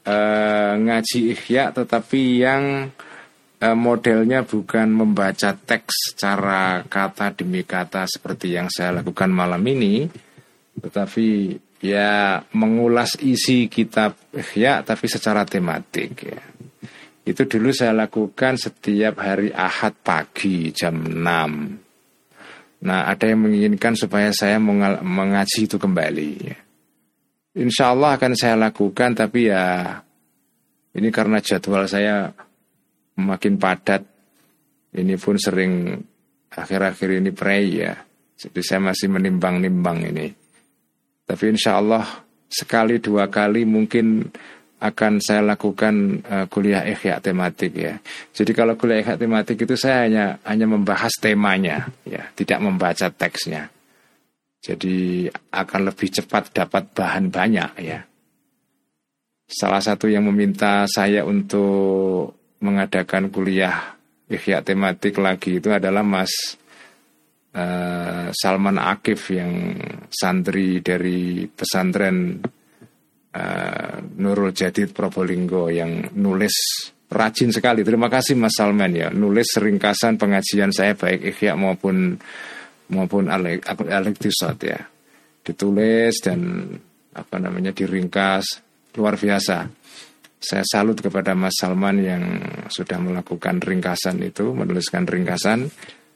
uh, 0.09 0.73
ngaji 0.81 1.37
ihya 1.37 1.77
tetapi 1.77 2.41
yang 2.41 2.89
Eh, 3.59 3.75
modelnya 3.75 4.47
bukan 4.47 4.87
membaca 4.87 5.51
teks 5.51 6.15
secara 6.15 6.87
kata 6.87 7.35
demi 7.35 7.67
kata 7.67 8.07
seperti 8.07 8.55
yang 8.55 8.71
saya 8.71 9.03
lakukan 9.03 9.35
malam 9.35 9.59
ini, 9.67 10.07
tetapi 10.79 11.59
ya 11.83 12.39
mengulas 12.55 13.19
isi 13.19 13.67
kitab 13.67 14.15
ya 14.55 14.87
tapi 14.87 15.11
secara 15.11 15.43
tematik 15.43 16.11
ya. 16.23 16.39
Itu 17.27 17.51
dulu 17.51 17.75
saya 17.75 17.91
lakukan 17.99 18.63
setiap 18.63 19.27
hari 19.27 19.51
Ahad 19.51 19.99
pagi 20.07 20.71
jam 20.71 20.95
6. 21.03 21.19
Nah, 22.79 23.11
ada 23.11 23.25
yang 23.27 23.43
menginginkan 23.43 23.99
supaya 23.99 24.31
saya 24.31 24.63
mengaji 25.03 25.67
itu 25.67 25.83
kembali. 25.83 26.31
Ya. 26.47 26.57
Insya 27.57 27.97
Allah 27.97 28.21
akan 28.21 28.33
saya 28.37 28.61
lakukan, 28.61 29.17
tapi 29.17 29.49
ya 29.49 29.97
ini 30.99 31.09
karena 31.09 31.41
jadwal 31.41 31.89
saya 31.89 32.29
makin 33.17 33.57
padat. 33.57 34.05
Ini 34.89 35.15
pun 35.21 35.37
sering 35.37 35.97
akhir-akhir 36.53 37.23
ini 37.23 37.31
pray 37.33 37.65
ya. 37.85 37.95
Jadi 38.39 38.61
saya 38.63 38.81
masih 38.83 39.11
menimbang-nimbang 39.11 39.99
ini. 40.09 40.27
Tapi 41.29 41.45
insya 41.53 41.77
Allah 41.77 42.05
sekali 42.49 42.97
dua 43.03 43.29
kali 43.29 43.69
mungkin 43.69 44.25
akan 44.79 45.19
saya 45.19 45.43
lakukan 45.43 46.23
uh, 46.23 46.47
kuliah 46.47 46.87
ikhya 46.87 47.19
tematik 47.19 47.75
ya. 47.75 47.99
Jadi 48.31 48.55
kalau 48.55 48.79
kuliah 48.79 49.03
ikhya 49.03 49.19
tematik 49.19 49.59
itu 49.67 49.75
saya 49.75 50.07
hanya 50.07 50.25
hanya 50.47 50.67
membahas 50.71 51.11
temanya 51.19 51.91
ya, 52.07 52.31
tidak 52.39 52.63
membaca 52.63 53.11
teksnya. 53.11 53.69
Jadi 54.69 55.25
akan 55.33 55.81
lebih 55.89 56.13
cepat 56.13 56.53
dapat 56.53 56.93
bahan 56.93 57.33
banyak 57.33 57.73
ya. 57.81 58.05
Salah 59.49 59.81
satu 59.81 60.13
yang 60.13 60.29
meminta 60.29 60.85
saya 60.85 61.25
untuk 61.25 62.37
mengadakan 62.61 63.33
kuliah 63.33 63.97
ikhya 64.29 64.61
tematik 64.61 65.17
lagi 65.25 65.57
itu 65.57 65.73
adalah 65.73 66.05
Mas 66.05 66.29
uh, 67.57 68.29
Salman 68.29 68.77
Akif 68.77 69.33
yang 69.33 69.73
santri 70.13 70.85
dari 70.85 71.49
pesantren 71.49 72.37
uh, 73.33 73.97
Nurul 74.21 74.53
Jadid 74.53 74.93
Probolinggo 74.93 75.73
yang 75.73 76.13
nulis 76.13 76.53
rajin 77.09 77.49
sekali. 77.49 77.81
Terima 77.81 78.13
kasih 78.13 78.37
Mas 78.37 78.53
Salman 78.53 78.93
ya, 78.93 79.09
nulis 79.09 79.49
ringkasan 79.57 80.21
pengajian 80.21 80.77
saya 80.77 80.93
baik 80.93 81.25
ikhya 81.25 81.57
maupun 81.57 82.21
maupun 82.93 83.29
alektisot 83.33 84.59
ya. 84.65 84.81
Ditulis 85.45 86.21
dan 86.21 86.73
apa 87.17 87.37
namanya 87.41 87.73
diringkas 87.73 88.63
luar 88.95 89.17
biasa 89.17 89.79
saya 90.39 90.63
salut 90.63 90.95
kepada 91.03 91.35
Mas 91.35 91.59
Salman 91.59 91.99
yang 91.99 92.23
sudah 92.71 93.03
melakukan 93.03 93.59
ringkasan 93.59 94.23
itu, 94.23 94.55
menuliskan 94.55 95.03
ringkasan. 95.03 95.67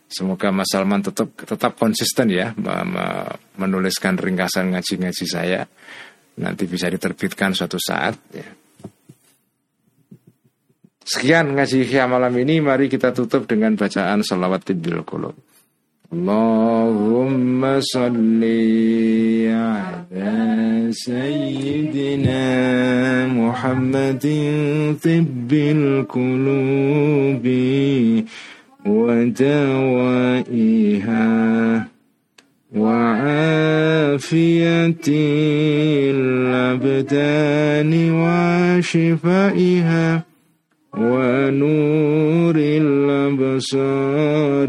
Semoga 0.06 0.54
Mas 0.54 0.70
Salman 0.70 1.02
tetap 1.02 1.34
tetap 1.42 1.74
konsisten 1.74 2.30
ya 2.30 2.54
menuliskan 3.58 4.14
ringkasan 4.14 4.70
ngaji-ngaji 4.78 5.26
saya. 5.26 5.66
Nanti 6.38 6.70
bisa 6.70 6.86
diterbitkan 6.86 7.50
suatu 7.50 7.82
saat. 7.82 8.14
Ya. 8.30 8.46
Sekian 11.02 11.58
ngaji 11.58 11.82
malam 12.06 12.32
ini. 12.38 12.62
Mari 12.62 12.86
kita 12.86 13.10
tutup 13.10 13.50
dengan 13.50 13.74
bacaan 13.74 14.22
salawat 14.22 14.62
tibil 14.70 15.02
qulub. 15.02 15.34
اللهم 16.12 17.80
صل 17.80 18.44
على 19.48 20.88
سيدنا 20.90 22.46
محمد 23.26 24.26
طب 25.04 25.52
القلوب 25.52 27.46
ودوائها 30.52 31.86
وعافية 32.76 35.04
الأبدان 36.12 37.92
وشفائها 38.82 40.22
ونور 40.98 42.56
الأبصار 42.56 44.68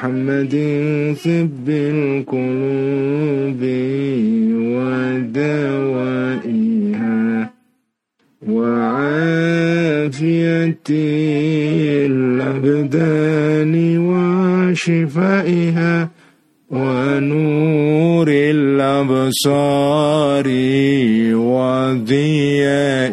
محمد 0.00 0.54
طب 1.24 1.68
القلوب 1.68 3.60
ودوائها 6.00 7.50
وعافية 8.48 9.66
الأبدان 12.06 13.74
وشفائها 14.08 15.94
ونور 16.70 18.28
الأبصار 18.30 19.66
وضيائها 21.60 23.10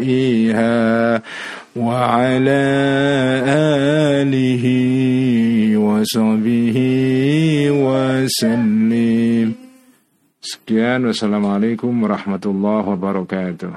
وعلى 1.76 2.97
وصحبه 5.97 6.77
وسلم 7.71 9.49
Sekian 10.43 11.07
wassalamualaikum 11.07 11.95
warahmatullahi 12.03 12.83
wabarakatuh 12.83 13.71